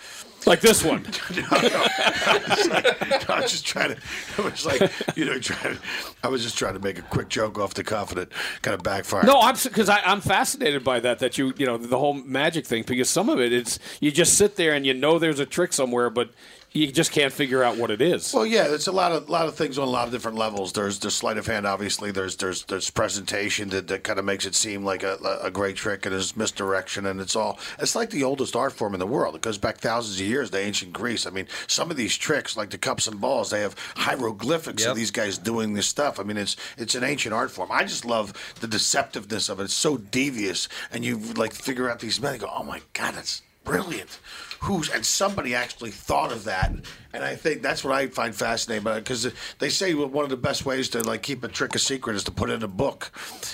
Like 0.46 0.60
this 0.60 0.82
one. 0.82 1.02
no, 1.34 1.42
no. 1.42 1.48
I 1.52 2.42
was 2.48 2.68
like, 2.68 3.30
I 3.30 3.40
was 3.40 3.50
just 3.50 3.66
trying 3.66 3.94
to. 3.94 4.00
I 4.38 4.42
was 4.42 4.64
like, 4.64 4.92
you 5.16 5.24
know, 5.24 5.38
trying. 5.38 5.76
To, 5.76 5.80
I 6.22 6.28
was 6.28 6.42
just 6.42 6.56
trying 6.56 6.74
to 6.74 6.80
make 6.80 6.98
a 6.98 7.02
quick 7.02 7.28
joke 7.28 7.58
off 7.58 7.74
the 7.74 7.84
cuff, 7.84 8.10
and 8.10 8.20
it 8.20 8.32
kind 8.62 8.74
of 8.74 8.82
backfired. 8.82 9.26
No, 9.26 9.40
I'm 9.40 9.56
because 9.62 9.88
I'm 9.88 10.20
fascinated 10.20 10.82
by 10.82 11.00
that. 11.00 11.18
That 11.18 11.36
you 11.36 11.52
you 11.56 11.66
know 11.66 11.76
the 11.76 11.98
whole 11.98 12.14
magic 12.14 12.66
thing 12.66 12.84
because 12.86 13.10
some 13.10 13.28
of 13.28 13.40
it 13.40 13.52
it's 13.52 13.78
you 14.00 14.10
just 14.10 14.36
sit 14.38 14.56
there 14.56 14.72
and 14.72 14.86
you 14.86 14.94
know 14.94 15.18
there's 15.18 15.40
a 15.40 15.46
trick 15.46 15.72
somewhere, 15.72 16.10
but 16.10 16.30
you 16.72 16.92
just 16.92 17.10
can't 17.10 17.32
figure 17.32 17.64
out 17.64 17.76
what 17.76 17.90
it 17.90 18.00
is. 18.00 18.32
Well, 18.32 18.46
yeah, 18.46 18.72
it's 18.72 18.86
a 18.86 18.92
lot 18.92 19.10
of 19.10 19.28
lot 19.28 19.48
of 19.48 19.56
things 19.56 19.76
on 19.78 19.88
a 19.88 19.90
lot 19.90 20.06
of 20.06 20.12
different 20.12 20.38
levels. 20.38 20.72
There's 20.72 21.00
the 21.00 21.10
sleight 21.10 21.36
of 21.36 21.46
hand, 21.46 21.66
obviously. 21.66 22.12
There's 22.12 22.36
there's 22.36 22.64
there's 22.66 22.90
presentation 22.90 23.70
that, 23.70 23.88
that 23.88 24.04
kind 24.04 24.18
of 24.18 24.24
makes 24.24 24.44
it 24.46 24.54
seem 24.54 24.84
like 24.84 25.02
a, 25.02 25.18
a 25.42 25.50
great 25.50 25.74
trick, 25.76 26.06
and 26.06 26.12
there's 26.14 26.36
misdirection, 26.36 27.06
and 27.06 27.20
it's 27.20 27.34
all. 27.34 27.58
It's 27.80 27.96
like 27.96 28.10
the 28.10 28.22
oldest 28.22 28.54
art 28.54 28.72
form 28.72 28.94
in 28.94 29.00
the 29.00 29.06
world. 29.06 29.34
It 29.34 29.42
goes 29.42 29.58
back 29.58 29.78
thousands 29.78 30.20
of 30.20 30.26
years 30.26 30.50
to 30.50 30.58
ancient 30.58 30.92
Greece. 30.92 31.26
I 31.26 31.30
mean, 31.30 31.46
some 31.66 31.90
of 31.90 31.96
these 31.96 32.16
tricks, 32.16 32.56
like 32.56 32.70
the 32.70 32.78
cups 32.78 33.08
and 33.08 33.20
balls, 33.20 33.50
they 33.50 33.60
have 33.62 33.74
hieroglyphics 33.96 34.82
Yep. 34.82 34.90
of 34.92 34.96
these 34.96 35.10
guys 35.10 35.38
doing 35.38 35.74
this 35.74 35.86
stuff. 35.88 36.20
I 36.20 36.22
mean, 36.22 36.36
it's 36.36 36.56
it's 36.78 36.94
an 36.94 37.02
ancient 37.02 37.34
art 37.34 37.50
form. 37.50 37.70
I 37.72 37.82
just 37.84 38.04
love 38.04 38.32
the 38.60 38.68
deceptiveness 38.68 39.48
of 39.50 39.58
it. 39.60 39.64
It's 39.64 39.74
so 39.74 39.96
devious, 39.96 40.68
and 40.92 41.04
you 41.04 41.18
like 41.34 41.52
figure 41.52 41.90
out 41.90 41.98
these 42.00 42.20
men. 42.20 42.32
And 42.34 42.42
go, 42.42 42.50
oh 42.54 42.62
my 42.62 42.80
god, 42.92 43.14
that's 43.14 43.42
brilliant. 43.64 44.20
Who's 44.62 44.90
and 44.90 45.04
somebody 45.06 45.54
actually 45.54 45.90
thought 45.90 46.32
of 46.32 46.44
that, 46.44 46.70
and 47.14 47.24
I 47.24 47.34
think 47.34 47.62
that's 47.62 47.82
what 47.82 47.94
I 47.94 48.08
find 48.08 48.34
fascinating 48.34 48.82
about 48.82 48.98
it 48.98 49.04
because 49.04 49.32
they 49.58 49.70
say 49.70 49.94
one 49.94 50.22
of 50.22 50.28
the 50.30 50.36
best 50.36 50.66
ways 50.66 50.90
to 50.90 51.02
like 51.02 51.22
keep 51.22 51.42
a 51.44 51.48
trick 51.48 51.74
a 51.74 51.78
secret 51.78 52.14
is 52.14 52.24
to 52.24 52.30
put 52.30 52.50
it 52.50 52.52
in 52.54 52.62
a 52.62 52.68
book, 52.68 53.10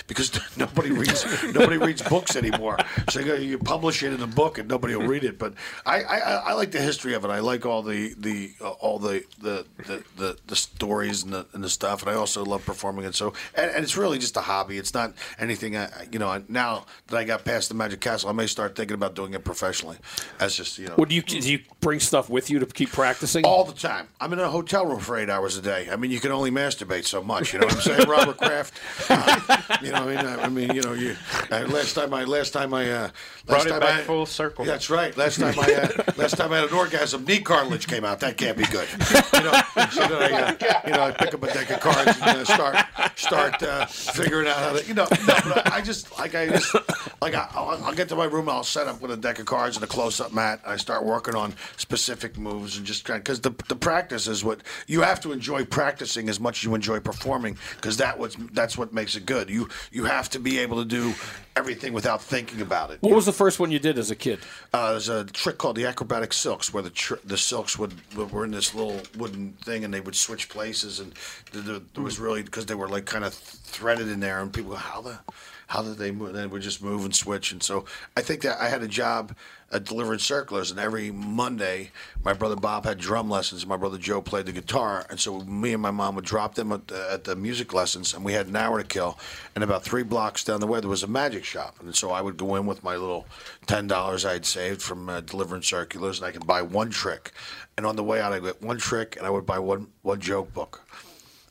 because 0.09 0.33
nobody 0.57 0.91
reads 0.91 1.25
nobody 1.55 1.77
reads 1.77 2.03
books 2.03 2.35
anymore. 2.35 2.79
So 3.09 3.21
you, 3.21 3.37
you 3.37 3.57
publish 3.59 4.03
it 4.03 4.13
in 4.15 4.21
a 4.21 4.27
book 4.27 4.59
and 4.59 4.69
nobody 4.69 4.97
will 4.97 5.07
read 5.07 5.23
it. 5.23 5.39
But 5.39 5.55
I, 5.87 6.03
I, 6.03 6.19
I 6.19 6.53
like 6.55 6.73
the 6.73 6.81
history 6.81 7.15
of 7.15 7.25
it. 7.25 7.29
I 7.31 7.39
like 7.39 7.65
all 7.65 7.83
the 7.83 8.13
the 8.19 8.51
uh, 8.61 8.71
all 8.71 8.99
the 8.99 9.23
the, 9.41 9.65
the, 9.87 10.03
the 10.17 10.37
the 10.49 10.57
stories 10.57 11.23
and 11.23 11.33
the 11.33 11.47
and 11.53 11.63
the 11.63 11.71
stuff, 11.71 12.03
and 12.03 12.11
I 12.11 12.15
also 12.15 12.45
love 12.45 12.67
performing 12.67 13.05
it. 13.05 13.15
So 13.15 13.33
and, 13.55 13.71
and 13.71 13.85
it's 13.85 13.97
really 13.97 14.19
just 14.19 14.37
a 14.37 14.41
hobby. 14.43 14.77
It's 14.77 14.93
not 14.93 15.15
anything. 15.39 15.77
I, 15.77 15.85
I- 15.85 16.09
you 16.11 16.19
know, 16.19 16.29
I- 16.29 16.43
now 16.49 16.87
that 17.07 17.17
I 17.17 17.23
got 17.23 17.45
past 17.45 17.69
the 17.69 17.77
Magic 17.77 18.01
Castle, 18.01 18.29
I 18.29 18.33
may 18.33 18.49
start 18.49 18.75
thinking 18.75 18.95
about 18.97 19.15
doing 19.15 19.35
it 19.35 19.45
professionally. 19.45 19.99
That's 20.39 20.57
just 20.57 20.79
you 20.81 20.89
know. 20.89 20.96
Would 20.97 21.13
you 21.13 21.23
do 21.23 21.39
you 21.39 21.61
bring 21.81 22.01
stuff 22.01 22.31
with 22.31 22.51
you 22.51 22.59
to 22.59 22.67
keep 22.67 22.91
practicing 22.91 23.45
all 23.45 23.65
the 23.65 23.75
time? 23.75 24.09
I'm 24.19 24.33
in 24.33 24.39
a 24.39 24.49
hotel 24.49 24.87
room 24.87 24.99
for 24.99 25.19
eight 25.19 25.29
hours 25.29 25.57
a 25.57 25.63
day. 25.63 25.89
I 25.91 25.97
mean, 25.97 26.11
you 26.11 26.21
can 26.21 26.33
only 26.33 26.51
masturbate 26.51 27.05
so 27.05 27.23
much. 27.23 27.53
You 27.53 27.61
know 27.61 27.67
what 27.67 27.77
I'm 27.77 27.81
saying, 27.83 28.09
Robert 28.09 28.39
Kraft? 28.39 28.75
Uh, 29.11 29.59
you 29.83 29.93
know, 29.93 30.07
what 30.07 30.17
I 30.17 30.23
mean, 30.23 30.41
I 30.41 30.49
mean, 30.49 30.75
you 30.75 30.83
know, 30.83 30.95
you. 30.95 31.15
Uh, 31.51 31.67
last 31.69 31.95
time 31.95 32.15
I, 32.15 32.25
last 32.25 32.53
time 32.53 32.73
I, 32.73 32.91
uh, 32.91 33.11
Brought 33.45 33.59
last 33.59 33.67
it 33.67 33.71
time 33.71 33.81
back 33.81 34.01
I, 34.01 34.05
full 34.05 34.27
circle. 34.27 34.65
That's 34.65 34.89
right. 34.91 35.17
Last 35.17 35.39
time 35.39 35.55
I, 35.59 35.75
uh, 35.75 36.13
last 36.17 36.37
time 36.37 36.53
I 36.53 36.61
had 36.61 36.71
an 36.71 36.75
orgasm, 36.75 37.25
knee 37.25 37.41
cartilage 37.41 37.87
came 37.87 38.05
out. 38.05 38.21
That 38.21 38.37
can't 38.39 38.57
be 38.57 38.65
good. 38.65 38.89
You 39.35 39.43
know, 39.43 39.53
so 39.91 40.09
then 40.09 40.35
I, 40.35 40.57
uh, 40.59 40.81
you 40.87 40.93
know, 40.93 41.03
I 41.03 41.13
pick 41.13 41.35
up 41.35 41.43
a 41.43 41.53
deck 41.53 41.71
of 41.71 41.81
cards 41.81 42.19
and 42.23 42.39
uh, 42.39 42.45
start, 42.45 42.77
start 43.17 43.63
uh, 43.63 43.87
figuring 43.87 44.49
out 44.49 44.57
how 44.57 44.73
to, 44.73 44.85
you 44.87 44.95
know, 44.95 45.07
no, 45.11 45.35
but 45.45 45.71
I, 45.71 45.77
I 45.77 45.81
just 45.83 46.19
like 46.19 46.35
I 46.35 46.49
just 46.49 46.75
like 47.21 47.35
I, 47.35 47.49
I'll, 47.53 47.85
I'll 47.85 47.95
get 47.95 48.09
to 48.09 48.17
my 48.17 48.25
room, 48.25 48.49
I'll 48.49 48.65
set 48.65 48.87
up 48.87 49.01
with 49.03 49.11
a 49.11 49.17
deck 49.17 49.39
of 49.39 49.47
cards 49.47 49.77
and 49.77 49.85
a 49.85 49.87
close-up 49.87 50.33
mat. 50.33 50.61
And 50.65 50.73
I 50.73 50.77
start 50.87 51.05
working 51.05 51.35
on 51.35 51.53
specific 51.77 52.39
moves 52.39 52.77
and 52.77 52.87
just 52.87 53.05
trying 53.05 53.19
because 53.19 53.41
the 53.41 53.51
the 53.69 53.75
practice 53.75 54.29
is 54.29 54.45
what 54.45 54.61
you 54.87 55.01
have 55.03 55.21
to 55.21 55.33
enjoy 55.33 55.65
practicing 55.65 56.29
as 56.29 56.39
much 56.39 56.59
as 56.59 56.65
you 56.65 56.77
enjoy 56.77 57.01
performing 57.01 57.59
because 57.75 57.97
that 57.97 58.17
what's 58.17 58.37
that's 58.53 58.79
what 58.79 58.93
makes 58.93 59.17
it 59.17 59.27
good. 59.27 59.51
You 59.51 59.69
you 59.91 60.05
have 60.05 60.31
to 60.31 60.39
be 60.39 60.61
able 60.61 60.77
to 60.77 60.89
do 60.89 61.13
everything 61.57 61.93
without 61.93 62.23
thinking 62.23 62.61
about 62.61 62.93
it. 62.93 62.99
What 63.01 63.17
was 63.17 63.27
the 63.27 63.33
first 63.33 63.59
one 63.59 63.73
you 63.73 63.81
did 63.81 63.99
as 63.99 64.13
a 64.13 64.15
kid? 64.15 64.39
Uh, 64.73 64.93
there's 64.93 65.09
a 65.09 65.25
trick 65.25 65.59
called 65.59 65.75
the 65.75 65.87
acrobatic 65.87 66.33
silks, 66.33 66.73
where 66.73 66.85
the 66.85 66.91
tr- 66.91 67.25
the 67.25 67.37
silks 67.37 67.77
would 67.77 67.93
were 68.15 68.45
in 68.45 68.53
this 68.53 68.73
little 68.73 69.01
wooden 69.19 69.55
thing, 69.65 69.85
and 69.85 69.93
they 69.93 70.01
would 70.01 70.15
switch 70.15 70.49
places, 70.49 71.01
and 71.01 71.15
the, 71.51 71.61
the, 71.63 71.75
it 71.97 72.01
was 72.01 72.21
really 72.21 72.45
because 72.45 72.67
they 72.67 72.77
were 72.77 72.89
like 72.89 73.07
kind 73.07 73.25
of 73.25 73.35
threaded 73.35 74.07
in 74.07 74.21
there, 74.21 74.41
and 74.41 74.53
people 74.53 74.71
go, 74.71 74.77
"How 74.77 75.01
the 75.01 75.19
how 75.67 75.83
did 75.83 75.99
they 75.99 76.11
move? 76.13 76.33
Then 76.33 76.51
we 76.51 76.61
just 76.61 76.83
move 76.83 77.05
and 77.05 77.15
switch. 77.15 77.53
And 77.53 77.63
so 77.63 77.85
I 78.17 78.23
think 78.23 78.43
that 78.43 78.61
I 78.61 78.69
had 78.69 78.83
a 78.83 78.89
job 78.89 79.35
at 79.73 79.85
delivering 79.85 80.21
circulars, 80.21 80.71
and 80.71 80.79
every 80.79 81.11
Monday, 81.11 81.91
my 82.25 82.33
brother 82.33 82.55
Bob 82.55 82.85
had 82.85 82.99
drum 82.99 83.29
lessons. 83.29 83.63
and 83.63 83.69
My 83.69 83.77
brother 83.77 83.99
Joe 83.99 84.23
played 84.23 84.47
the 84.47 84.53
guitar, 84.53 85.05
and 85.11 85.19
so 85.19 85.41
me 85.41 85.73
and 85.73 85.83
my 85.83 85.91
mom 85.91 86.15
would 86.15 86.25
drop 86.25 86.55
them 86.55 86.71
at 86.71 86.87
the, 86.87 87.09
at 87.11 87.25
the 87.25 87.35
music 87.35 87.75
lessons, 87.75 88.15
and 88.15 88.25
we 88.25 88.33
had 88.33 88.47
an 88.47 88.55
hour 88.55 88.81
to 88.81 88.87
kill. 88.87 89.19
And 89.57 89.65
about 89.65 89.83
three 89.83 90.05
blocks 90.05 90.45
down 90.45 90.61
the 90.61 90.69
way, 90.69 90.79
there 90.79 90.89
was 90.89 91.03
a 91.03 91.09
magic 91.09 91.45
shop, 91.45 91.77
and 91.81 91.97
so 91.97 92.13
I 92.13 92.21
would 92.21 92.37
go 92.37 92.55
in 92.55 92.67
with 92.67 92.85
my 92.85 92.95
little 92.95 93.27
ten 93.67 93.89
dollars 93.89 94.25
I 94.25 94.35
had 94.35 94.47
saved 94.47 94.83
from 94.83 95.09
uh, 95.09 95.21
delivering 95.21 95.63
circulars, 95.63 96.19
and 96.19 96.27
I 96.27 96.31
could 96.31 96.47
buy 96.47 96.63
one 96.63 96.91
trick. 96.91 97.33
And 97.77 97.85
on 97.85 97.97
the 97.97 98.05
way 98.05 98.21
out, 98.21 98.33
I'd 98.33 98.45
get 98.45 98.63
one 98.63 98.79
trick, 98.79 99.17
and 99.17 99.27
I 99.27 99.31
would 99.31 99.47
buy 99.47 99.59
one 99.59 99.89
one 100.03 100.21
joke 100.21 100.55
book 100.55 100.87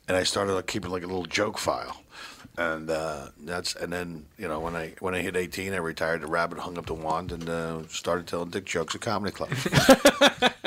and 0.08 0.16
I 0.16 0.22
started 0.22 0.54
like, 0.54 0.66
keeping 0.66 0.90
like 0.90 1.02
a 1.02 1.06
little 1.06 1.26
joke 1.26 1.58
file. 1.58 2.02
And 2.58 2.88
uh, 2.88 3.28
that's 3.38 3.74
and 3.76 3.92
then 3.92 4.24
you 4.38 4.48
know 4.48 4.60
when 4.60 4.74
I 4.74 4.94
when 5.00 5.14
I 5.14 5.20
hit 5.20 5.36
eighteen, 5.36 5.74
I 5.74 5.76
retired 5.76 6.22
the 6.22 6.26
rabbit, 6.26 6.58
hung 6.58 6.78
up 6.78 6.86
the 6.86 6.94
wand, 6.94 7.30
and 7.30 7.48
uh, 7.48 7.86
started 7.88 8.26
telling 8.26 8.48
dick 8.48 8.64
jokes 8.64 8.94
at 8.94 9.02
comedy 9.02 9.30
clubs. 9.32 9.64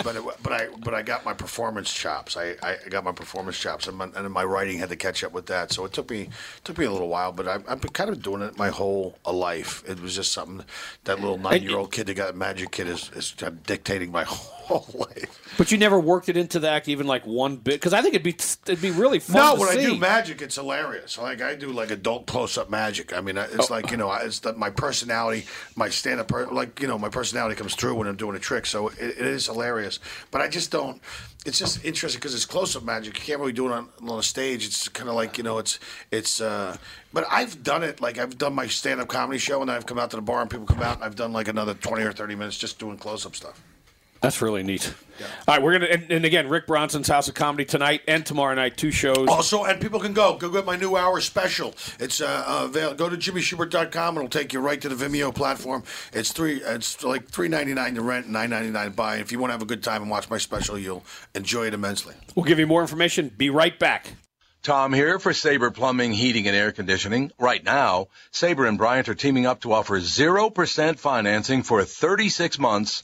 but 0.03 0.15
it, 0.15 0.23
but 0.43 0.53
I 0.53 0.67
but 0.79 0.93
I 0.93 1.01
got 1.01 1.25
my 1.25 1.33
performance 1.33 1.91
chops. 1.91 2.37
I, 2.37 2.55
I 2.61 2.77
got 2.89 3.03
my 3.03 3.11
performance 3.11 3.57
chops, 3.57 3.87
and 3.87 3.97
my, 3.97 4.07
and 4.15 4.31
my 4.31 4.43
writing 4.43 4.77
had 4.77 4.89
to 4.89 4.95
catch 4.95 5.23
up 5.23 5.31
with 5.31 5.47
that. 5.47 5.71
So 5.71 5.83
it 5.85 5.93
took 5.93 6.11
me 6.11 6.29
took 6.63 6.77
me 6.77 6.85
a 6.85 6.91
little 6.91 7.09
while, 7.09 7.31
but 7.31 7.47
I, 7.47 7.55
I've 7.67 7.81
been 7.81 7.91
kind 7.91 8.11
of 8.11 8.21
doing 8.21 8.43
it 8.43 8.55
my 8.55 8.69
whole 8.69 9.17
life. 9.25 9.83
It 9.87 9.99
was 9.99 10.15
just 10.15 10.31
something 10.31 10.63
that 11.05 11.19
little 11.19 11.39
nine 11.39 11.63
year 11.63 11.77
old 11.77 11.91
kid 11.91 12.05
that 12.07 12.13
got 12.15 12.35
Magic 12.35 12.71
Kid 12.71 12.87
is, 12.87 13.09
is 13.15 13.33
dictating 13.65 14.11
my 14.11 14.23
whole 14.25 14.58
life. 14.93 15.53
But 15.57 15.71
you 15.71 15.77
never 15.77 15.99
worked 15.99 16.29
it 16.29 16.37
into 16.37 16.59
the 16.59 16.69
act 16.69 16.87
even 16.87 17.07
like 17.07 17.25
one 17.25 17.57
bit 17.57 17.75
because 17.75 17.93
I 17.93 18.01
think 18.01 18.13
it'd 18.15 18.23
be 18.23 18.35
it'd 18.71 18.81
be 18.81 18.91
really 18.91 19.19
fun. 19.19 19.35
No, 19.35 19.55
when 19.55 19.69
see. 19.73 19.79
I 19.79 19.89
do 19.89 19.97
magic, 19.97 20.41
it's 20.41 20.55
hilarious. 20.55 21.17
Like 21.17 21.41
I 21.41 21.55
do 21.55 21.71
like 21.71 21.91
adult 21.91 22.27
close 22.27 22.57
up 22.57 22.69
magic. 22.69 23.11
I 23.13 23.21
mean, 23.21 23.37
I- 23.37 23.47
Oh. 23.47 23.55
it's 23.55 23.69
like 23.69 23.91
you 23.91 23.97
know, 23.97 24.11
it's 24.13 24.39
that 24.41 24.57
my 24.57 24.69
personality, 24.69 25.45
my 25.75 25.89
stand 25.89 26.19
up, 26.19 26.31
like 26.51 26.79
you 26.81 26.87
know, 26.87 26.97
my 26.97 27.09
personality 27.09 27.55
comes 27.55 27.75
through 27.75 27.95
when 27.95 28.07
I'm 28.07 28.15
doing 28.15 28.35
a 28.35 28.39
trick. 28.39 28.65
So 28.65 28.89
it, 28.89 28.99
it 28.99 29.17
is 29.17 29.47
hilarious. 29.47 29.99
But 30.31 30.41
I 30.41 30.47
just 30.47 30.71
don't. 30.71 31.01
It's 31.45 31.57
just 31.57 31.83
interesting 31.85 32.19
because 32.19 32.35
it's 32.35 32.45
close 32.45 32.75
up 32.75 32.83
magic. 32.83 33.17
You 33.17 33.23
can't 33.25 33.39
really 33.39 33.53
do 33.53 33.65
it 33.67 33.71
on, 33.71 33.87
on 34.05 34.19
a 34.19 34.23
stage. 34.23 34.65
It's 34.65 34.89
kind 34.89 35.07
of 35.09 35.15
like 35.15 35.37
you 35.37 35.43
know, 35.43 35.57
it's 35.57 35.79
it's. 36.11 36.41
uh 36.41 36.77
But 37.13 37.25
I've 37.29 37.63
done 37.63 37.81
it. 37.83 38.01
Like 38.01 38.17
I've 38.17 38.37
done 38.37 38.53
my 38.53 38.67
stand 38.67 38.99
up 39.01 39.07
comedy 39.07 39.39
show, 39.39 39.61
and 39.61 39.71
I've 39.71 39.85
come 39.85 39.97
out 39.97 40.09
to 40.11 40.17
the 40.17 40.21
bar, 40.21 40.41
and 40.41 40.49
people 40.49 40.65
come 40.65 40.81
out, 40.81 40.95
and 40.97 41.03
I've 41.03 41.15
done 41.15 41.31
like 41.33 41.47
another 41.47 41.73
twenty 41.73 42.03
or 42.03 42.11
thirty 42.11 42.35
minutes 42.35 42.57
just 42.57 42.77
doing 42.77 42.97
close 42.97 43.25
up 43.25 43.35
stuff. 43.35 43.61
That's 44.21 44.41
really 44.41 44.63
neat. 44.63 44.93
All 45.47 45.55
right, 45.55 45.61
we're 45.61 45.73
gonna 45.73 45.85
and, 45.85 46.11
and 46.11 46.25
again, 46.25 46.47
Rick 46.47 46.67
Bronson's 46.67 47.07
House 47.07 47.27
of 47.27 47.35
Comedy 47.35 47.65
tonight 47.65 48.01
and 48.07 48.25
tomorrow 48.25 48.53
night, 48.55 48.77
two 48.77 48.91
shows. 48.91 49.27
Also, 49.27 49.63
and 49.63 49.81
people 49.81 49.99
can 49.99 50.13
go. 50.13 50.37
Go 50.37 50.49
get 50.49 50.65
my 50.65 50.75
new 50.75 50.95
hour 50.95 51.19
special. 51.19 51.73
It's 51.99 52.21
uh, 52.21 52.43
uh 52.47 52.65
avail- 52.65 52.95
go 52.95 53.09
to 53.09 53.17
jimmyshubert.com. 53.17 54.17
It'll 54.17 54.29
take 54.29 54.53
you 54.53 54.59
right 54.59 54.79
to 54.81 54.89
the 54.89 54.95
Vimeo 54.95 55.33
platform. 55.33 55.83
It's 56.13 56.31
three. 56.31 56.61
It's 56.61 57.03
like 57.03 57.27
three 57.27 57.47
ninety 57.47 57.73
nine 57.73 57.95
to 57.95 58.01
rent, 58.01 58.29
nine 58.29 58.49
ninety 58.49 58.71
nine 58.71 58.85
to 58.85 58.91
buy. 58.91 59.17
If 59.17 59.31
you 59.31 59.39
want 59.39 59.49
to 59.49 59.53
have 59.53 59.61
a 59.61 59.65
good 59.65 59.83
time 59.83 60.01
and 60.01 60.11
watch 60.11 60.29
my 60.29 60.37
special, 60.37 60.77
you'll 60.77 61.03
enjoy 61.35 61.67
it 61.67 61.73
immensely. 61.73 62.15
We'll 62.35 62.45
give 62.45 62.59
you 62.59 62.67
more 62.67 62.81
information. 62.81 63.29
Be 63.35 63.49
right 63.49 63.77
back. 63.77 64.13
Tom 64.61 64.91
here 64.91 65.19
for 65.19 65.33
Sabre 65.33 65.71
Plumbing, 65.71 66.11
Heating, 66.11 66.45
and 66.45 66.55
Air 66.55 66.73
Conditioning. 66.73 67.31
Right 67.39 67.63
now, 67.63 68.09
Sabre 68.31 68.65
and 68.65 68.77
Bryant 68.77 69.07
are 69.07 69.15
teaming 69.15 69.45
up 69.45 69.61
to 69.61 69.71
offer 69.71 69.97
0% 69.97 70.99
financing 70.99 71.63
for 71.63 71.85
36 71.85 72.59
months 72.59 73.03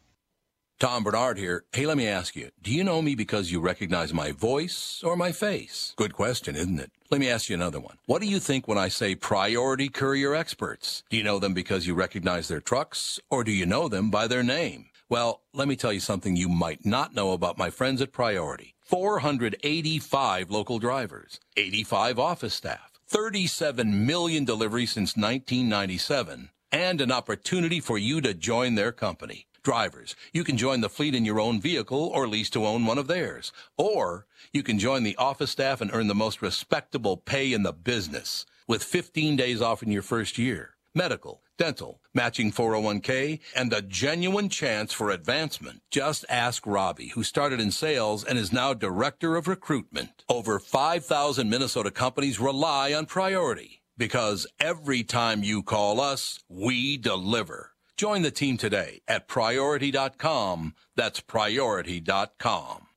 Tom 0.81 1.03
Barnard 1.03 1.37
here. 1.37 1.63
Hey, 1.73 1.85
let 1.85 1.95
me 1.95 2.07
ask 2.07 2.35
you, 2.35 2.49
do 2.59 2.71
you 2.71 2.83
know 2.83 3.03
me 3.03 3.13
because 3.13 3.51
you 3.51 3.61
recognize 3.61 4.15
my 4.15 4.31
voice 4.31 5.03
or 5.05 5.15
my 5.15 5.31
face? 5.31 5.93
Good 5.95 6.15
question, 6.15 6.55
isn't 6.55 6.79
it? 6.79 6.89
Let 7.11 7.21
me 7.21 7.29
ask 7.29 7.49
you 7.49 7.55
another 7.55 7.79
one. 7.79 7.99
What 8.07 8.19
do 8.19 8.27
you 8.27 8.39
think 8.39 8.67
when 8.67 8.79
I 8.79 8.87
say 8.87 9.13
priority 9.13 9.89
courier 9.89 10.33
experts? 10.33 11.03
Do 11.11 11.17
you 11.17 11.23
know 11.23 11.37
them 11.37 11.53
because 11.53 11.85
you 11.85 11.93
recognize 11.93 12.47
their 12.47 12.61
trucks 12.61 13.19
or 13.29 13.43
do 13.43 13.51
you 13.51 13.67
know 13.67 13.89
them 13.89 14.09
by 14.09 14.25
their 14.25 14.41
name? 14.41 14.87
Well, 15.07 15.43
let 15.53 15.67
me 15.67 15.75
tell 15.75 15.93
you 15.93 15.99
something 15.99 16.35
you 16.35 16.49
might 16.49 16.83
not 16.83 17.13
know 17.13 17.33
about 17.33 17.59
my 17.59 17.69
friends 17.69 18.01
at 18.01 18.11
Priority. 18.11 18.73
485 18.81 20.49
local 20.49 20.79
drivers, 20.79 21.39
85 21.57 22.17
office 22.17 22.55
staff, 22.55 22.89
37 23.07 24.07
million 24.07 24.45
deliveries 24.45 24.93
since 24.93 25.15
1997, 25.15 26.49
and 26.71 27.01
an 27.01 27.11
opportunity 27.11 27.79
for 27.79 27.99
you 27.99 28.19
to 28.21 28.33
join 28.33 28.73
their 28.73 28.91
company. 28.91 29.45
Drivers, 29.63 30.15
you 30.33 30.43
can 30.43 30.57
join 30.57 30.81
the 30.81 30.89
fleet 30.89 31.13
in 31.13 31.23
your 31.23 31.39
own 31.39 31.61
vehicle 31.61 32.11
or 32.15 32.27
lease 32.27 32.49
to 32.49 32.65
own 32.65 32.87
one 32.87 32.97
of 32.97 33.05
theirs. 33.05 33.51
Or 33.77 34.25
you 34.51 34.63
can 34.63 34.79
join 34.79 35.03
the 35.03 35.15
office 35.17 35.51
staff 35.51 35.81
and 35.81 35.91
earn 35.93 36.07
the 36.07 36.15
most 36.15 36.41
respectable 36.41 37.15
pay 37.15 37.53
in 37.53 37.61
the 37.61 37.71
business 37.71 38.47
with 38.67 38.83
15 38.83 39.35
days 39.35 39.61
off 39.61 39.83
in 39.83 39.91
your 39.91 40.01
first 40.01 40.39
year. 40.39 40.77
Medical, 40.95 41.43
dental, 41.59 42.01
matching 42.11 42.51
401k, 42.51 43.39
and 43.55 43.71
a 43.71 43.83
genuine 43.83 44.49
chance 44.49 44.93
for 44.93 45.11
advancement. 45.11 45.83
Just 45.91 46.25
ask 46.27 46.65
Robbie, 46.65 47.09
who 47.09 47.23
started 47.23 47.61
in 47.61 47.69
sales 47.69 48.23
and 48.23 48.39
is 48.39 48.51
now 48.51 48.73
director 48.73 49.35
of 49.35 49.47
recruitment. 49.47 50.23
Over 50.27 50.57
5,000 50.57 51.47
Minnesota 51.47 51.91
companies 51.91 52.39
rely 52.39 52.93
on 52.93 53.05
Priority 53.05 53.83
because 53.95 54.47
every 54.59 55.03
time 55.03 55.43
you 55.43 55.61
call 55.61 56.01
us, 56.01 56.39
we 56.49 56.97
deliver. 56.97 57.73
Join 58.01 58.23
the 58.23 58.31
team 58.31 58.57
today 58.57 59.01
at 59.07 59.27
priority.com. 59.27 60.73
That's 60.95 61.19
priority.com. 61.19 62.87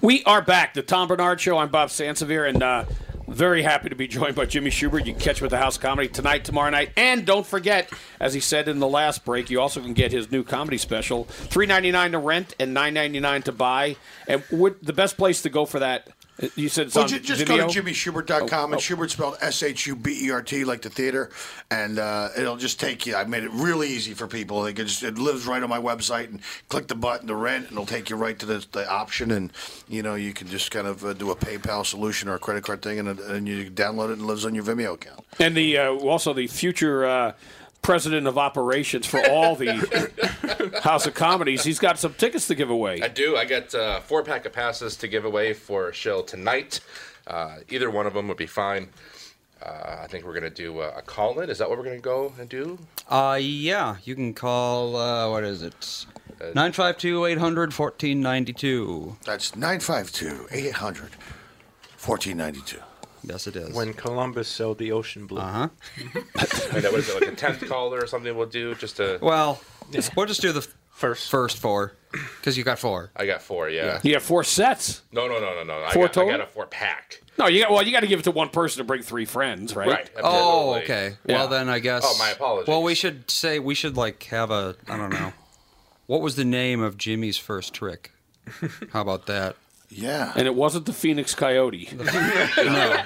We 0.00 0.22
are 0.22 0.42
back. 0.42 0.74
The 0.74 0.82
Tom 0.82 1.08
Barnard 1.08 1.40
Show. 1.40 1.58
I'm 1.58 1.70
Bob 1.70 1.88
Sansevere, 1.88 2.48
and 2.48 2.62
uh, 2.62 2.84
very 3.26 3.62
happy 3.62 3.88
to 3.88 3.96
be 3.96 4.06
joined 4.06 4.36
by 4.36 4.46
Jimmy 4.46 4.70
Shubert. 4.70 5.06
You 5.06 5.12
can 5.12 5.20
catch 5.20 5.40
him 5.40 5.46
at 5.46 5.50
the 5.50 5.58
House 5.58 5.76
Comedy 5.76 6.06
tonight, 6.06 6.44
tomorrow 6.44 6.70
night, 6.70 6.92
and 6.96 7.26
don't 7.26 7.44
forget, 7.44 7.90
as 8.20 8.32
he 8.32 8.38
said 8.38 8.68
in 8.68 8.78
the 8.78 8.86
last 8.86 9.24
break, 9.24 9.50
you 9.50 9.60
also 9.60 9.80
can 9.80 9.92
get 9.92 10.12
his 10.12 10.30
new 10.30 10.44
comedy 10.44 10.78
special, 10.78 11.24
three 11.24 11.66
ninety 11.66 11.90
nine 11.90 12.12
to 12.12 12.18
rent 12.18 12.54
and 12.60 12.74
nine 12.74 12.94
ninety 12.94 13.18
nine 13.18 13.42
to 13.42 13.50
buy. 13.50 13.96
And 14.28 14.44
the 14.50 14.92
best 14.94 15.16
place 15.16 15.42
to 15.42 15.50
go 15.50 15.66
for 15.66 15.80
that? 15.80 16.10
You 16.56 16.68
said 16.68 16.88
it's 16.88 16.96
Well, 16.96 17.06
ju- 17.06 17.20
just 17.20 17.46
go 17.46 17.56
to 17.56 17.62
jimmyshubert.com, 17.64 18.50
Oh, 18.52 18.64
and 18.64 18.74
oh. 18.74 18.78
Shubert 18.78 19.10
spelled 19.10 19.36
S 19.40 19.62
H 19.62 19.86
U 19.86 19.94
B 19.94 20.26
E 20.26 20.30
R 20.32 20.42
T, 20.42 20.64
like 20.64 20.82
the 20.82 20.90
theater, 20.90 21.30
and 21.70 21.98
uh, 22.00 22.30
it'll 22.36 22.56
just 22.56 22.80
take 22.80 23.06
you. 23.06 23.14
I 23.14 23.24
made 23.24 23.44
it 23.44 23.52
really 23.52 23.88
easy 23.88 24.14
for 24.14 24.26
people. 24.26 24.62
They 24.62 24.72
can 24.72 24.86
just 24.88 25.04
it 25.04 25.16
lives 25.16 25.46
right 25.46 25.62
on 25.62 25.68
my 25.68 25.78
website, 25.78 26.30
and 26.30 26.40
click 26.68 26.88
the 26.88 26.96
button 26.96 27.28
to 27.28 27.36
rent, 27.36 27.64
and 27.68 27.72
it'll 27.72 27.86
take 27.86 28.10
you 28.10 28.16
right 28.16 28.36
to 28.40 28.46
the, 28.46 28.66
the 28.72 28.90
option, 28.90 29.30
and 29.30 29.52
you 29.88 30.02
know 30.02 30.16
you 30.16 30.32
can 30.32 30.48
just 30.48 30.72
kind 30.72 30.88
of 30.88 31.04
uh, 31.04 31.12
do 31.12 31.30
a 31.30 31.36
PayPal 31.36 31.86
solution 31.86 32.28
or 32.28 32.34
a 32.34 32.38
credit 32.40 32.64
card 32.64 32.82
thing, 32.82 32.98
and, 32.98 33.20
and 33.20 33.46
you 33.46 33.70
download 33.70 34.08
it, 34.08 34.14
and 34.14 34.22
it 34.22 34.24
lives 34.24 34.44
on 34.44 34.56
your 34.56 34.64
Vimeo 34.64 34.94
account. 34.94 35.24
And 35.38 35.56
the 35.56 35.78
uh, 35.78 35.92
also 35.92 36.32
the 36.32 36.48
future 36.48 37.04
uh, 37.04 37.32
president 37.84 38.26
of 38.26 38.36
operations 38.38 39.06
for 39.06 39.20
all 39.28 39.54
the 39.54 40.80
House 40.82 41.06
of 41.06 41.14
Comedies. 41.14 41.62
He's 41.62 41.78
got 41.78 41.98
some 41.98 42.14
tickets 42.14 42.48
to 42.48 42.54
give 42.54 42.70
away. 42.70 43.00
I 43.02 43.08
do. 43.08 43.36
I 43.36 43.44
got 43.44 43.74
uh, 43.74 44.00
four 44.00 44.24
pack 44.24 44.46
of 44.46 44.52
passes 44.52 44.96
to 44.96 45.06
give 45.06 45.24
away 45.24 45.52
for 45.52 45.90
a 45.90 45.92
show 45.92 46.22
tonight. 46.22 46.80
Uh, 47.26 47.58
either 47.68 47.90
one 47.90 48.06
of 48.06 48.14
them 48.14 48.26
would 48.28 48.36
be 48.38 48.46
fine. 48.46 48.88
Uh, 49.62 49.98
I 50.02 50.06
think 50.08 50.24
we're 50.24 50.34
gonna 50.34 50.50
do 50.50 50.80
a, 50.80 50.88
a 50.90 51.02
call 51.02 51.38
in. 51.40 51.48
Is 51.48 51.58
that 51.58 51.68
what 51.68 51.78
we're 51.78 51.84
gonna 51.84 51.98
go 51.98 52.32
and 52.38 52.48
do? 52.48 52.78
Uh, 53.08 53.38
yeah, 53.40 53.96
you 54.04 54.14
can 54.14 54.34
call, 54.34 54.96
uh, 54.96 55.30
what 55.30 55.44
is 55.44 55.62
it? 55.62 56.06
952 56.40 57.26
800 57.26 57.72
1492. 57.72 59.16
That's 59.24 59.54
952 59.54 60.48
800 60.50 61.10
1492. 62.02 62.78
Yes, 63.26 63.46
it 63.46 63.56
is. 63.56 63.74
When 63.74 63.92
Columbus 63.92 64.48
sailed 64.48 64.78
the 64.78 64.92
ocean 64.92 65.26
blue. 65.26 65.40
Uh 65.44 65.50
huh. 65.52 65.68
And 66.72 66.82
that 66.82 66.92
was 66.92 67.12
like 67.14 67.28
a 67.28 67.32
tenth 67.34 67.66
caller 67.68 67.98
or 68.00 68.06
something. 68.06 68.36
We'll 68.36 68.46
do 68.46 68.74
just 68.74 69.00
a. 69.00 69.18
Well, 69.20 69.60
we'll 70.16 70.26
just 70.26 70.40
do 70.40 70.52
the 70.52 70.66
first 70.90 71.28
first 71.30 71.58
four 71.58 71.92
because 72.12 72.56
you 72.56 72.64
got 72.64 72.78
four. 72.78 73.10
I 73.16 73.26
got 73.26 73.42
four. 73.42 73.68
Yeah. 73.68 74.00
You 74.02 74.12
got 74.12 74.22
four 74.22 74.44
sets. 74.44 75.02
No, 75.12 75.26
no, 75.26 75.40
no, 75.40 75.54
no, 75.54 75.64
no. 75.64 75.88
Four 75.90 76.04
I 76.04 76.06
got, 76.06 76.12
total? 76.12 76.28
I 76.34 76.36
got 76.38 76.40
a 76.40 76.50
four 76.50 76.66
pack. 76.66 77.20
No, 77.38 77.46
you 77.46 77.62
got 77.62 77.70
well. 77.72 77.82
You 77.82 77.92
got 77.92 78.00
to 78.00 78.06
give 78.06 78.20
it 78.20 78.24
to 78.24 78.30
one 78.30 78.48
person 78.48 78.78
to 78.78 78.84
bring 78.84 79.02
three 79.02 79.24
friends, 79.24 79.74
right? 79.74 79.88
Right. 79.88 80.10
Oh, 80.22 80.74
okay. 80.74 81.16
Yeah. 81.26 81.38
Well, 81.38 81.48
then 81.48 81.68
I 81.68 81.80
guess. 81.80 82.02
Oh, 82.06 82.16
my 82.18 82.30
apologies. 82.30 82.68
Well, 82.68 82.82
we 82.82 82.94
should 82.94 83.30
say 83.30 83.58
we 83.58 83.74
should 83.74 83.96
like 83.96 84.22
have 84.24 84.50
a 84.50 84.76
I 84.88 84.96
don't 84.96 85.10
know. 85.10 85.32
What 86.06 86.20
was 86.20 86.36
the 86.36 86.44
name 86.44 86.80
of 86.82 86.96
Jimmy's 86.96 87.38
first 87.38 87.72
trick? 87.74 88.12
How 88.92 89.00
about 89.00 89.26
that? 89.26 89.56
Yeah. 89.88 90.32
And 90.36 90.46
it 90.46 90.54
wasn't 90.54 90.86
the 90.86 90.92
Phoenix 90.92 91.34
Coyote. 91.34 91.88
no. 91.96 93.04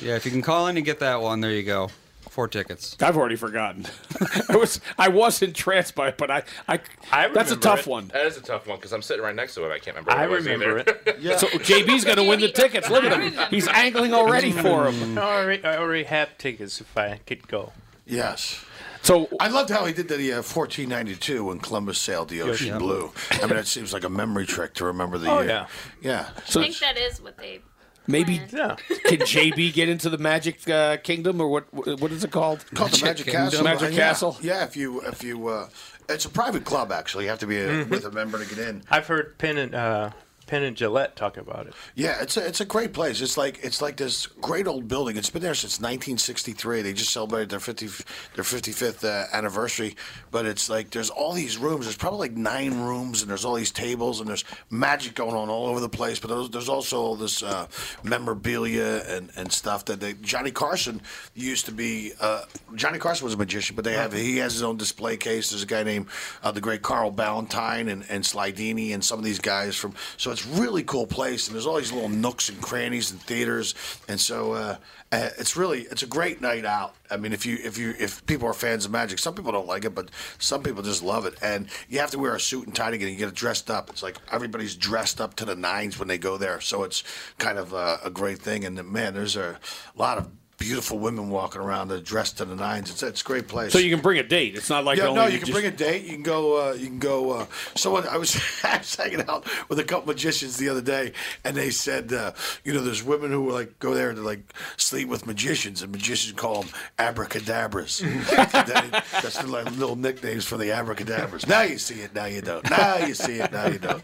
Yeah, 0.00 0.16
if 0.16 0.24
you 0.24 0.30
can 0.30 0.42
call 0.42 0.68
in 0.68 0.76
and 0.76 0.84
get 0.84 1.00
that 1.00 1.22
one, 1.22 1.40
there 1.40 1.52
you 1.52 1.62
go. 1.62 1.90
Four 2.28 2.48
tickets. 2.48 2.94
I've 3.00 3.16
already 3.16 3.36
forgotten. 3.36 3.86
I 4.50 4.56
was 4.56 4.78
I 4.98 5.08
was 5.08 5.40
entranced 5.40 5.94
by 5.94 6.08
it, 6.08 6.18
but 6.18 6.30
I 6.30 6.42
I, 6.68 6.80
I 7.10 7.28
that's 7.28 7.50
a 7.50 7.56
tough 7.56 7.80
it. 7.80 7.86
one. 7.86 8.08
That 8.08 8.26
is 8.26 8.36
a 8.36 8.42
tough 8.42 8.66
one 8.66 8.76
because 8.76 8.92
I'm 8.92 9.00
sitting 9.00 9.24
right 9.24 9.34
next 9.34 9.54
to 9.54 9.64
him. 9.64 9.72
I 9.72 9.78
can't 9.78 9.96
remember. 9.96 10.10
I 10.10 10.24
it 10.24 10.30
was 10.30 10.44
remember 10.44 10.80
either. 10.80 11.00
it. 11.06 11.40
So 11.40 11.46
JB's 11.46 12.04
going 12.04 12.18
to 12.18 12.24
win 12.24 12.40
the 12.40 12.50
tickets. 12.50 12.90
Look 12.90 13.04
at 13.04 13.18
him. 13.18 13.32
He's 13.50 13.66
angling 13.68 14.12
already 14.12 14.52
for 14.52 14.86
him. 14.86 15.14
Mm. 15.14 15.18
I 15.18 15.22
already, 15.42 15.64
I 15.64 15.78
already 15.78 16.04
have 16.04 16.36
tickets 16.36 16.78
if 16.78 16.94
I 16.94 17.20
could 17.24 17.48
go. 17.48 17.72
Yes. 18.04 18.62
So 19.06 19.28
I 19.38 19.46
loved 19.46 19.70
how 19.70 19.84
he 19.84 19.92
did 19.92 20.08
the 20.08 20.32
uh, 20.32 20.42
1492 20.42 21.44
when 21.44 21.60
Columbus 21.60 21.96
sailed 21.96 22.28
the 22.28 22.42
ocean 22.42 22.66
Yeah. 22.68 22.78
blue. 22.78 23.12
I 23.30 23.46
mean, 23.46 23.56
it 23.56 23.68
seems 23.68 23.92
like 23.92 24.02
a 24.02 24.08
memory 24.08 24.46
trick 24.46 24.74
to 24.74 24.84
remember 24.84 25.16
the 25.16 25.30
Oh, 25.30 25.38
year. 25.42 25.48
yeah. 25.48 25.66
Yeah. 26.02 26.26
I 26.36 26.40
think 26.40 26.76
that 26.80 26.98
is 26.98 27.20
what 27.20 27.38
they. 27.38 27.60
Maybe 28.08 28.40
Yeah. 28.52 28.74
can 29.06 29.18
JB 29.20 29.72
get 29.74 29.88
into 29.88 30.10
the 30.10 30.18
Magic 30.18 30.68
uh, 30.68 30.96
Kingdom 30.96 31.40
or 31.40 31.46
what? 31.48 31.72
What 32.00 32.10
is 32.10 32.24
it 32.24 32.32
called? 32.32 32.64
called 32.74 32.90
the 32.90 33.04
Magic 33.04 33.28
Castle. 33.28 33.62
Magic 33.62 33.82
Uh, 33.88 33.90
yeah. 33.92 33.96
Castle. 33.96 34.36
Yeah, 34.42 34.64
if 34.64 34.76
you 34.76 35.00
if 35.02 35.22
you 35.22 35.46
uh, 35.46 35.68
it's 36.08 36.24
a 36.24 36.28
private 36.28 36.64
club 36.64 36.90
actually. 36.90 37.24
You 37.24 37.30
have 37.30 37.38
to 37.40 37.46
be 37.46 37.58
a, 37.58 37.68
Mm-hmm. 37.68 37.90
with 37.90 38.04
a 38.06 38.10
member 38.10 38.42
to 38.42 38.44
get 38.52 38.58
in. 38.58 38.82
I've 38.90 39.06
heard 39.06 39.38
Penn 39.38 39.56
and 39.58 39.72
uh, 39.74 40.10
Penn 40.46 40.62
and 40.62 40.76
Jillette 40.76 41.16
talk 41.16 41.36
about 41.36 41.66
it. 41.66 41.74
Yeah, 41.96 42.22
it's 42.22 42.36
a 42.36 42.46
it's 42.46 42.60
a 42.60 42.64
great 42.64 42.92
place. 42.92 43.20
It's 43.20 43.36
like 43.36 43.58
it's 43.64 43.82
like 43.82 43.96
this 43.96 44.26
great 44.26 44.68
old 44.68 44.86
building. 44.86 45.16
It's 45.16 45.28
been 45.28 45.42
there 45.42 45.54
since 45.54 45.80
1963. 45.80 46.82
They 46.82 46.92
just 46.92 47.12
celebrated 47.12 47.50
their 47.50 47.58
50 47.58 47.86
their 48.34 48.44
55th 48.44 49.04
uh, 49.04 49.26
anniversary. 49.32 49.96
But 50.30 50.46
it's 50.46 50.70
like 50.70 50.90
there's 50.90 51.10
all 51.10 51.32
these 51.32 51.58
rooms. 51.58 51.86
There's 51.86 51.96
probably 51.96 52.28
like 52.28 52.36
nine 52.36 52.80
rooms, 52.80 53.22
and 53.22 53.30
there's 53.30 53.44
all 53.44 53.54
these 53.54 53.72
tables, 53.72 54.20
and 54.20 54.28
there's 54.28 54.44
magic 54.70 55.14
going 55.16 55.34
on 55.34 55.48
all 55.48 55.66
over 55.66 55.80
the 55.80 55.88
place. 55.88 56.20
But 56.20 56.28
there's, 56.28 56.50
there's 56.50 56.68
also 56.68 57.00
all 57.00 57.16
this 57.16 57.42
uh, 57.42 57.66
memorabilia 58.04 59.02
and, 59.08 59.32
and 59.36 59.50
stuff 59.50 59.84
that 59.86 59.98
they, 59.98 60.12
Johnny 60.14 60.52
Carson 60.52 61.02
used 61.34 61.66
to 61.66 61.72
be. 61.72 62.12
Uh, 62.20 62.42
Johnny 62.76 63.00
Carson 63.00 63.24
was 63.24 63.34
a 63.34 63.38
magician, 63.38 63.74
but 63.74 63.84
they 63.84 63.94
have 63.94 64.12
he 64.12 64.36
has 64.36 64.52
his 64.52 64.62
own 64.62 64.76
display 64.76 65.16
case. 65.16 65.50
There's 65.50 65.64
a 65.64 65.66
guy 65.66 65.82
named 65.82 66.06
uh, 66.44 66.52
the 66.52 66.60
great 66.60 66.82
Carl 66.82 67.10
Ballantine 67.10 67.88
and 67.88 68.04
and 68.08 68.22
Slidini 68.22 68.94
and 68.94 69.04
some 69.04 69.18
of 69.18 69.24
these 69.24 69.40
guys 69.40 69.74
from. 69.74 69.94
So 70.16 70.35
it's 70.36 70.46
a 70.46 70.60
really 70.60 70.82
cool 70.82 71.06
place, 71.06 71.46
and 71.46 71.54
there's 71.54 71.66
all 71.66 71.76
these 71.76 71.92
little 71.92 72.08
nooks 72.08 72.48
and 72.48 72.60
crannies 72.60 73.10
and 73.10 73.20
theaters, 73.20 73.74
and 74.08 74.20
so. 74.20 74.52
Uh, 74.52 74.76
uh, 75.12 75.30
it's 75.38 75.56
really 75.56 75.82
it's 75.82 76.02
a 76.02 76.06
great 76.06 76.40
night 76.40 76.64
out. 76.64 76.96
I 77.12 77.16
mean, 77.16 77.32
if 77.32 77.46
you 77.46 77.58
if 77.62 77.78
you 77.78 77.94
if 77.96 78.26
people 78.26 78.48
are 78.48 78.52
fans 78.52 78.84
of 78.84 78.90
magic, 78.90 79.20
some 79.20 79.36
people 79.36 79.52
don't 79.52 79.68
like 79.68 79.84
it, 79.84 79.94
but 79.94 80.10
some 80.38 80.64
people 80.64 80.82
just 80.82 81.00
love 81.00 81.26
it. 81.26 81.34
And 81.40 81.68
you 81.88 82.00
have 82.00 82.10
to 82.10 82.18
wear 82.18 82.34
a 82.34 82.40
suit 82.40 82.66
and 82.66 82.74
tie 82.74 82.90
to 82.90 82.98
get. 82.98 83.08
You 83.08 83.16
get 83.16 83.32
dressed 83.32 83.70
up. 83.70 83.88
It's 83.88 84.02
like 84.02 84.16
everybody's 84.32 84.74
dressed 84.74 85.20
up 85.20 85.36
to 85.36 85.44
the 85.44 85.54
nines 85.54 85.96
when 85.96 86.08
they 86.08 86.18
go 86.18 86.36
there, 86.36 86.60
so 86.60 86.82
it's 86.82 87.04
kind 87.38 87.56
of 87.56 87.72
uh, 87.72 87.98
a 88.04 88.10
great 88.10 88.40
thing. 88.40 88.64
And 88.64 88.82
man, 88.84 89.14
there's 89.14 89.36
a 89.36 89.60
lot 89.94 90.18
of 90.18 90.28
beautiful 90.58 90.98
women 90.98 91.28
walking 91.28 91.60
around 91.60 91.88
that 91.88 91.96
are 91.96 92.02
dressed 92.02 92.38
to 92.38 92.44
the 92.44 92.56
nines. 92.56 92.90
It's 92.90 93.02
it's 93.02 93.20
a 93.20 93.24
great 93.24 93.46
place. 93.48 93.72
So 93.72 93.78
you 93.78 93.90
can 93.90 94.02
bring 94.02 94.18
a 94.18 94.22
date. 94.22 94.56
It's 94.56 94.70
not 94.70 94.84
like 94.84 94.98
yeah, 94.98 95.08
only 95.08 95.20
no, 95.20 95.26
you 95.26 95.38
can 95.38 95.46
just- 95.46 95.52
bring 95.52 95.66
a 95.66 95.76
date. 95.76 96.04
You 96.04 96.12
can 96.14 96.22
go. 96.22 96.70
Uh, 96.70 96.72
you 96.74 96.86
can 96.86 96.98
go. 96.98 97.30
Uh, 97.32 97.46
someone 97.74 98.06
I 98.08 98.16
was, 98.16 98.36
I 98.64 98.78
was 98.78 98.94
hanging 98.94 99.22
out 99.28 99.46
with 99.68 99.78
a 99.78 99.84
couple 99.84 100.06
magicians 100.08 100.56
the 100.56 100.68
other 100.68 100.80
day, 100.80 101.12
and 101.44 101.56
they 101.56 101.70
said, 101.70 102.12
uh, 102.12 102.32
you 102.64 102.72
know, 102.72 102.80
there's 102.80 103.02
women 103.02 103.30
who 103.30 103.50
like 103.50 103.78
go 103.78 103.94
there 103.94 104.12
to 104.12 104.20
like 104.20 104.40
sleep 104.76 105.08
with 105.08 105.26
magicians, 105.26 105.82
and 105.82 105.92
magicians 105.92 106.32
call 106.38 106.62
them 106.62 106.70
abracadabras. 106.98 108.00
That- 108.36 109.04
that's 109.22 109.38
the 109.38 109.46
like, 109.46 109.70
little 109.76 109.96
nicknames 109.96 110.44
for 110.44 110.56
the 110.56 110.72
abracadabras. 110.72 111.46
Now 111.46 111.62
you 111.62 111.78
see 111.78 112.00
it. 112.00 112.14
Now 112.14 112.26
you 112.26 112.40
don't. 112.42 112.68
Now 112.70 112.98
you 112.98 113.14
see 113.14 113.34
it. 113.34 113.52
Now 113.52 113.66
you 113.66 113.78
don't. 113.78 114.02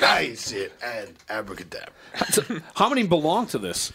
Now 0.00 0.18
you 0.18 0.36
see 0.36 0.58
it. 0.58 0.72
And 0.82 1.12
abracadabra. 1.28 1.92
How 2.74 2.88
many 2.88 3.04
belong 3.06 3.46
to 3.48 3.58
this? 3.58 3.92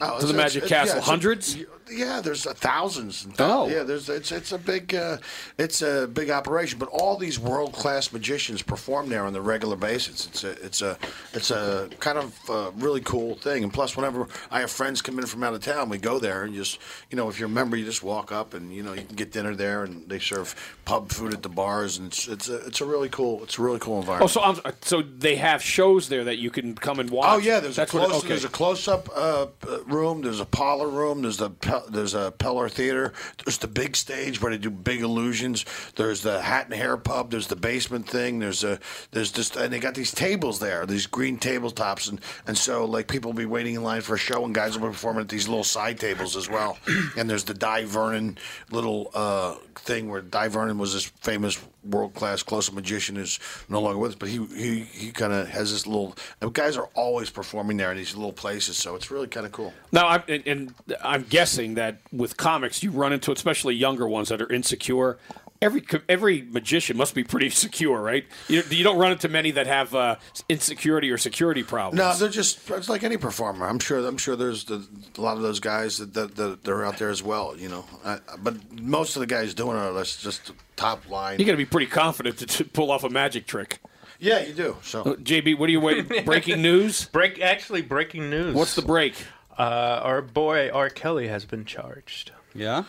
Oh, 0.00 0.20
to 0.20 0.26
the 0.26 0.34
Magic 0.34 0.66
Castle? 0.66 0.96
yeah, 0.96 1.02
Hundreds? 1.02 1.56
Yeah, 1.90 2.20
there's 2.20 2.46
uh, 2.46 2.54
thousands. 2.54 3.24
And 3.24 3.34
Oh. 3.38 3.68
yeah. 3.68 3.82
There's 3.82 4.08
it's 4.08 4.32
it's 4.32 4.52
a 4.52 4.58
big 4.58 4.94
uh, 4.94 5.18
it's 5.58 5.82
a 5.82 6.06
big 6.06 6.30
operation. 6.30 6.78
But 6.78 6.88
all 6.88 7.16
these 7.16 7.38
world 7.38 7.72
class 7.72 8.12
magicians 8.12 8.62
perform 8.62 9.08
there 9.08 9.24
on 9.24 9.32
the 9.32 9.40
regular 9.40 9.76
basis. 9.76 10.26
It's 10.26 10.44
a 10.44 10.50
it's 10.64 10.82
a 10.82 10.98
it's 11.32 11.50
a 11.50 11.88
kind 12.00 12.18
of 12.18 12.38
uh, 12.50 12.70
really 12.76 13.00
cool 13.00 13.34
thing. 13.36 13.62
And 13.64 13.72
plus, 13.72 13.96
whenever 13.96 14.26
I 14.50 14.60
have 14.60 14.70
friends 14.70 15.02
come 15.02 15.18
in 15.18 15.26
from 15.26 15.42
out 15.44 15.54
of 15.54 15.60
town, 15.62 15.88
we 15.88 15.98
go 15.98 16.18
there 16.18 16.44
and 16.44 16.54
just 16.54 16.78
you 17.10 17.16
know 17.16 17.28
if 17.28 17.38
you're 17.38 17.48
a 17.48 17.52
member, 17.52 17.76
you 17.76 17.84
just 17.84 18.02
walk 18.02 18.32
up 18.32 18.54
and 18.54 18.72
you 18.72 18.82
know 18.82 18.92
you 18.92 19.02
can 19.02 19.16
get 19.16 19.32
dinner 19.32 19.54
there, 19.54 19.84
and 19.84 20.08
they 20.08 20.18
serve 20.18 20.54
pub 20.84 21.10
food 21.10 21.32
at 21.34 21.42
the 21.42 21.48
bars, 21.48 21.98
and 21.98 22.08
it's 22.08 22.26
it's 22.28 22.48
a 22.48 22.56
it's 22.66 22.80
a 22.80 22.84
really 22.86 23.08
cool 23.08 23.42
it's 23.42 23.58
a 23.58 23.62
really 23.62 23.78
cool 23.78 23.98
environment. 24.00 24.30
Oh, 24.36 24.40
so 24.40 24.42
I'm, 24.42 24.74
so 24.82 25.02
they 25.02 25.36
have 25.36 25.62
shows 25.62 26.08
there 26.08 26.24
that 26.24 26.36
you 26.38 26.50
can 26.50 26.74
come 26.74 26.98
and 27.00 27.10
watch. 27.10 27.28
Oh 27.30 27.38
yeah, 27.38 27.60
there's 27.60 27.76
That's 27.76 27.92
a 27.94 27.96
what. 27.98 28.08
close, 28.08 28.18
Okay. 28.20 28.28
there's 28.28 28.44
a 28.44 28.48
close-up 28.48 29.08
uh, 29.14 29.46
uh, 29.68 29.84
room. 29.84 30.22
There's 30.22 30.40
a 30.40 30.44
parlor 30.46 30.88
room. 30.88 31.22
There's 31.22 31.36
the 31.36 31.50
there's 31.88 32.14
a 32.14 32.32
Peller 32.38 32.70
Theater. 32.70 33.12
There's 33.44 33.58
the 33.58 33.68
big 33.68 33.96
stage 33.96 34.40
where 34.40 34.50
they 34.50 34.58
do 34.58 34.70
big 34.70 35.00
illusions. 35.02 35.64
There's 35.96 36.22
the 36.22 36.40
Hat 36.40 36.66
and 36.66 36.74
Hare 36.74 36.96
Pub. 36.96 37.30
There's 37.30 37.46
the 37.46 37.56
basement 37.56 38.08
thing. 38.08 38.38
There's 38.38 38.64
a 38.64 38.78
there's 39.10 39.32
just 39.32 39.56
and 39.56 39.72
they 39.72 39.78
got 39.78 39.94
these 39.94 40.12
tables 40.12 40.58
there, 40.58 40.86
these 40.86 41.06
green 41.06 41.38
tabletops, 41.38 42.08
and 42.08 42.20
and 42.46 42.56
so 42.56 42.84
like 42.84 43.08
people 43.08 43.32
will 43.32 43.38
be 43.38 43.46
waiting 43.46 43.74
in 43.74 43.82
line 43.82 44.00
for 44.00 44.14
a 44.14 44.18
show, 44.18 44.44
and 44.44 44.54
guys 44.54 44.78
will 44.78 44.88
be 44.88 44.92
performing 44.92 45.22
at 45.22 45.28
these 45.28 45.48
little 45.48 45.64
side 45.64 45.98
tables 45.98 46.36
as 46.36 46.48
well. 46.48 46.78
and 47.16 47.28
there's 47.28 47.44
the 47.44 47.54
Dai 47.54 47.84
Vernon 47.84 48.38
little 48.70 49.10
uh, 49.14 49.54
thing 49.74 50.08
where 50.08 50.22
Dai 50.22 50.48
Vernon 50.48 50.78
was 50.78 50.94
this 50.94 51.04
famous 51.04 51.58
world 51.90 52.14
class 52.14 52.42
close 52.42 52.70
magician 52.72 53.16
who's 53.16 53.38
no 53.68 53.80
longer 53.80 53.98
with 53.98 54.12
us, 54.12 54.16
but 54.16 54.28
he 54.28 54.44
he, 54.46 54.80
he 54.80 55.10
kind 55.10 55.32
of 55.32 55.48
has 55.48 55.72
this 55.72 55.86
little. 55.86 56.16
Guys 56.52 56.76
are 56.76 56.88
always 56.94 57.30
performing 57.30 57.76
there 57.76 57.90
in 57.90 57.96
these 57.96 58.14
little 58.14 58.32
places, 58.32 58.76
so 58.76 58.94
it's 58.94 59.10
really 59.10 59.26
kind 59.26 59.46
of 59.46 59.52
cool. 59.52 59.72
Now, 59.92 60.08
I'm, 60.08 60.22
and, 60.28 60.46
and 60.46 60.74
I'm 61.02 61.22
guessing 61.22 61.74
that 61.74 62.00
with 62.12 62.36
comics, 62.36 62.82
you 62.82 62.90
run 62.90 63.12
into 63.12 63.32
especially 63.32 63.74
younger 63.74 64.08
ones 64.08 64.28
that 64.28 64.40
are 64.40 64.52
insecure. 64.52 65.18
Every 65.62 65.84
every 66.08 66.42
magician 66.42 66.96
must 66.96 67.14
be 67.14 67.24
pretty 67.24 67.50
secure, 67.64 68.00
right? 68.00 68.24
You, 68.48 68.62
you 68.70 68.84
don't 68.84 68.98
run 68.98 69.12
into 69.12 69.28
many 69.28 69.50
that 69.52 69.66
have 69.66 69.94
uh, 69.94 70.16
insecurity 70.48 71.10
or 71.10 71.18
security 71.18 71.62
problems. 71.62 71.98
No, 71.98 72.14
they're 72.14 72.28
just 72.28 72.68
it's 72.70 72.88
like 72.88 73.02
any 73.02 73.16
performer. 73.16 73.66
I'm 73.66 73.78
sure 73.78 74.06
I'm 74.06 74.18
sure 74.18 74.36
there's 74.36 74.64
the, 74.64 74.86
a 75.16 75.20
lot 75.20 75.36
of 75.36 75.42
those 75.42 75.60
guys 75.60 75.98
that, 75.98 76.12
that, 76.14 76.36
that 76.36 76.64
they're 76.64 76.84
out 76.84 76.98
there 76.98 77.10
as 77.10 77.22
well. 77.22 77.56
You 77.56 77.68
know, 77.68 77.84
I, 78.04 78.18
but 78.38 78.56
most 78.80 79.16
of 79.16 79.20
the 79.20 79.26
guys 79.26 79.54
doing 79.54 79.76
it 79.76 79.80
are 79.80 79.92
just- 79.98 80.20
just 80.20 80.52
top 80.76 81.08
line. 81.08 81.38
you 81.38 81.46
got 81.46 81.52
to 81.52 81.56
be 81.56 81.64
pretty 81.64 81.86
confident 81.86 82.36
to, 82.38 82.46
to 82.46 82.64
pull 82.64 82.90
off 82.90 83.02
a 83.04 83.08
magic 83.08 83.46
trick. 83.46 83.80
Yeah, 84.18 84.40
you 84.42 84.52
do. 84.52 84.76
So, 84.82 85.02
Uh, 85.02 85.14
JB, 85.16 85.58
what 85.58 85.68
are 85.68 85.72
you 85.72 85.80
waiting? 85.80 86.06
Breaking 86.24 86.60
news? 86.62 87.06
Break 87.06 87.40
actually 87.40 87.82
breaking 87.82 88.28
news. 88.30 88.54
What's 88.54 88.74
the 88.74 88.82
break? 88.82 89.14
Uh, 89.58 90.00
our 90.02 90.20
boy 90.22 90.70
R. 90.70 90.90
Kelly 90.90 91.28
has 91.28 91.44
been 91.46 91.64
charged. 91.64 92.32
Yeah. 92.54 92.84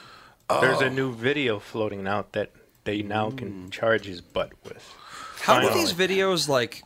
There's 0.49 0.81
Oh. 0.81 0.85
a 0.85 0.89
new 0.89 1.13
video 1.13 1.59
floating 1.59 2.07
out 2.07 2.31
that 2.33 2.51
they 2.87 3.03
now 3.03 3.29
can 3.29 3.69
charge 3.69 4.05
his 4.05 4.21
butt 4.21 4.51
with. 4.63 4.83
How 5.41 5.59
do 5.59 5.67
Finally. 5.67 5.85
these 5.85 5.93
videos 5.93 6.47
like? 6.49 6.81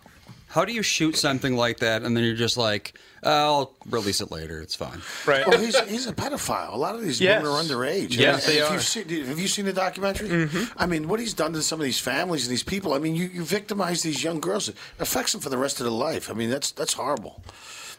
How 0.48 0.66
do 0.66 0.74
you 0.74 0.82
shoot 0.84 1.16
something 1.16 1.56
like 1.56 1.78
that 1.80 2.04
and 2.04 2.18
then 2.18 2.26
you're 2.26 2.36
just 2.36 2.58
like, 2.58 3.00
I'll 3.24 3.74
release 3.90 4.20
it 4.20 4.32
later. 4.32 4.60
It's 4.60 4.76
fine. 4.76 5.00
Right. 5.26 5.48
Well, 5.48 5.58
he's 5.62 5.80
he's 5.88 6.08
a 6.08 6.14
pedophile. 6.14 6.74
A 6.74 6.78
lot 6.78 6.94
of 6.96 7.02
these 7.02 7.22
Yes. 7.22 7.42
women 7.42 7.56
are 7.58 7.64
underage. 7.64 8.18
Yes, 8.18 8.46
And 8.46 8.54
they 8.54 8.60
if 8.60 8.70
are. 8.70 8.74
You've 8.74 8.84
seen, 8.84 9.08
have 9.28 9.40
you 9.40 9.48
seen 9.48 9.64
the 9.64 9.72
documentary? 9.72 10.28
Mm-hmm. 10.28 10.74
I 10.78 10.88
mean, 10.88 11.08
what 11.08 11.22
he's 11.22 11.34
done 11.34 11.54
to 11.54 11.62
some 11.62 11.80
of 11.80 11.86
these 11.86 12.00
families 12.02 12.46
and 12.46 12.52
these 12.52 12.64
people. 12.64 12.94
I 12.94 13.00
mean, 13.00 13.16
you, 13.16 13.28
you 13.28 13.46
victimize 13.46 14.02
these 14.02 14.22
young 14.26 14.42
girls. 14.42 14.68
It 14.68 14.76
affects 15.00 15.32
them 15.32 15.40
for 15.40 15.50
the 15.50 15.58
rest 15.58 15.80
of 15.80 15.86
their 15.86 15.94
life. 16.10 16.30
I 16.30 16.34
mean, 16.34 16.50
that's 16.50 16.72
that's 16.72 16.94
horrible. 16.94 17.42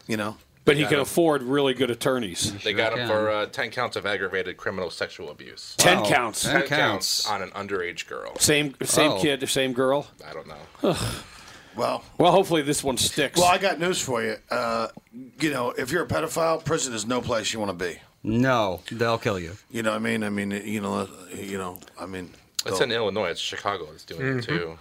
You 0.06 0.18
know. 0.18 0.36
But 0.64 0.76
he 0.76 0.84
can 0.86 1.00
afford 1.00 1.42
really 1.42 1.74
good 1.74 1.90
attorneys. 1.90 2.52
They 2.62 2.72
got 2.72 2.96
him 2.96 3.08
for 3.08 3.28
uh, 3.30 3.46
10 3.46 3.70
counts 3.70 3.96
of 3.96 4.06
aggravated 4.06 4.56
criminal 4.56 4.90
sexual 4.90 5.30
abuse. 5.30 5.74
Ten 5.76 5.98
Wow. 6.00 6.08
counts. 6.08 6.42
Ten 6.44 6.60
10 6.60 6.68
counts. 6.68 7.26
on 7.26 7.42
an 7.42 7.50
underage 7.50 8.06
girl. 8.06 8.36
Same 8.38 8.74
same 8.82 9.12
Oh. 9.12 9.20
kid, 9.20 9.48
same 9.48 9.72
girl. 9.72 10.06
I 10.24 10.32
don't 10.32 10.46
know. 10.46 10.96
Well, 11.74 12.04
Well, 12.18 12.30
hopefully 12.32 12.62
this 12.62 12.84
one 12.84 12.96
sticks. 12.98 13.40
well, 13.40 13.48
I 13.48 13.58
got 13.58 13.80
news 13.80 14.00
for 14.00 14.22
you. 14.22 14.36
Uh, 14.50 14.88
you 15.40 15.50
know, 15.50 15.70
if 15.70 15.90
you're 15.90 16.04
a 16.04 16.06
pedophile, 16.08 16.62
prison 16.64 16.92
is 16.94 17.06
no 17.06 17.20
place 17.22 17.52
you 17.52 17.58
want 17.60 17.76
to 17.76 17.84
be. 17.84 17.98
No, 18.22 18.82
they'll 18.92 19.18
kill 19.18 19.38
you. 19.40 19.56
You 19.70 19.82
know 19.82 19.90
what 19.90 19.96
I 19.96 20.00
mean? 20.00 20.22
I 20.22 20.28
mean, 20.28 20.50
you 20.52 20.80
know, 20.80 21.08
you 21.34 21.58
know, 21.58 21.80
I 21.98 22.06
mean, 22.06 22.30
It's 22.66 22.80
in 22.80 22.92
Illinois. 22.92 23.30
It's 23.30 23.40
Chicago 23.40 23.86
that's 23.90 24.04
doing 24.04 24.38
it 24.38 24.44
too. 24.44 24.78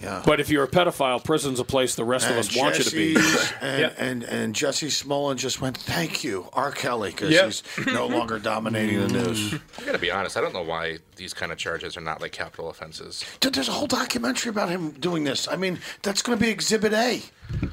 Yeah. 0.00 0.22
but 0.24 0.40
if 0.40 0.48
you're 0.48 0.64
a 0.64 0.68
pedophile, 0.68 1.22
prison's 1.22 1.60
a 1.60 1.64
place 1.64 1.94
the 1.94 2.04
rest 2.06 2.30
of 2.30 2.36
us 2.38 2.56
want 2.56 2.78
you 2.78 2.84
to 2.84 2.90
be. 2.96 3.16
And, 3.60 3.80
Yep. 3.80 3.94
and 3.98 4.22
and 4.24 4.54
Jussie 4.54 4.90
Smollett 4.90 5.36
just 5.36 5.60
went, 5.60 5.76
"Thank 5.76 6.24
you, 6.24 6.48
R. 6.54 6.70
Kelly," 6.72 7.10
because 7.10 7.30
Yep. 7.30 7.44
he's 7.44 7.62
no 7.86 8.06
longer 8.06 8.38
dominating 8.38 8.98
the 9.00 9.08
news. 9.08 9.54
I 9.78 9.84
gotta 9.84 9.98
be 9.98 10.10
honest. 10.10 10.36
I 10.38 10.40
don't 10.40 10.54
know 10.54 10.62
why 10.62 10.98
these 11.16 11.34
kind 11.34 11.52
of 11.52 11.58
charges 11.58 11.96
are 11.98 12.00
not 12.00 12.22
like 12.22 12.32
capital 12.32 12.70
offenses. 12.70 13.22
Dude, 13.40 13.52
there's 13.54 13.68
a 13.68 13.72
whole 13.72 13.86
documentary 13.86 14.48
about 14.48 14.70
him 14.70 14.92
doing 14.92 15.24
this. 15.24 15.46
I 15.48 15.56
mean, 15.56 15.78
that's 16.02 16.22
going 16.22 16.38
to 16.38 16.42
be 16.42 16.50
Exhibit 16.50 16.94
A. 16.94 17.20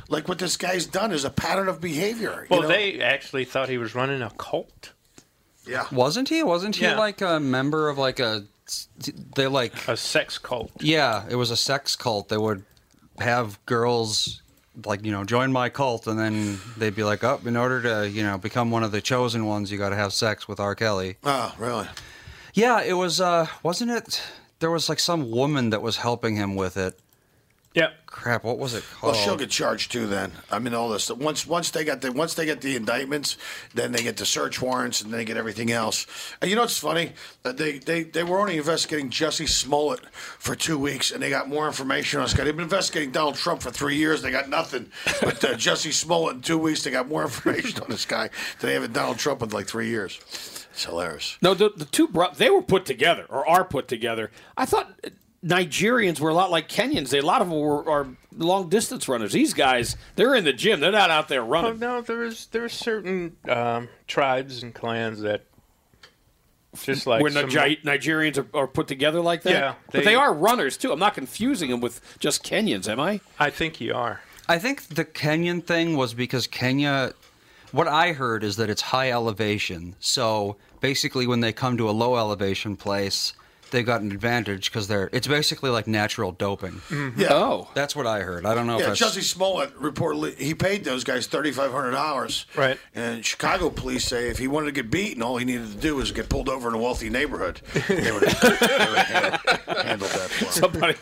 Like 0.09 0.27
what 0.27 0.39
this 0.39 0.57
guy's 0.57 0.85
done 0.85 1.13
is 1.13 1.23
a 1.23 1.29
pattern 1.29 1.69
of 1.69 1.79
behavior. 1.79 2.41
you 2.41 2.47
Well, 2.49 2.63
know? 2.63 2.67
they 2.67 2.99
actually 2.99 3.45
thought 3.45 3.69
he 3.69 3.77
was 3.77 3.95
running 3.95 4.21
a 4.21 4.31
cult. 4.31 4.91
yeah. 5.65 5.85
Wasn't 5.93 6.27
he? 6.27 6.43
Wasn't 6.43 6.75
he 6.75 6.83
Yeah. 6.83 6.97
like 6.99 7.21
a 7.21 7.39
member 7.39 7.87
of 7.87 7.97
like 7.97 8.19
a? 8.19 8.43
They 9.35 9.47
like 9.47 9.87
A 9.87 9.95
sex 9.97 10.37
cult. 10.37 10.71
yeah, 10.79 11.25
it 11.29 11.35
was 11.35 11.51
a 11.51 11.57
sex 11.57 11.95
cult. 11.95 12.29
They 12.29 12.37
would 12.37 12.63
have 13.19 13.63
girls 13.65 14.41
like 14.85 15.03
you 15.03 15.11
know 15.11 15.23
join 15.23 15.51
my 15.51 15.69
cult, 15.69 16.05
and 16.07 16.19
then 16.19 16.59
they'd 16.77 16.95
be 16.95 17.03
like, 17.03 17.23
oh, 17.23 17.39
in 17.45 17.57
order 17.57 17.81
to 17.81 18.09
you 18.09 18.23
know 18.23 18.37
become 18.37 18.69
one 18.71 18.83
of 18.83 18.91
the 18.91 19.01
chosen 19.01 19.45
ones, 19.45 19.71
you 19.71 19.77
got 19.77 19.89
to 19.89 19.95
have 19.95 20.13
sex 20.13 20.47
with 20.47 20.59
R. 20.59 20.75
Kelly. 20.75 21.17
Oh, 21.23 21.53
really? 21.57 21.87
Yeah, 22.53 22.81
it 22.83 22.93
was. 22.93 23.19
uh 23.21 23.47
Wasn't 23.63 23.91
it? 23.91 24.21
There 24.59 24.71
was 24.71 24.89
like 24.89 24.99
some 24.99 25.29
woman 25.31 25.69
that 25.69 25.81
was 25.81 25.97
helping 25.97 26.35
him 26.35 26.55
with 26.55 26.77
it. 26.77 26.99
Yep. 27.77 28.07
Crap. 28.07 28.43
What 28.43 28.57
was 28.57 28.73
it 28.73 28.83
Well, 29.03 29.13
she'll 29.13 29.35
get 29.35 29.51
charged 29.51 29.91
too. 29.91 30.07
Then 30.07 30.31
I 30.51 30.57
mean, 30.57 30.73
all 30.73 30.89
this. 30.89 31.11
Once 31.11 31.45
once 31.45 31.69
they 31.69 31.83
got 31.83 32.01
the 32.01 32.11
once 32.11 32.33
they 32.33 32.43
get 32.47 32.61
the 32.61 32.75
indictments, 32.75 33.37
then 33.75 33.91
they 33.91 34.01
get 34.01 34.17
the 34.17 34.25
search 34.25 34.59
warrants, 34.59 35.01
and 35.01 35.13
they 35.13 35.23
get 35.23 35.37
everything 35.37 35.71
else. 35.71 36.07
And 36.41 36.49
you 36.49 36.55
know 36.55 36.63
what's 36.63 36.79
funny? 36.79 37.11
Uh, 37.45 37.51
they 37.51 37.77
they 37.77 38.01
they 38.01 38.23
were 38.23 38.39
only 38.39 38.57
investigating 38.57 39.11
Jussie 39.11 39.47
Smollett 39.47 39.99
for 40.39 40.55
two 40.55 40.79
weeks, 40.79 41.11
and 41.11 41.21
they 41.21 41.29
got 41.29 41.49
more 41.49 41.67
information 41.67 42.19
on 42.19 42.25
this 42.25 42.33
guy. 42.33 42.45
They've 42.45 42.55
been 42.55 42.63
investigating 42.63 43.11
Donald 43.11 43.35
Trump 43.35 43.61
for 43.61 43.69
three 43.69 43.97
years. 43.97 44.23
They 44.23 44.31
got 44.31 44.49
nothing. 44.49 44.89
But 45.21 45.43
uh, 45.45 45.53
Jussie 45.53 45.93
Smollett 45.93 46.37
in 46.37 46.41
two 46.41 46.57
weeks, 46.57 46.83
they 46.83 46.89
got 46.89 47.07
more 47.07 47.21
information 47.29 47.79
on 47.83 47.91
this 47.91 48.07
guy 48.07 48.31
than 48.59 48.69
they 48.69 48.73
have 48.73 48.85
in 48.85 48.91
Donald 48.91 49.19
Trump 49.19 49.43
in 49.43 49.49
like 49.49 49.67
three 49.67 49.89
years. 49.89 50.19
It's 50.71 50.85
hilarious. 50.85 51.37
No, 51.43 51.53
the, 51.53 51.69
the 51.75 51.85
two 51.85 52.07
bro- 52.07 52.33
they 52.35 52.49
were 52.49 52.63
put 52.63 52.85
together 52.85 53.27
or 53.29 53.47
are 53.47 53.63
put 53.63 53.87
together. 53.87 54.31
I 54.55 54.65
thought 54.65 54.99
Nigerians 55.47 56.19
were 56.19 56.29
a 56.29 56.33
lot 56.33 56.51
like 56.51 56.67
Kenyans. 56.69 57.09
They, 57.09 57.19
a 57.19 57.25
lot 57.25 57.41
of 57.41 57.49
them 57.49 57.57
were 57.59 57.89
are 57.89 58.07
long 58.35 58.69
distance 58.69 59.07
runners. 59.07 59.31
These 59.33 59.53
guys, 59.53 59.95
they're 60.15 60.35
in 60.35 60.43
the 60.43 60.53
gym. 60.53 60.79
They're 60.79 60.91
not 60.91 61.09
out 61.09 61.27
there 61.29 61.41
Oh, 61.41 61.47
running. 61.47 61.79
no, 61.79 62.01
there's 62.01 62.47
there's 62.47 62.73
certain 62.73 63.37
um, 63.49 63.87
tribes 64.07 64.61
and 64.63 64.73
clans 64.73 65.21
that 65.21 65.43
just 66.83 67.07
like 67.07 67.21
Where 67.23 67.31
some- 67.31 67.49
Nigerians 67.49 68.37
are, 68.37 68.47
are 68.57 68.67
put 68.67 68.87
together 68.87 69.21
like 69.21 69.43
that. 69.43 69.53
Yeah, 69.53 69.73
but 69.87 69.99
they- 70.03 70.11
they 70.11 70.15
are 70.15 70.33
runners 70.33 70.77
too. 70.77 70.91
I'm 70.91 70.99
not 70.99 71.13
confusing 71.15 71.71
them 71.71 71.81
with 71.81 72.01
just 72.19 72.43
Kenyans, 72.43 72.87
am 72.87 72.99
I? 72.99 73.19
I 73.39 73.49
think 73.49 73.81
you 73.81 73.93
are. 73.93 74.21
I 74.49 74.59
think 74.59 74.83
the 74.89 75.03
Kenyan 75.05 75.63
thing 75.63 75.95
was 75.97 76.13
because 76.13 76.47
Kenya. 76.47 77.13
What 77.73 77.87
I 77.89 78.13
heard 78.13 78.45
is 78.45 78.55
that 78.55 78.69
it's 78.69 78.81
high 78.81 79.11
elevation. 79.11 79.95
So 79.99 80.55
basically, 80.79 81.27
when 81.27 81.41
they 81.41 81.51
come 81.51 81.75
to 81.77 81.89
a 81.89 81.91
low 81.91 82.15
elevation 82.15 82.77
place, 82.77 83.33
they've 83.71 83.85
got 83.85 84.01
an 84.01 84.11
advantage 84.11 84.69
because 84.71 84.87
they're. 84.87 85.09
It's 85.13 85.27
basically 85.27 85.69
like 85.69 85.87
natural 85.87 86.31
doping. 86.31 86.73
Mm-hmm. 86.89 87.19
Yeah. 87.21 87.27
Oh, 87.33 87.69
That's 87.73 87.95
what 87.95 88.05
I 88.07 88.21
heard. 88.21 88.45
I 88.45 88.53
don't 88.55 88.67
know 88.67 88.79
Yeah, 88.79 88.91
if 88.91 88.99
that's. 88.99 89.17
Jussie 89.17 89.23
Smollett 89.23 89.73
reportedly 89.79 90.37
he 90.37 90.53
paid 90.53 90.83
those 90.83 91.03
guys 91.03 91.27
thirty 91.27 91.51
five 91.51 91.71
hundred 91.71 91.91
dollars. 91.91 92.45
Right. 92.55 92.77
And 92.95 93.25
Chicago 93.25 93.69
police 93.69 94.05
say 94.05 94.29
if 94.29 94.37
he 94.37 94.47
wanted 94.47 94.67
to 94.67 94.71
get 94.71 94.89
beaten, 94.91 95.21
all 95.23 95.37
he 95.37 95.45
needed 95.45 95.71
to 95.71 95.77
do 95.77 95.95
was 95.95 96.11
get 96.11 96.29
pulled 96.29 96.49
over 96.49 96.67
in 96.69 96.75
a 96.75 96.77
wealthy 96.77 97.09
neighborhood. 97.09 97.61
They 97.87 98.11
would 98.11 98.23
have, 98.23 98.59
they 98.59 98.67
would 98.67 98.97
have 98.97 99.07
handled, 99.07 99.77
handled 99.85 100.11
that 100.11 100.29
for 100.29 100.45
him. 100.45 100.51
somebody. 100.51 100.95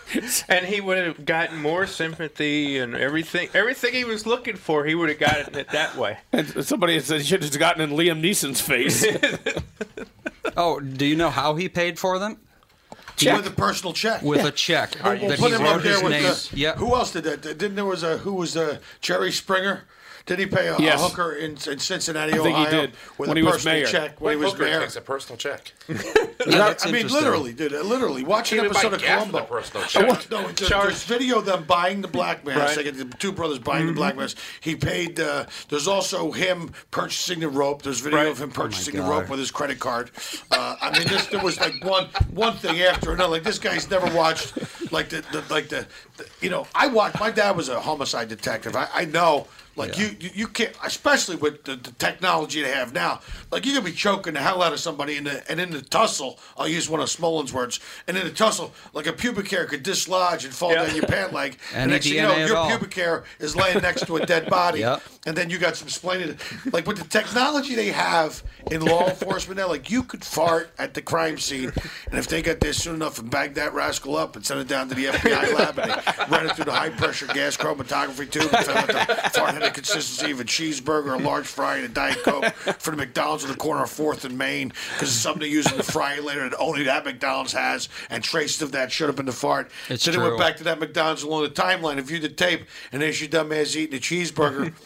And 0.49 0.65
he 0.65 0.81
would 0.81 0.97
have 0.97 1.25
gotten 1.25 1.61
more 1.61 1.87
sympathy 1.87 2.77
and 2.77 2.95
everything. 2.95 3.49
Everything 3.53 3.93
he 3.93 4.03
was 4.05 4.25
looking 4.25 4.55
for, 4.55 4.85
he 4.85 4.95
would 4.95 5.09
have 5.09 5.19
gotten 5.19 5.55
it 5.55 5.69
that 5.69 5.95
way. 5.97 6.17
and 6.31 6.65
somebody 6.65 6.99
said 6.99 7.21
he 7.21 7.27
should 7.27 7.43
have 7.43 7.57
gotten 7.59 7.81
in 7.81 7.91
Liam 7.97 8.21
Neeson's 8.21 8.61
face. 8.61 9.05
Oh, 10.57 10.79
do 10.79 11.05
you 11.05 11.15
know 11.15 11.29
how 11.31 11.55
he 11.55 11.67
paid 11.67 11.99
for 11.99 12.17
them? 12.19 12.37
With 13.23 13.47
a 13.47 13.51
personal 13.51 13.93
check. 13.93 14.21
With 14.21 14.43
a 14.45 14.51
check 14.51 14.95
We'll, 15.03 15.17
we'll 15.19 15.29
that 15.29 15.39
put 15.39 15.49
he 15.49 15.55
him 15.55 15.61
wrote 15.63 15.75
up 15.77 15.81
there 15.83 15.93
his 15.93 16.03
with 16.03 16.11
name. 16.11 16.23
the. 16.23 16.49
yeah. 16.53 16.75
Who 16.75 16.93
else 16.95 17.11
did 17.11 17.23
that? 17.25 17.41
Didn't 17.41 17.75
there 17.75 17.85
was 17.85 18.03
a 18.03 18.17
who 18.17 18.33
was 18.33 18.55
uh, 18.57 18.79
Jerry 19.01 19.31
Springer? 19.31 19.83
Did 20.25 20.39
he 20.39 20.47
pay 20.47 20.67
a, 20.69 20.77
Yes. 20.79 20.99
a 20.99 21.07
hooker 21.07 21.33
in, 21.33 21.51
in 21.51 21.77
Cincinnati, 21.77 22.33
I 22.33 22.37
think 22.37 22.57
he 22.57 22.63
Ohio, 22.65 22.71
did, 22.71 22.91
with 23.19 23.29
when 23.29 23.37
a 23.37 23.39
he 23.39 23.43
was 23.43 23.53
personal 23.57 23.75
mayor. 23.77 23.85
check 23.85 24.19
when 24.21 24.37
he 24.39 24.43
was 24.43 24.57
mayor? 24.57 24.79
takes 24.79 24.95
a 24.95 25.01
personal 25.01 25.37
check. 25.37 25.71
Yeah, 26.47 26.75
I- 26.83 26.91
mean, 26.91 27.07
literally, 27.07 27.53
dude. 27.53 27.71
Literally, 27.71 28.23
watch 28.23 28.51
an 28.51 28.59
Can't 28.59 28.65
even 28.65 28.73
buy 28.73 28.79
episode 28.81 28.93
of 28.93 29.01
Columbo. 29.01 29.37
a 29.39 29.43
personal 29.45 29.83
I 29.83 29.87
check. 29.87 30.07
watched- 30.09 30.31
no, 30.31 30.47
it's 30.47 30.61
a- 30.61 30.65
there's 30.69 31.03
video 31.03 31.39
of 31.39 31.45
them 31.45 31.63
buying 31.63 32.01
the 32.01 32.07
black 32.07 32.45
mass. 32.45 32.57
Right. 32.57 32.75
They 32.75 32.83
get 32.83 32.97
the 32.97 33.05
two 33.17 33.31
brothers 33.31 33.57
buying 33.59 33.87
the 33.87 33.93
black 33.93 34.15
mass. 34.15 34.35
He 34.61 34.75
paid. 34.75 35.19
Uh, 35.19 35.45
there's 35.69 35.87
also 35.87 36.31
him 36.31 36.71
purchasing 36.91 37.39
the 37.39 37.47
rope. 37.49 37.81
There's 37.81 37.99
video 37.99 38.19
Right. 38.19 38.27
of 38.27 38.39
him 38.41 38.51
purchasing 38.51 38.95
the 38.95 39.01
rope 39.03 39.29
with 39.29 39.39
his 39.39 39.49
credit 39.51 39.79
card. 39.79 40.11
Uh, 40.51 40.75
I 40.81 40.97
mean, 40.97 41.07
this 41.07 41.25
there 41.27 41.43
was 41.43 41.59
like 41.59 41.83
one 41.83 42.05
one 42.31 42.57
thing 42.57 42.81
after 42.81 43.11
another. 43.13 43.31
Like 43.31 43.43
this 43.43 43.57
guy's 43.59 43.89
never 43.89 44.13
watched 44.15 44.53
like 44.91 45.09
the, 45.09 45.23
the 45.31 45.43
like 45.49 45.69
the, 45.69 45.87
the 46.17 46.27
you 46.41 46.49
know. 46.51 46.67
I 46.75 46.87
watched. 46.87 47.19
My 47.19 47.31
dad 47.31 47.55
was 47.57 47.69
a 47.69 47.79
homicide 47.79 48.27
detective. 48.29 48.75
I, 48.75 48.87
I 48.93 49.05
know. 49.05 49.47
Like 49.77 49.97
you, 49.97 50.15
you, 50.19 50.29
you 50.33 50.47
can't, 50.47 50.71
especially 50.83 51.35
with 51.35 51.63
the, 51.65 51.75
the 51.75 51.91
technology 51.93 52.61
they 52.61 52.71
have 52.71 52.93
now. 52.93 53.19
Like 53.51 53.65
you 53.65 53.73
could 53.73 53.83
be 53.83 53.91
choking 53.91 54.33
the 54.33 54.39
hell 54.39 54.61
out 54.63 54.71
of 54.73 54.79
somebody, 54.79 55.17
in 55.17 55.25
the, 55.25 55.49
and 55.51 55.59
in 55.59 55.69
the 55.71 55.81
tussle, 55.81 56.39
I'll 56.57 56.67
use 56.67 56.89
one 56.89 57.01
of 57.01 57.09
Smollett's 57.09 57.51
words. 57.53 57.79
And 58.07 58.17
in 58.17 58.23
the 58.25 58.31
tussle, 58.31 58.73
like 58.93 59.05
a 59.07 59.13
pubic 59.13 59.49
hair 59.49 59.65
could 59.65 59.83
dislodge 59.83 60.45
and 60.45 60.53
fall 60.53 60.71
Yeah. 60.71 60.85
down 60.85 60.95
your 60.95 61.05
pant 61.07 61.33
leg. 61.33 61.57
and 61.75 61.91
next 61.91 62.05
you 62.05 62.21
know, 62.21 62.35
your 62.37 62.55
all. 62.55 62.69
pubic 62.69 62.93
hair 62.93 63.25
is 63.39 63.55
laying 63.55 63.81
next 63.81 64.05
to 64.07 64.15
a 64.17 64.25
dead 64.25 64.49
body. 64.49 64.79
Yep. 64.79 65.01
And 65.27 65.35
then 65.35 65.49
you 65.49 65.57
got 65.57 65.75
some 65.75 65.87
splaining. 65.89 66.37
Like 66.71 66.87
with 66.87 66.97
the 66.97 67.07
technology 67.07 67.75
they 67.75 67.87
have 67.91 68.43
in 68.71 68.81
law 68.85 69.07
enforcement 69.09 69.57
now, 69.59 69.67
like 69.67 69.89
you 69.91 70.03
could 70.03 70.23
fart 70.23 70.69
at 70.77 70.93
the 70.93 71.01
crime 71.01 71.37
scene, 71.37 71.71
and 72.09 72.17
if 72.19 72.27
they 72.27 72.41
got 72.41 72.59
there 72.59 72.73
soon 72.73 72.95
enough 72.95 73.19
and 73.19 73.29
bag 73.29 73.55
that 73.55 73.73
rascal 73.73 74.15
up 74.15 74.35
and 74.35 74.45
send 74.45 74.61
it 74.61 74.67
down 74.67 74.87
to 74.89 74.95
the 74.95 75.05
FBI 75.05 75.53
lab 75.53 75.79
and 75.79 75.91
they 75.91 76.25
run 76.35 76.45
it 76.45 76.55
through 76.55 76.65
the 76.65 76.71
high 76.71 76.89
pressure 76.89 77.27
gas 77.27 77.57
chromatography 77.57 78.29
tube 78.29 78.43
and 78.53 78.65
found 78.65 78.89
out 78.91 79.07
the 79.07 79.29
fart 79.31 79.55
had 79.65 79.71
a 79.71 79.75
consistency 79.75 80.31
of 80.31 80.39
a 80.39 80.43
cheeseburger, 80.43 81.13
a 81.19 81.23
large 81.23 81.45
fry, 81.45 81.77
and 81.77 81.85
a 81.85 81.89
Diet 81.89 82.23
Coke 82.23 82.45
for 82.53 82.91
the 82.91 82.97
McDonald's 82.97 83.43
on 83.43 83.51
the 83.51 83.57
corner 83.57 83.83
of 83.83 83.89
4th 83.89 84.23
and 84.25 84.37
Main 84.37 84.69
because 84.93 85.09
it's 85.09 85.11
something 85.17 85.41
they 85.41 85.47
use 85.49 85.69
in 85.71 85.77
the 85.77 85.83
fryer 85.83 86.21
later 86.21 86.47
that 86.49 86.57
only 86.59 86.83
that 86.83 87.05
McDonald's 87.05 87.53
has, 87.53 87.89
and 88.09 88.23
traces 88.23 88.61
of 88.61 88.71
that 88.71 88.91
should 88.91 89.07
have 89.07 89.15
been 89.15 89.25
the 89.25 89.31
fart. 89.31 89.71
It's 89.89 90.05
then 90.05 90.15
they 90.15 90.21
went 90.21 90.37
back 90.39 90.57
to 90.57 90.63
that 90.65 90.79
McDonald's 90.79 91.23
along 91.23 91.43
the 91.43 91.49
timeline 91.49 91.97
and 91.97 92.05
viewed 92.05 92.21
the 92.21 92.29
tape, 92.29 92.61
and 92.91 93.01
there's 93.01 93.19
your 93.19 93.29
dumbass 93.29 93.75
eating 93.75 93.97
a 93.97 94.01
cheeseburger. 94.01 94.73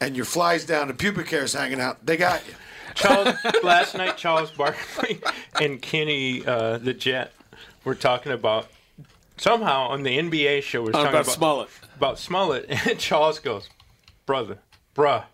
And 0.00 0.16
your 0.16 0.24
flies 0.24 0.64
down, 0.64 0.88
the 0.88 0.94
pubic 0.94 1.28
hair's 1.28 1.52
hanging 1.52 1.80
out. 1.80 2.04
They 2.04 2.16
got 2.16 2.44
you. 2.48 2.54
Charles, 2.96 3.36
last 3.62 3.94
night, 3.94 4.16
Charles 4.16 4.50
Barkley 4.50 5.20
and 5.60 5.80
Kenny 5.80 6.44
uh, 6.44 6.78
the 6.78 6.92
Jet 6.92 7.32
were 7.84 7.94
talking 7.94 8.32
about 8.32 8.66
somehow 9.36 9.86
on 9.88 10.02
the 10.02 10.18
NBA 10.18 10.62
show 10.64 10.82
was 10.82 10.88
Oh, 10.90 11.04
talking 11.04 11.08
about 11.10 11.22
about 11.22 11.32
Smollett. 11.34 11.68
About 11.96 12.18
Smollett, 12.18 12.66
and 12.88 12.98
Charles 12.98 13.38
goes, 13.38 13.68
"Brother, 14.32 14.58
bruh, 14.96 15.24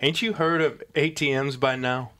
ain't 0.00 0.22
you 0.22 0.34
heard 0.34 0.60
of 0.62 0.80
ATMs 0.94 1.58
by 1.58 1.74
now? 1.74 2.12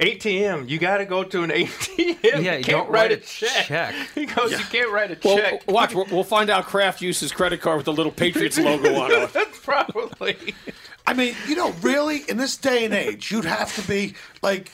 ATM, 0.00 0.68
you 0.68 0.78
got 0.78 0.96
to 0.98 1.04
go 1.04 1.22
to 1.22 1.42
an 1.44 1.50
ATM. 1.52 2.16
Yeah, 2.22 2.38
you 2.38 2.58
you 2.58 2.64
can't 2.64 2.66
don't 2.66 2.90
write, 2.90 3.10
write 3.10 3.12
a 3.12 3.14
a 3.14 3.20
check. 3.20 3.66
check. 3.66 3.94
He 4.16 4.26
goes, 4.26 4.50
you 4.50 4.58
can't 4.58 4.90
write 4.90 5.12
a 5.12 5.18
Well, 5.24 5.36
check. 5.36 5.62
watch. 5.70 5.94
We'll, 5.94 6.06
we'll 6.10 6.24
find 6.24 6.50
out 6.50 6.66
Kraft 6.66 7.00
used 7.02 7.20
his 7.20 7.30
credit 7.30 7.60
card 7.60 7.76
with 7.76 7.86
the 7.86 7.92
little 7.92 8.10
Patriots 8.10 8.58
logo 8.58 8.94
on 8.96 9.10
it. 9.12 9.30
Probably. 9.62 10.36
I 11.06 11.14
mean, 11.14 11.34
you 11.46 11.54
know, 11.54 11.70
really, 11.82 12.22
in 12.28 12.36
this 12.36 12.56
day 12.56 12.84
and 12.84 12.92
age, 12.94 13.30
you'd 13.30 13.44
have 13.44 13.72
to 13.76 13.88
be 13.88 14.14
like 14.42 14.70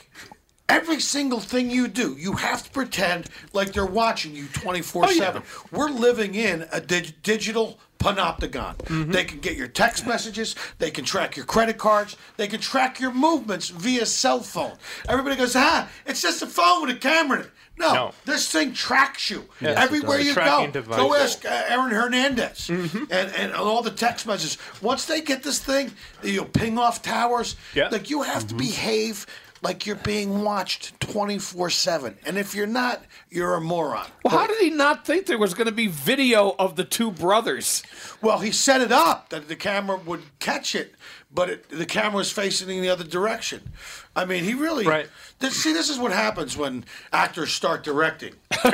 every 0.69 1.01
single 1.01 1.41
thing 1.41 1.71
you 1.71 1.89
do, 1.89 2.17
you 2.19 2.33
have 2.35 2.63
to 2.65 2.71
pretend 2.71 3.29
like 3.53 3.73
they're 3.73 3.85
watching 3.87 4.35
you 4.35 4.47
24 4.49 5.09
7. 5.09 5.43
We're 5.71 5.91
living 5.91 6.35
in 6.35 6.67
a 6.73 6.81
dig- 6.81 7.23
digital 7.23 7.79
panopticon. 7.99 9.13
They 9.13 9.25
can 9.25 9.39
get 9.41 9.57
your 9.57 9.69
text 9.69 10.07
messages, 10.07 10.55
they 10.79 10.91
can 10.91 11.05
track 11.05 11.37
your 11.37 11.47
credit 11.47 11.79
cards, 11.79 12.17
they 12.37 12.47
can 12.49 12.61
track 12.61 13.01
your 13.01 13.13
movements 13.13 13.69
via 13.71 14.05
cell 14.07 14.41
phone. 14.41 14.77
Everybody 15.09 15.37
goes, 15.37 15.57
ah, 15.57 15.89
it's 16.07 16.21
just 16.23 16.43
a 16.43 16.47
phone 16.47 16.87
with 16.87 16.97
a 16.97 16.99
camera 16.99 17.39
in 17.41 17.45
it. 17.47 17.51
No, 17.77 17.93
No. 17.93 18.13
this 18.25 18.49
thing 18.53 18.73
tracks 18.73 19.31
you 19.31 19.47
Yes, 19.61 19.77
everywhere 19.77 20.21
you 20.21 20.33
go. 20.35 20.69
device. 20.71 20.97
Go 20.97 21.13
ask 21.15 21.45
uh, 21.45 21.63
Aaron 21.69 21.91
Hernandez 21.91 22.69
Mm-hmm. 22.69 23.05
and, 23.11 23.33
and 23.35 23.53
all 23.53 23.83
the 23.83 23.91
text 23.91 24.27
messages. 24.29 24.59
Once 24.81 25.07
they 25.07 25.21
get 25.21 25.43
this 25.43 25.59
thing, 25.59 25.91
you'll 26.23 26.45
ping 26.45 26.79
off 26.79 27.03
towers. 27.03 27.57
Yeah. 27.75 27.89
Like 27.89 28.11
you 28.11 28.23
have 28.23 28.47
to 28.49 28.55
behave 28.55 29.27
like 29.65 29.87
you're 29.87 29.97
being 29.97 30.43
watched 30.43 31.01
24 31.01 31.71
7. 31.71 32.17
And 32.27 32.39
if 32.39 32.55
you're 32.55 32.67
not, 32.67 33.03
you're 33.31 33.55
a 33.55 33.61
moron. 33.61 34.07
Well, 34.23 34.39
how 34.39 34.47
did 34.47 34.59
he 34.59 34.71
not 34.71 35.07
think 35.07 35.27
there 35.27 35.39
was 35.39 35.55
going 35.55 35.67
to 35.67 35.73
be 35.73 35.87
video 35.87 36.55
of 36.59 36.77
the 36.77 36.85
two 36.85 37.11
brothers? 37.11 37.83
Well, 38.21 38.39
he 38.39 38.53
set 38.53 38.83
it 38.83 38.93
up 38.93 39.31
that 39.31 39.49
the 39.49 39.57
camera 39.57 39.97
would 39.97 40.23
catch 40.39 40.75
it, 40.75 40.95
but 41.33 41.49
it, 41.51 41.69
the 41.71 41.87
camera 41.87 42.19
was 42.19 42.31
facing 42.31 42.69
in 42.69 42.83
the 42.83 42.91
other 42.91 43.05
direction. 43.05 43.73
I 44.15 44.27
mean, 44.27 44.45
he 44.45 44.55
really. 44.55 44.87
Right. 44.87 45.09
This, 45.39 45.57
see, 45.57 45.73
this 45.73 45.89
is 45.89 45.99
what 45.99 46.13
happens 46.13 46.57
when 46.57 46.85
actors 47.13 47.51
start 47.51 47.83
directing. 47.83 48.35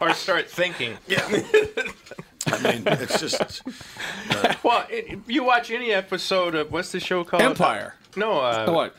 or 0.00 0.12
start 0.12 0.50
thinking. 0.50 0.98
Yeah. 1.06 1.24
I 2.46 2.60
mean, 2.62 2.82
it's 2.86 3.18
just. 3.20 3.62
Well, 4.62 4.86
it, 4.90 5.18
you 5.26 5.44
watch 5.44 5.70
any 5.70 5.92
episode 5.92 6.54
of 6.54 6.70
what's 6.72 6.92
the 6.92 7.00
show 7.00 7.24
called? 7.24 7.42
Empire. 7.42 7.94
No, 8.16 8.40
uh, 8.40 8.70
What? 8.70 8.96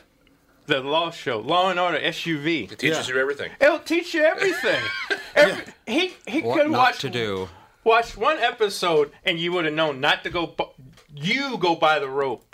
The 0.66 0.80
Law 0.80 1.10
Show, 1.10 1.38
Law 1.40 1.70
and 1.70 1.78
Order 1.78 1.98
SUV. 1.98 2.70
It 2.72 2.78
teaches 2.78 3.08
you 3.08 3.18
everything. 3.18 3.50
It'll 3.60 3.78
teach 3.78 4.14
you 4.14 4.22
everything. 4.22 4.82
Every, 5.34 5.64
He 5.86 6.14
he 6.26 6.40
What 6.42 6.56
could 6.58 6.70
not 6.70 6.78
watch 6.78 6.98
to 7.00 7.10
do. 7.10 7.48
watch 7.84 8.16
one 8.16 8.38
episode 8.38 9.12
and 9.24 9.38
you 9.38 9.52
would 9.52 9.64
have 9.66 9.74
known 9.74 10.00
not 10.00 10.24
to 10.24 10.30
go. 10.30 10.46
bu- 10.46 10.64
You 11.14 11.58
go 11.58 11.74
by 11.76 11.98
the 11.98 12.08
rope, 12.08 12.45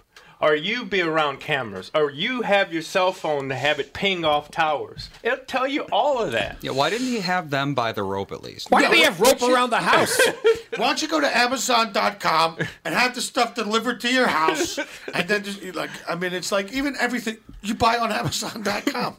or 0.43 0.57
you 0.57 0.84
be 0.84 1.01
around 1.01 1.38
cameras, 1.38 1.90
or 1.95 2.11
you 2.11 2.43
have 2.43 2.72
your 2.72 2.82
cell 2.82 3.12
phone 3.12 3.49
to 3.49 3.55
have 3.55 3.78
it 3.78 3.93
ping 3.93 4.24
off 4.24 4.51
towers. 4.51 5.09
It'll 5.22 5.38
tell 5.47 5.68
you 5.68 5.82
all 5.93 6.18
of 6.20 6.32
that. 6.32 6.57
Yeah, 6.61 6.72
why 6.72 6.90
didn't 6.90 7.07
he 7.07 7.20
have 7.20 7.49
them 7.51 7.74
by 7.74 7.93
the 7.93 8.03
rope 8.03 8.32
at 8.32 8.43
least? 8.43 8.70
Why 8.70 8.82
did 8.82 8.93
he 8.93 9.03
have 9.03 9.20
rope 9.20 9.40
around 9.43 9.70
the 9.70 9.78
house? 9.78 10.20
Why 10.76 10.86
don't 10.86 11.03
you 11.03 11.09
go 11.09 11.20
to 11.20 11.36
Amazon.com 11.36 12.57
and 12.84 12.95
have 12.95 13.14
the 13.14 13.20
stuff 13.20 13.55
delivered 13.55 14.01
to 14.01 14.12
your 14.12 14.26
house, 14.26 14.78
and 15.14 15.28
then 15.28 15.45
just 15.45 15.62
like, 15.74 15.90
I 16.09 16.14
mean, 16.14 16.32
it's 16.32 16.51
like 16.51 16.72
even 16.72 16.97
everything 16.99 17.36
you 17.62 17.74
buy 17.74 17.99
on 17.99 18.11
Amazon.com. 18.11 19.16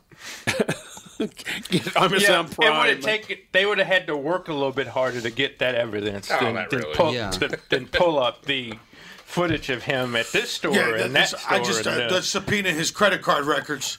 MSM 1.19 1.29
yeah, 1.69 2.39
It 2.41 2.43
would 2.43 2.55
Prime. 2.55 2.89
have 2.95 2.99
taken. 3.01 3.37
They 3.51 3.65
would 3.65 3.77
have 3.77 3.87
had 3.87 4.07
to 4.07 4.17
work 4.17 4.47
a 4.47 4.53
little 4.53 4.71
bit 4.71 4.87
harder 4.87 5.21
to 5.21 5.29
get 5.29 5.59
that 5.59 5.75
evidence 5.75 6.29
Oh, 6.31 6.39
than, 6.43 6.55
not 6.55 6.69
than 6.69 6.79
really. 6.79 6.95
pull, 6.95 7.13
Yeah. 7.13 7.29
than, 7.31 7.55
than 7.69 7.87
pull 7.87 8.19
up 8.19 8.45
the 8.45 8.73
footage 9.33 9.69
of 9.69 9.83
him 9.83 10.15
at 10.15 10.31
this 10.31 10.51
store 10.51 10.73
Yeah, 10.75 10.89
and 10.89 11.13
that 11.15 11.31
that's- 11.31 11.41
store. 11.41 11.53
I 11.53 11.59
just 11.63 11.85
and 11.85 12.01
uh, 12.01 12.07
the- 12.07 12.15
the 12.15 12.21
subpoena 12.21 12.71
his 12.71 12.91
credit 12.91 13.21
card 13.21 13.45
records. 13.45 13.97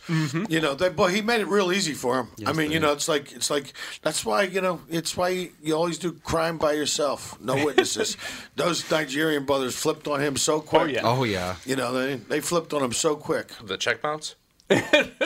You 0.48 0.60
know, 0.60 0.74
they, 0.74 0.88
but 0.88 1.12
he 1.12 1.20
made 1.22 1.40
it 1.40 1.46
real 1.48 1.72
easy 1.72 1.94
for 1.94 2.18
him. 2.20 2.28
I 2.46 2.52
mean, 2.52 2.70
you 2.70 2.80
know, 2.80 2.92
it's 2.92 3.08
like 3.08 3.32
it's 3.32 3.50
like 3.50 3.72
that's 4.02 4.24
why 4.24 4.42
you 4.42 4.60
know 4.60 4.80
it's 4.88 5.16
why 5.16 5.28
you, 5.30 5.50
you 5.62 5.74
always 5.74 5.98
do 5.98 6.12
crime 6.12 6.58
by 6.58 6.72
yourself, 6.72 7.38
no 7.40 7.54
witnesses. 7.64 8.16
Those 8.56 8.88
Nigerian 8.90 9.44
brothers 9.44 9.74
flipped 9.76 10.06
on 10.08 10.20
him 10.20 10.36
so 10.36 10.60
quick. 10.60 10.82
Oh, 10.82 10.84
yeah. 10.86 11.00
Oh 11.02 11.24
yeah. 11.24 11.56
You 11.66 11.76
know, 11.76 11.92
they 11.92 12.16
they 12.16 12.40
flipped 12.40 12.72
on 12.72 12.82
him 12.82 12.92
so 12.92 13.16
quick. 13.16 13.48
The 13.62 13.76
check 13.76 14.00
bounce? 14.02 14.36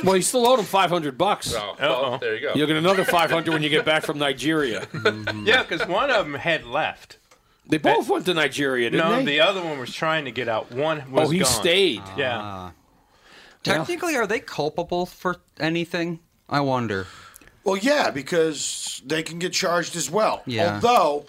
well, 0.04 0.16
you 0.16 0.22
still 0.22 0.46
owed 0.48 0.58
him 0.58 0.64
five 0.64 0.90
hundred 0.90 1.16
bucks. 1.16 1.54
Oh, 1.54 1.76
well, 1.78 2.04
Uh-oh. 2.04 2.18
there 2.18 2.34
you 2.34 2.40
go. 2.40 2.52
You'll 2.54 2.66
get 2.66 2.76
another 2.76 3.04
five 3.04 3.30
hundred 3.30 3.52
when 3.52 3.62
you 3.62 3.68
get 3.68 3.84
back 3.84 4.02
from 4.04 4.18
Nigeria. 4.18 4.88
yeah, 5.44 5.62
because 5.62 5.86
one 5.86 6.10
of 6.10 6.26
them 6.26 6.34
had 6.34 6.64
left. 6.66 7.18
They 7.68 7.78
both 7.78 8.08
went 8.08 8.24
to 8.26 8.34
Nigeria, 8.34 8.90
didn't 8.90 9.08
no, 9.08 9.16
they? 9.16 9.24
the 9.24 9.40
other 9.40 9.62
one 9.62 9.78
was 9.78 9.94
trying 9.94 10.24
to 10.24 10.30
get 10.30 10.48
out. 10.48 10.72
One 10.72 11.10
was 11.12 11.28
oh, 11.28 11.30
he 11.30 11.40
gone. 11.40 11.48
stayed. 11.48 12.02
Yeah. 12.16 12.38
Ah. 12.40 12.72
Technically, 13.62 14.16
are 14.16 14.26
they 14.26 14.40
culpable 14.40 15.04
for 15.04 15.36
anything? 15.60 16.20
I 16.48 16.60
wonder. 16.60 17.06
Well, 17.64 17.76
yeah, 17.76 18.10
because 18.10 19.02
they 19.04 19.22
can 19.22 19.38
get 19.38 19.52
charged 19.52 19.96
as 19.96 20.10
well. 20.10 20.42
Yeah. 20.46 20.74
Although 20.74 21.26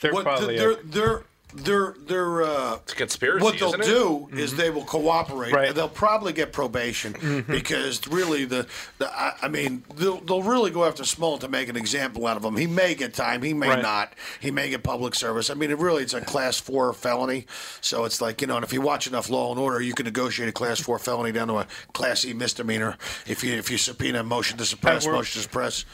They're 0.00 0.12
what 0.12 0.24
probably 0.24 0.58
they're 0.58 0.72
a- 0.72 0.82
they're 0.84 1.22
they're 1.64 1.94
they're 2.06 2.42
uh, 2.42 2.76
It's 2.82 2.94
conspiracy, 2.94 3.44
what 3.44 3.58
they'll 3.58 3.72
do 3.72 4.28
is 4.32 4.54
they 4.56 4.70
will 4.70 4.84
cooperate. 4.84 5.52
Right. 5.52 5.74
They'll 5.74 5.88
probably 5.88 6.32
get 6.32 6.52
probation 6.52 7.44
because 7.48 8.06
really 8.08 8.44
the, 8.44 8.66
the 8.98 9.08
I, 9.10 9.34
I 9.42 9.48
mean 9.48 9.84
they'll, 9.96 10.20
they'll 10.20 10.42
really 10.42 10.70
go 10.70 10.84
after 10.84 11.04
Smollett 11.04 11.40
to 11.42 11.48
make 11.48 11.68
an 11.68 11.76
example 11.76 12.26
out 12.26 12.36
of 12.36 12.44
him. 12.44 12.56
He 12.56 12.66
may 12.66 12.94
get 12.94 13.14
time, 13.14 13.42
he 13.42 13.54
may 13.54 13.68
Right. 13.68 13.82
not. 13.82 14.14
He 14.40 14.50
may 14.50 14.70
get 14.70 14.82
public 14.82 15.14
service. 15.14 15.50
I 15.50 15.54
mean, 15.54 15.70
it 15.70 15.78
really 15.78 16.02
it's 16.02 16.14
a 16.14 16.20
class 16.20 16.58
four 16.58 16.92
felony, 16.92 17.46
so 17.80 18.04
it's 18.04 18.20
like 18.20 18.40
you 18.40 18.46
know, 18.46 18.56
and 18.56 18.64
if 18.64 18.72
you 18.72 18.80
watch 18.80 19.06
enough 19.06 19.28
Law 19.30 19.50
and 19.50 19.60
Order, 19.60 19.80
you 19.80 19.94
can 19.94 20.04
negotiate 20.04 20.48
a 20.48 20.52
class 20.52 20.80
four 20.80 20.98
felony 20.98 21.32
down 21.32 21.48
to 21.48 21.58
a 21.58 21.66
class 21.92 22.24
E 22.24 22.32
misdemeanor 22.32 22.96
if 23.26 23.42
you 23.44 23.54
if 23.54 23.70
you 23.70 23.78
subpoena 23.78 24.22
motion 24.22 24.58
to 24.58 24.64
suppress, 24.64 25.06
motion 25.06 25.38
to 25.40 25.42
suppress. 25.42 25.84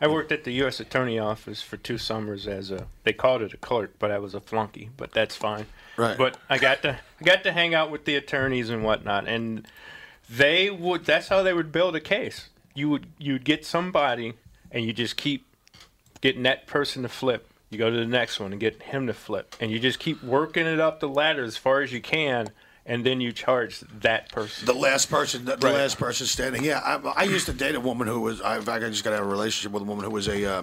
I 0.00 0.08
worked 0.08 0.32
at 0.32 0.44
the 0.44 0.52
U.S. 0.54 0.80
Attorney 0.80 1.18
Office 1.18 1.62
for 1.62 1.76
two 1.76 1.98
summers 1.98 2.46
as 2.46 2.70
a. 2.70 2.86
They 3.04 3.12
called 3.12 3.42
it 3.42 3.54
a 3.54 3.56
clerk, 3.56 3.94
but 3.98 4.10
I 4.10 4.18
was 4.18 4.34
a 4.34 4.40
flunky. 4.40 4.90
But 4.96 5.12
that's 5.12 5.36
fine. 5.36 5.66
Right. 5.96 6.18
But 6.18 6.36
I 6.50 6.58
got 6.58 6.82
to 6.82 6.98
I 7.20 7.24
got 7.24 7.44
to 7.44 7.52
hang 7.52 7.74
out 7.74 7.90
with 7.90 8.04
the 8.04 8.16
attorneys 8.16 8.70
and 8.70 8.82
whatnot, 8.82 9.28
and 9.28 9.66
they 10.28 10.70
would. 10.70 11.04
That's 11.04 11.28
how 11.28 11.42
they 11.42 11.52
would 11.52 11.70
build 11.70 11.94
a 11.94 12.00
case. 12.00 12.48
You 12.74 12.90
would 12.90 13.06
you'd 13.18 13.44
get 13.44 13.64
somebody, 13.64 14.34
and 14.70 14.84
you 14.84 14.92
just 14.92 15.16
keep 15.16 15.46
getting 16.20 16.42
that 16.42 16.66
person 16.66 17.02
to 17.02 17.08
flip. 17.08 17.48
You 17.70 17.78
go 17.78 17.90
to 17.90 17.96
the 17.96 18.06
next 18.06 18.40
one 18.40 18.52
and 18.52 18.60
get 18.60 18.82
him 18.82 19.06
to 19.06 19.14
flip, 19.14 19.54
and 19.60 19.70
you 19.70 19.78
just 19.78 19.98
keep 19.98 20.22
working 20.22 20.66
it 20.66 20.80
up 20.80 21.00
the 21.00 21.08
ladder 21.08 21.44
as 21.44 21.56
far 21.56 21.82
as 21.82 21.92
you 21.92 22.00
can, 22.00 22.48
and 22.86 23.04
then 23.04 23.20
you 23.20 23.32
charge 23.32 23.80
that 24.00 24.30
person. 24.30 24.66
The 24.66 24.74
last 24.74 25.10
person, 25.10 25.44
the, 25.44 25.56
the 25.56 25.66
Right. 25.68 25.74
last 25.76 25.98
person 25.98 26.26
standing. 26.26 26.64
Yeah, 26.64 26.80
I, 26.80 26.96
I 27.20 27.22
used 27.24 27.46
to 27.46 27.52
date 27.52 27.74
a 27.74 27.80
woman 27.80 28.06
who 28.08 28.20
was. 28.20 28.40
I, 28.40 28.56
in 28.56 28.62
fact, 28.62 28.84
I 28.84 28.88
just 28.90 29.04
got 29.04 29.10
to 29.10 29.16
have 29.16 29.24
a 29.24 29.28
relationship 29.28 29.72
with 29.72 29.82
a 29.82 29.86
woman 29.86 30.04
who 30.04 30.10
was 30.10 30.28
a 30.28 30.44
uh, 30.44 30.62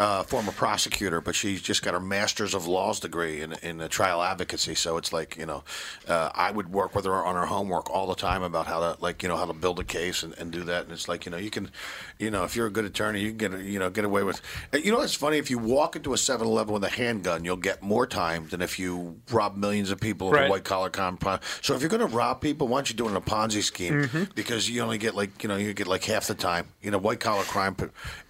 uh, 0.00 0.22
former 0.22 0.50
prosecutor, 0.50 1.20
but 1.20 1.34
she's 1.34 1.60
just 1.60 1.82
got 1.82 1.92
her 1.92 2.00
master's 2.00 2.54
of 2.54 2.66
laws 2.66 3.00
degree 3.00 3.42
in 3.42 3.52
in 3.62 3.86
trial 3.90 4.22
advocacy. 4.22 4.74
So 4.74 4.96
it's 4.96 5.12
like 5.12 5.36
you 5.36 5.44
know, 5.44 5.62
uh, 6.08 6.30
I 6.34 6.50
would 6.50 6.72
work 6.72 6.94
with 6.94 7.04
her 7.04 7.12
on 7.12 7.34
her 7.34 7.44
homework 7.44 7.90
all 7.90 8.06
the 8.06 8.14
time 8.14 8.42
about 8.42 8.66
how 8.66 8.80
to 8.80 9.02
like 9.02 9.22
you 9.22 9.28
know 9.28 9.36
how 9.36 9.44
to 9.44 9.52
build 9.52 9.78
a 9.78 9.84
case 9.84 10.22
and, 10.22 10.32
and 10.38 10.50
do 10.50 10.64
that. 10.64 10.84
And 10.84 10.92
it's 10.92 11.06
like 11.06 11.26
you 11.26 11.30
know 11.30 11.36
you 11.36 11.50
can, 11.50 11.70
you 12.18 12.30
know, 12.30 12.44
if 12.44 12.56
you're 12.56 12.66
a 12.66 12.70
good 12.70 12.86
attorney, 12.86 13.20
you 13.20 13.28
can 13.28 13.36
get 13.36 13.60
you 13.60 13.78
know 13.78 13.90
get 13.90 14.06
away 14.06 14.22
with. 14.22 14.40
You 14.72 14.90
know, 14.90 15.02
it's 15.02 15.14
funny 15.14 15.36
if 15.36 15.50
you 15.50 15.58
walk 15.58 15.96
into 15.96 16.14
a 16.14 16.16
7-Eleven 16.16 16.72
with 16.72 16.84
a 16.84 16.88
handgun, 16.88 17.44
you'll 17.44 17.56
get 17.56 17.82
more 17.82 18.06
time 18.06 18.48
than 18.48 18.62
if 18.62 18.78
you 18.78 19.20
rob 19.30 19.54
millions 19.58 19.90
of 19.90 20.00
people 20.00 20.34
of 20.34 20.40
a 20.40 20.48
white 20.48 20.64
collar 20.64 20.88
crime. 20.88 21.18
So 21.60 21.74
if 21.74 21.82
you're 21.82 21.90
going 21.90 22.00
to 22.00 22.16
rob 22.16 22.40
people, 22.40 22.68
why 22.68 22.78
don't 22.78 22.88
you 22.88 22.96
do 22.96 23.06
it 23.06 23.10
in 23.10 23.16
a 23.16 23.20
Ponzi 23.20 23.62
scheme? 23.62 24.04
Mm-hmm. 24.04 24.24
Because 24.34 24.70
you 24.70 24.80
only 24.80 24.96
get 24.96 25.14
like 25.14 25.42
you 25.42 25.48
know 25.50 25.56
you 25.56 25.74
get 25.74 25.86
like 25.86 26.04
half 26.04 26.26
the 26.26 26.34
time. 26.34 26.68
You 26.80 26.90
know, 26.90 26.98
white 26.98 27.20
collar 27.20 27.42
crime 27.42 27.76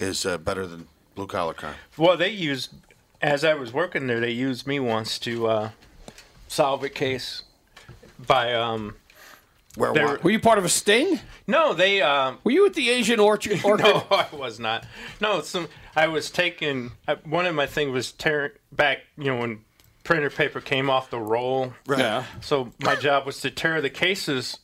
is 0.01 0.27
uh, 0.27 0.37
better 0.39 0.67
than 0.67 0.89
blue 1.15 1.27
collar 1.27 1.55
crime. 1.55 1.75
Well, 1.97 2.17
they 2.17 2.31
used 2.31 2.73
as 3.23 3.45
I 3.45 3.55
was 3.55 3.73
working 3.73 4.07
there. 4.07 4.21
They 4.21 4.31
used 4.31 4.67
me 4.67 4.81
once 4.81 5.19
to 5.21 5.47
uh, 5.47 5.71
solve 6.49 6.83
a 6.85 6.89
case 6.89 7.43
by 8.19 8.55
um. 8.55 8.97
Where 9.77 9.93
They're- 9.93 10.19
Were 10.25 10.31
you 10.33 10.41
part 10.41 10.59
of 10.59 10.65
a 10.65 10.69
sting? 10.69 11.21
No, 11.47 11.73
they 11.75 12.03
um. 12.03 12.39
Were 12.45 12.51
you 12.51 12.67
at 12.67 12.75
the 12.75 12.91
Asian 12.91 13.21
orchard? 13.21 13.61
orchid? 13.65 13.87
No, 13.87 14.05
I 14.11 14.27
was 14.33 14.59
not. 14.59 14.85
No, 15.21 15.41
some 15.43 15.69
I 15.95 16.09
was 16.09 16.31
taking 16.31 16.93
uh, 17.07 17.17
one 17.25 17.47
of 17.47 17.55
my 17.55 17.67
things 17.67 17.93
was 17.93 18.11
tearing 18.13 18.53
back. 18.73 18.99
You 19.17 19.33
know 19.33 19.41
when 19.41 19.65
printer 20.03 20.31
paper 20.31 20.61
came 20.61 20.91
off 20.91 21.11
the 21.11 21.21
roll. 21.21 21.75
Right. 21.87 22.01
Yeah. 22.01 22.25
So 22.41 22.73
my 22.81 22.97
job 22.97 23.27
was 23.27 23.41
to 23.43 23.51
tear 23.51 23.81
the 23.81 23.91
cases, 23.91 24.59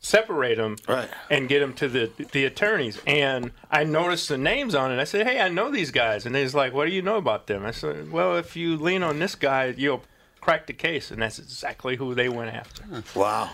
separate 0.00 0.56
them, 0.56 0.76
Right. 0.86 1.08
and 1.30 1.48
get 1.48 1.60
them 1.60 1.72
to 1.74 1.88
the 1.88 2.10
the 2.32 2.44
attorneys. 2.44 3.00
And 3.06 3.52
I 3.70 3.84
noticed 3.84 4.28
the 4.28 4.38
names 4.38 4.74
on 4.74 4.92
it. 4.92 5.00
I 5.00 5.04
said, 5.04 5.26
"Hey, 5.26 5.40
I 5.40 5.48
know 5.48 5.70
these 5.70 5.90
guys." 5.90 6.24
And 6.26 6.34
he's 6.36 6.54
like, 6.54 6.72
"What 6.72 6.86
do 6.86 6.92
you 6.92 7.02
know 7.02 7.16
about 7.16 7.46
them?" 7.46 7.64
I 7.66 7.70
said, 7.72 8.10
"Well, 8.12 8.36
if 8.36 8.56
you 8.56 8.76
lean 8.76 9.02
on 9.02 9.18
this 9.18 9.34
guy, 9.34 9.74
you'll 9.76 10.02
crack 10.40 10.66
the 10.66 10.72
case." 10.72 11.10
And 11.10 11.22
that's 11.22 11.38
exactly 11.38 11.96
who 11.96 12.14
they 12.14 12.28
went 12.28 12.54
after. 12.54 12.84
Wow. 13.14 13.50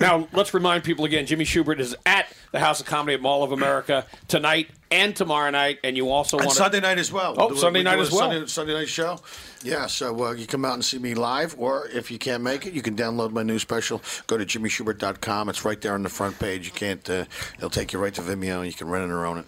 now 0.00 0.28
let's 0.32 0.54
remind 0.54 0.84
people 0.84 1.04
again. 1.04 1.26
Jimmy 1.26 1.44
Shubert 1.44 1.78
is 1.80 1.96
at 2.06 2.26
the 2.52 2.58
House 2.58 2.80
of 2.80 2.86
Comedy 2.86 3.14
at 3.14 3.20
Mall 3.20 3.42
of 3.42 3.52
America 3.52 4.06
tonight 4.28 4.68
and 4.90 5.16
tomorrow 5.16 5.50
night, 5.50 5.78
and 5.82 5.96
you 5.96 6.10
also 6.10 6.36
And 6.36 6.46
want 6.46 6.56
Sunday 6.58 6.80
night 6.80 6.98
as 6.98 7.10
well. 7.10 7.34
Oh, 7.38 7.48
do 7.48 7.54
a- 7.54 7.58
Sunday 7.58 7.80
we 7.80 7.84
night 7.84 7.98
as 7.98 8.10
well. 8.10 8.30
Sunday, 8.30 8.46
Sunday 8.46 8.74
night 8.74 8.88
show. 8.88 9.18
Yeah, 9.64 9.86
so 9.86 10.26
uh, 10.26 10.32
you 10.32 10.46
come 10.46 10.64
out 10.64 10.74
and 10.74 10.84
see 10.84 10.98
me 10.98 11.14
live, 11.14 11.54
or 11.58 11.88
if 11.88 12.10
you 12.10 12.18
can't 12.18 12.42
make 12.42 12.66
it, 12.66 12.74
you 12.74 12.82
can 12.82 12.94
download 12.94 13.30
my 13.30 13.42
new 13.42 13.58
special. 13.58 14.02
Go 14.26 14.36
to 14.36 14.44
jimmyshubert.com. 14.44 15.48
It's 15.48 15.64
right 15.64 15.80
there 15.80 15.94
on 15.94 16.02
the 16.02 16.08
front 16.08 16.38
page. 16.38 16.66
You 16.66 16.72
can't. 16.72 17.08
Uh, 17.08 17.24
it'll 17.56 17.70
take 17.70 17.92
you 17.92 17.98
right 17.98 18.12
to 18.14 18.20
Vimeo, 18.20 18.58
and 18.58 18.66
you 18.66 18.72
can 18.74 18.88
rent 18.88 19.04
it 19.04 19.10
or 19.14 19.24
own 19.24 19.38
it. 19.38 19.46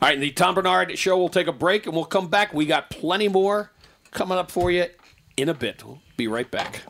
All 0.00 0.08
right, 0.08 0.18
the 0.18 0.30
Tom 0.32 0.54
Barnard 0.54 0.98
Show 0.98 1.16
will 1.18 1.28
take 1.28 1.46
a 1.46 1.52
break, 1.52 1.86
and 1.86 1.94
we'll 1.94 2.04
come 2.04 2.28
back. 2.28 2.52
We 2.52 2.66
got 2.66 2.90
plenty 2.90 3.28
more 3.28 3.70
coming 4.10 4.38
up 4.38 4.50
for 4.50 4.70
you 4.72 4.86
in 5.40 5.48
a 5.48 5.54
bit. 5.54 5.84
We'll 5.84 6.00
be 6.16 6.28
right 6.28 6.50
back. 6.50 6.82